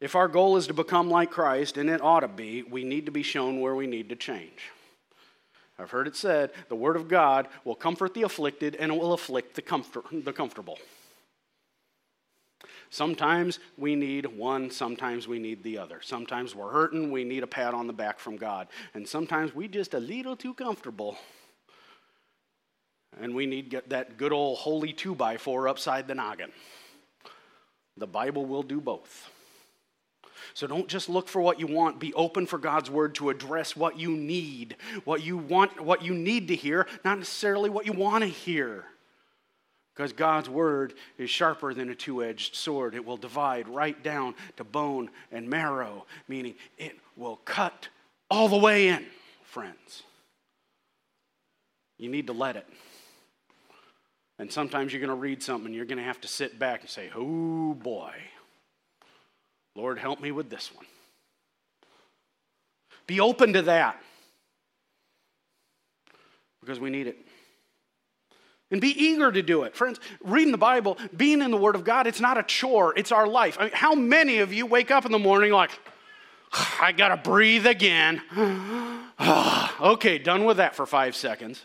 If 0.00 0.14
our 0.14 0.26
goal 0.26 0.56
is 0.56 0.66
to 0.68 0.72
become 0.72 1.10
like 1.10 1.30
Christ, 1.30 1.76
and 1.76 1.90
it 1.90 2.00
ought 2.00 2.20
to 2.20 2.28
be, 2.28 2.62
we 2.62 2.84
need 2.84 3.04
to 3.04 3.12
be 3.12 3.22
shown 3.22 3.60
where 3.60 3.74
we 3.74 3.86
need 3.86 4.08
to 4.08 4.16
change. 4.16 4.70
I've 5.78 5.90
heard 5.90 6.06
it 6.06 6.16
said 6.16 6.52
the 6.70 6.74
Word 6.74 6.96
of 6.96 7.06
God 7.06 7.48
will 7.64 7.74
comfort 7.74 8.14
the 8.14 8.22
afflicted 8.22 8.76
and 8.76 8.90
it 8.90 8.98
will 8.98 9.12
afflict 9.12 9.56
the, 9.56 9.62
comfort, 9.62 10.06
the 10.10 10.32
comfortable. 10.32 10.78
Sometimes 12.90 13.58
we 13.76 13.94
need 13.94 14.26
one, 14.26 14.70
sometimes 14.70 15.26
we 15.26 15.38
need 15.38 15.62
the 15.62 15.78
other. 15.78 16.00
Sometimes 16.02 16.54
we're 16.54 16.70
hurting, 16.70 17.10
we 17.10 17.24
need 17.24 17.42
a 17.42 17.46
pat 17.46 17.74
on 17.74 17.86
the 17.86 17.92
back 17.92 18.18
from 18.18 18.36
God. 18.36 18.68
And 18.94 19.06
sometimes 19.06 19.54
we're 19.54 19.68
just 19.68 19.94
a 19.94 20.00
little 20.00 20.36
too 20.36 20.54
comfortable. 20.54 21.16
And 23.20 23.34
we 23.34 23.46
need 23.46 23.82
that 23.88 24.16
good 24.16 24.32
old 24.32 24.58
holy 24.58 24.92
two 24.92 25.14
by 25.14 25.36
four 25.36 25.68
upside 25.68 26.06
the 26.06 26.14
noggin. 26.14 26.52
The 27.96 28.06
Bible 28.06 28.44
will 28.44 28.62
do 28.62 28.80
both. 28.80 29.30
So 30.54 30.66
don't 30.66 30.88
just 30.88 31.08
look 31.08 31.28
for 31.28 31.40
what 31.40 31.60
you 31.60 31.66
want. 31.66 31.98
Be 31.98 32.14
open 32.14 32.46
for 32.46 32.58
God's 32.58 32.90
word 32.90 33.14
to 33.16 33.30
address 33.30 33.76
what 33.76 33.98
you 33.98 34.10
need, 34.10 34.76
what 35.04 35.22
you 35.22 35.36
want, 35.36 35.80
what 35.80 36.02
you 36.02 36.14
need 36.14 36.48
to 36.48 36.54
hear, 36.54 36.86
not 37.04 37.18
necessarily 37.18 37.70
what 37.70 37.86
you 37.86 37.92
want 37.92 38.22
to 38.22 38.28
hear. 38.28 38.84
Because 39.96 40.12
God's 40.12 40.50
word 40.50 40.92
is 41.16 41.30
sharper 41.30 41.72
than 41.72 41.88
a 41.88 41.94
two 41.94 42.22
edged 42.22 42.54
sword. 42.54 42.94
It 42.94 43.04
will 43.04 43.16
divide 43.16 43.66
right 43.66 44.00
down 44.02 44.34
to 44.58 44.64
bone 44.64 45.08
and 45.32 45.48
marrow, 45.48 46.04
meaning 46.28 46.54
it 46.76 46.96
will 47.16 47.36
cut 47.46 47.88
all 48.30 48.48
the 48.48 48.58
way 48.58 48.88
in, 48.88 49.06
friends. 49.44 50.02
You 51.98 52.10
need 52.10 52.26
to 52.26 52.34
let 52.34 52.56
it. 52.56 52.66
And 54.38 54.52
sometimes 54.52 54.92
you're 54.92 55.00
going 55.00 55.08
to 55.08 55.14
read 55.14 55.42
something 55.42 55.66
and 55.66 55.74
you're 55.74 55.86
going 55.86 55.96
to 55.96 56.04
have 56.04 56.20
to 56.20 56.28
sit 56.28 56.58
back 56.58 56.82
and 56.82 56.90
say, 56.90 57.10
Oh 57.16 57.72
boy, 57.72 58.12
Lord, 59.74 59.98
help 59.98 60.20
me 60.20 60.30
with 60.30 60.50
this 60.50 60.70
one. 60.74 60.84
Be 63.06 63.18
open 63.20 63.54
to 63.54 63.62
that 63.62 63.98
because 66.60 66.78
we 66.78 66.90
need 66.90 67.06
it 67.06 67.25
and 68.70 68.80
be 68.80 68.88
eager 68.88 69.30
to 69.30 69.42
do 69.42 69.62
it. 69.62 69.76
Friends, 69.76 70.00
reading 70.22 70.52
the 70.52 70.58
Bible, 70.58 70.98
being 71.16 71.40
in 71.40 71.50
the 71.50 71.56
Word 71.56 71.74
of 71.74 71.84
God, 71.84 72.06
it's 72.06 72.20
not 72.20 72.38
a 72.38 72.42
chore, 72.42 72.94
it's 72.96 73.12
our 73.12 73.26
life. 73.26 73.56
I 73.60 73.64
mean, 73.64 73.72
how 73.72 73.94
many 73.94 74.38
of 74.38 74.52
you 74.52 74.66
wake 74.66 74.90
up 74.90 75.04
in 75.06 75.12
the 75.12 75.18
morning 75.18 75.52
like, 75.52 75.70
I 76.80 76.92
gotta 76.92 77.16
breathe 77.16 77.66
again? 77.66 78.22
okay, 79.80 80.18
done 80.18 80.44
with 80.44 80.56
that 80.56 80.74
for 80.74 80.86
five 80.86 81.14
seconds. 81.14 81.62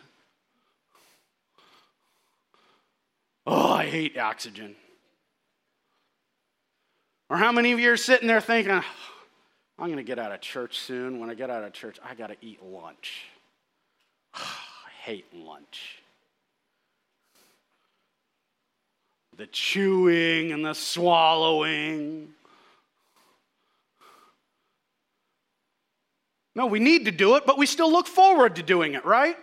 Oh, 3.45 3.73
I 3.73 3.85
hate 3.85 4.17
oxygen. 4.17 4.75
Or 7.29 7.37
how 7.37 7.51
many 7.51 7.71
of 7.71 7.79
you 7.79 7.91
are 7.91 7.97
sitting 7.97 8.27
there 8.27 8.41
thinking, 8.41 8.71
I'm 9.79 9.87
going 9.87 9.97
to 9.97 10.03
get 10.03 10.19
out 10.19 10.31
of 10.31 10.41
church 10.41 10.77
soon. 10.77 11.19
When 11.19 11.29
I 11.29 11.33
get 11.33 11.49
out 11.49 11.63
of 11.63 11.73
church, 11.73 11.97
I 12.07 12.13
got 12.13 12.27
to 12.27 12.35
eat 12.41 12.61
lunch. 12.63 13.23
I 14.33 14.91
hate 15.01 15.25
lunch. 15.33 16.00
The 19.37 19.47
chewing 19.47 20.51
and 20.51 20.63
the 20.63 20.73
swallowing. 20.73 22.29
No, 26.55 26.65
we 26.65 26.79
need 26.79 27.05
to 27.05 27.11
do 27.11 27.35
it, 27.35 27.45
but 27.45 27.57
we 27.57 27.65
still 27.65 27.91
look 27.91 28.07
forward 28.07 28.57
to 28.57 28.63
doing 28.63 28.93
it, 28.93 29.05
right? 29.05 29.37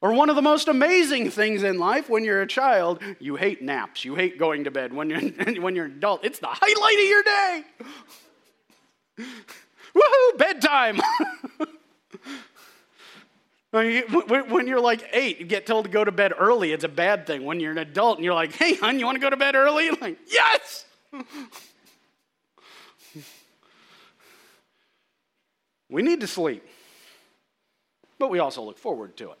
Or 0.00 0.14
one 0.14 0.30
of 0.30 0.36
the 0.36 0.42
most 0.42 0.68
amazing 0.68 1.30
things 1.30 1.62
in 1.62 1.78
life 1.78 2.08
when 2.08 2.24
you're 2.24 2.40
a 2.40 2.46
child, 2.46 3.02
you 3.18 3.36
hate 3.36 3.60
naps, 3.60 4.02
you 4.02 4.14
hate 4.14 4.38
going 4.38 4.64
to 4.64 4.70
bed. 4.70 4.94
When 4.94 5.10
you're, 5.10 5.20
when 5.60 5.76
you're 5.76 5.84
an 5.84 5.92
adult, 5.92 6.24
it's 6.24 6.38
the 6.38 6.48
highlight 6.48 6.98
of 6.98 7.04
your 7.04 7.22
day. 7.22 7.64
Woohoo, 9.94 10.38
bedtime. 10.38 11.00
When 13.70 14.66
you're 14.66 14.80
like 14.80 15.08
eight, 15.12 15.38
you 15.38 15.46
get 15.46 15.64
told 15.66 15.84
to 15.84 15.90
go 15.90 16.02
to 16.04 16.10
bed 16.10 16.32
early, 16.36 16.72
it's 16.72 16.82
a 16.82 16.88
bad 16.88 17.26
thing. 17.26 17.44
When 17.44 17.60
you're 17.60 17.70
an 17.70 17.78
adult 17.78 18.18
and 18.18 18.24
you're 18.24 18.34
like, 18.34 18.52
hey, 18.52 18.74
hon, 18.74 18.98
you 18.98 19.06
want 19.06 19.14
to 19.16 19.20
go 19.20 19.30
to 19.30 19.36
bed 19.36 19.54
early? 19.54 19.88
I'm 19.88 19.96
like, 20.00 20.18
yes! 20.26 20.84
we 25.88 26.02
need 26.02 26.20
to 26.20 26.26
sleep, 26.26 26.66
but 28.18 28.28
we 28.28 28.40
also 28.40 28.62
look 28.62 28.78
forward 28.78 29.16
to 29.18 29.30
it. 29.30 29.38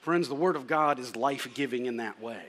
Friends, 0.00 0.28
the 0.28 0.34
Word 0.34 0.56
of 0.56 0.66
God 0.66 0.98
is 0.98 1.16
life 1.16 1.46
giving 1.54 1.86
in 1.86 1.96
that 1.98 2.22
way. 2.22 2.42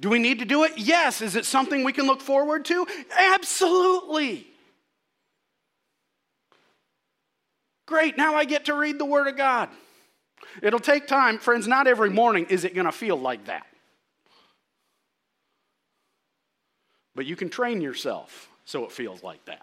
Do 0.00 0.10
we 0.10 0.18
need 0.18 0.38
to 0.38 0.44
do 0.44 0.62
it? 0.64 0.72
Yes. 0.76 1.20
Is 1.20 1.34
it 1.34 1.44
something 1.44 1.82
we 1.82 1.92
can 1.92 2.06
look 2.06 2.20
forward 2.20 2.64
to? 2.66 2.86
Absolutely. 3.18 4.46
Great, 7.88 8.18
now 8.18 8.34
I 8.34 8.44
get 8.44 8.66
to 8.66 8.74
read 8.74 8.98
the 8.98 9.06
Word 9.06 9.28
of 9.28 9.36
God. 9.38 9.70
It'll 10.60 10.78
take 10.78 11.06
time. 11.06 11.38
Friends, 11.38 11.66
not 11.66 11.86
every 11.86 12.10
morning 12.10 12.44
is 12.50 12.64
it 12.64 12.74
going 12.74 12.84
to 12.84 12.92
feel 12.92 13.16
like 13.16 13.46
that. 13.46 13.66
But 17.14 17.24
you 17.24 17.34
can 17.34 17.48
train 17.48 17.80
yourself 17.80 18.50
so 18.66 18.84
it 18.84 18.92
feels 18.92 19.22
like 19.22 19.42
that. 19.46 19.62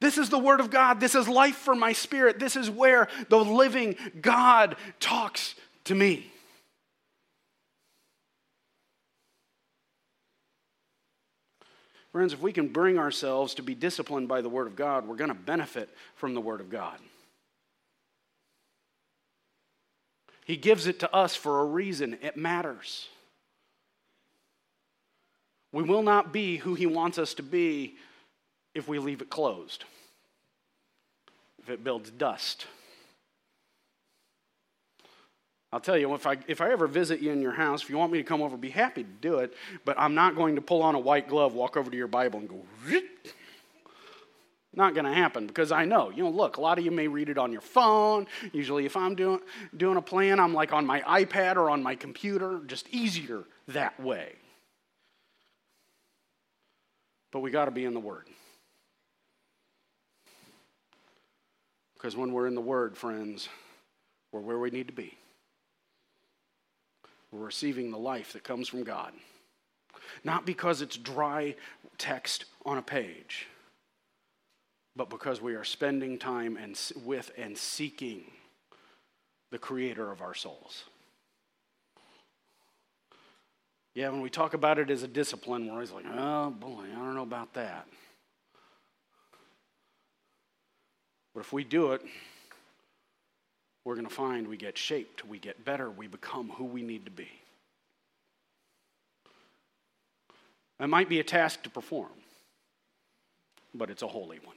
This 0.00 0.18
is 0.18 0.30
the 0.30 0.38
Word 0.38 0.58
of 0.58 0.68
God. 0.68 0.98
This 0.98 1.14
is 1.14 1.28
life 1.28 1.54
for 1.54 1.76
my 1.76 1.92
spirit. 1.92 2.40
This 2.40 2.56
is 2.56 2.68
where 2.68 3.06
the 3.28 3.38
living 3.38 3.94
God 4.20 4.74
talks 4.98 5.54
to 5.84 5.94
me. 5.94 6.31
Friends, 12.12 12.34
if 12.34 12.42
we 12.42 12.52
can 12.52 12.68
bring 12.68 12.98
ourselves 12.98 13.54
to 13.54 13.62
be 13.62 13.74
disciplined 13.74 14.28
by 14.28 14.42
the 14.42 14.48
Word 14.48 14.66
of 14.66 14.76
God, 14.76 15.08
we're 15.08 15.16
going 15.16 15.28
to 15.28 15.34
benefit 15.34 15.88
from 16.14 16.34
the 16.34 16.40
Word 16.40 16.60
of 16.60 16.68
God. 16.68 16.98
He 20.44 20.56
gives 20.56 20.86
it 20.86 21.00
to 21.00 21.14
us 21.14 21.34
for 21.34 21.60
a 21.60 21.64
reason, 21.64 22.18
it 22.20 22.36
matters. 22.36 23.08
We 25.72 25.82
will 25.82 26.02
not 26.02 26.32
be 26.32 26.58
who 26.58 26.74
He 26.74 26.84
wants 26.84 27.16
us 27.16 27.32
to 27.34 27.42
be 27.42 27.96
if 28.74 28.88
we 28.88 28.98
leave 28.98 29.22
it 29.22 29.30
closed, 29.30 29.84
if 31.62 31.70
it 31.70 31.82
builds 31.82 32.10
dust. 32.10 32.66
I'll 35.72 35.80
tell 35.80 35.96
you, 35.96 36.12
if 36.14 36.26
I, 36.26 36.36
if 36.46 36.60
I 36.60 36.70
ever 36.70 36.86
visit 36.86 37.20
you 37.20 37.32
in 37.32 37.40
your 37.40 37.52
house, 37.52 37.82
if 37.82 37.88
you 37.88 37.96
want 37.96 38.12
me 38.12 38.18
to 38.18 38.24
come 38.24 38.42
over, 38.42 38.58
be 38.58 38.68
happy 38.68 39.04
to 39.04 39.10
do 39.22 39.38
it, 39.38 39.54
but 39.86 39.98
I'm 39.98 40.14
not 40.14 40.36
going 40.36 40.56
to 40.56 40.60
pull 40.60 40.82
on 40.82 40.94
a 40.94 40.98
white 40.98 41.28
glove, 41.28 41.54
walk 41.54 41.78
over 41.78 41.90
to 41.90 41.96
your 41.96 42.08
Bible, 42.08 42.40
and 42.40 42.48
go, 42.48 42.62
not 44.74 44.94
going 44.94 45.06
to 45.06 45.12
happen 45.12 45.46
because 45.46 45.72
I 45.72 45.86
know, 45.86 46.10
you 46.10 46.24
know, 46.24 46.30
look, 46.30 46.58
a 46.58 46.60
lot 46.60 46.78
of 46.78 46.84
you 46.84 46.90
may 46.90 47.08
read 47.08 47.30
it 47.30 47.38
on 47.38 47.52
your 47.52 47.60
phone. 47.62 48.26
Usually, 48.52 48.84
if 48.84 48.96
I'm 48.96 49.14
doing, 49.14 49.40
doing 49.76 49.96
a 49.96 50.02
plan, 50.02 50.40
I'm 50.40 50.52
like 50.52 50.72
on 50.72 50.86
my 50.86 51.00
iPad 51.00 51.56
or 51.56 51.70
on 51.70 51.82
my 51.82 51.94
computer, 51.94 52.60
just 52.66 52.88
easier 52.90 53.44
that 53.68 53.98
way. 53.98 54.34
But 57.32 57.40
we 57.40 57.50
got 57.50 57.64
to 57.66 57.70
be 57.70 57.86
in 57.86 57.94
the 57.94 58.00
Word. 58.00 58.26
Because 61.94 62.14
when 62.14 62.32
we're 62.32 62.46
in 62.46 62.54
the 62.54 62.60
Word, 62.60 62.96
friends, 62.96 63.48
we're 64.32 64.40
where 64.40 64.58
we 64.58 64.70
need 64.70 64.88
to 64.88 64.92
be. 64.92 65.16
We're 67.32 67.46
receiving 67.46 67.90
the 67.90 67.98
life 67.98 68.34
that 68.34 68.44
comes 68.44 68.68
from 68.68 68.84
God. 68.84 69.12
Not 70.22 70.44
because 70.44 70.82
it's 70.82 70.96
dry 70.96 71.56
text 71.96 72.44
on 72.66 72.78
a 72.78 72.82
page, 72.82 73.46
but 74.94 75.08
because 75.08 75.40
we 75.40 75.54
are 75.54 75.64
spending 75.64 76.18
time 76.18 76.56
and, 76.56 76.78
with 77.04 77.30
and 77.38 77.56
seeking 77.56 78.24
the 79.50 79.58
creator 79.58 80.10
of 80.10 80.20
our 80.20 80.34
souls. 80.34 80.84
Yeah, 83.94 84.08
when 84.10 84.22
we 84.22 84.30
talk 84.30 84.54
about 84.54 84.78
it 84.78 84.90
as 84.90 85.02
a 85.02 85.08
discipline, 85.08 85.66
we're 85.66 85.72
always 85.72 85.92
like, 85.92 86.06
oh 86.10 86.50
boy, 86.50 86.84
I 86.90 86.96
don't 86.96 87.14
know 87.14 87.22
about 87.22 87.54
that. 87.54 87.86
But 91.34 91.40
if 91.40 91.52
we 91.52 91.64
do 91.64 91.92
it, 91.92 92.02
we're 93.84 93.94
going 93.94 94.06
to 94.06 94.14
find 94.14 94.46
we 94.46 94.56
get 94.56 94.78
shaped, 94.78 95.26
we 95.26 95.38
get 95.38 95.64
better, 95.64 95.90
we 95.90 96.06
become 96.06 96.50
who 96.50 96.64
we 96.64 96.82
need 96.82 97.04
to 97.04 97.10
be. 97.10 97.28
It 100.78 100.86
might 100.88 101.08
be 101.08 101.20
a 101.20 101.24
task 101.24 101.62
to 101.62 101.70
perform, 101.70 102.10
but 103.74 103.90
it's 103.90 104.02
a 104.02 104.08
holy 104.08 104.40
one. 104.44 104.56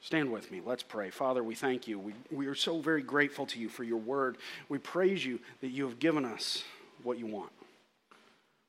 Stand 0.00 0.32
with 0.32 0.50
me. 0.50 0.60
Let's 0.64 0.82
pray. 0.82 1.10
Father, 1.10 1.44
we 1.44 1.54
thank 1.54 1.86
you. 1.86 1.98
We, 1.98 2.14
we 2.30 2.46
are 2.46 2.54
so 2.54 2.80
very 2.80 3.02
grateful 3.02 3.46
to 3.46 3.58
you 3.58 3.68
for 3.68 3.84
your 3.84 3.98
word. 3.98 4.36
We 4.68 4.78
praise 4.78 5.24
you 5.24 5.38
that 5.60 5.68
you 5.68 5.84
have 5.84 5.98
given 5.98 6.24
us 6.24 6.64
what 7.02 7.18
you 7.18 7.26
want. 7.26 7.52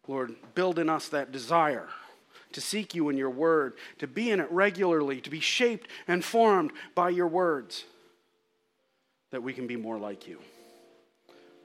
Lord, 0.08 0.36
build 0.54 0.78
in 0.78 0.89
us 0.89 1.08
that 1.10 1.32
desire 1.32 1.88
to 2.51 2.62
seek 2.62 2.93
you 2.93 3.10
in 3.10 3.18
your 3.18 3.32
word, 3.32 3.74
to 3.97 4.06
be 4.06 4.30
in 4.30 4.39
it 4.39 4.51
regularly, 4.51 5.22
to 5.22 5.30
be 5.30 5.39
shaped 5.39 5.89
and 6.08 6.24
formed 6.24 6.72
by 6.93 7.10
your 7.10 7.28
words 7.28 7.86
that 9.34 9.41
we 9.41 9.51
can 9.51 9.65
be 9.65 9.75
more 9.75 9.97
like 9.97 10.27
you. 10.27 10.38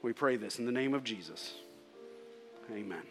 We 0.00 0.14
pray 0.14 0.36
this 0.36 0.58
in 0.58 0.64
the 0.64 0.72
name 0.72 0.94
of 0.94 1.04
Jesus. 1.04 1.52
Amen. 2.72 3.02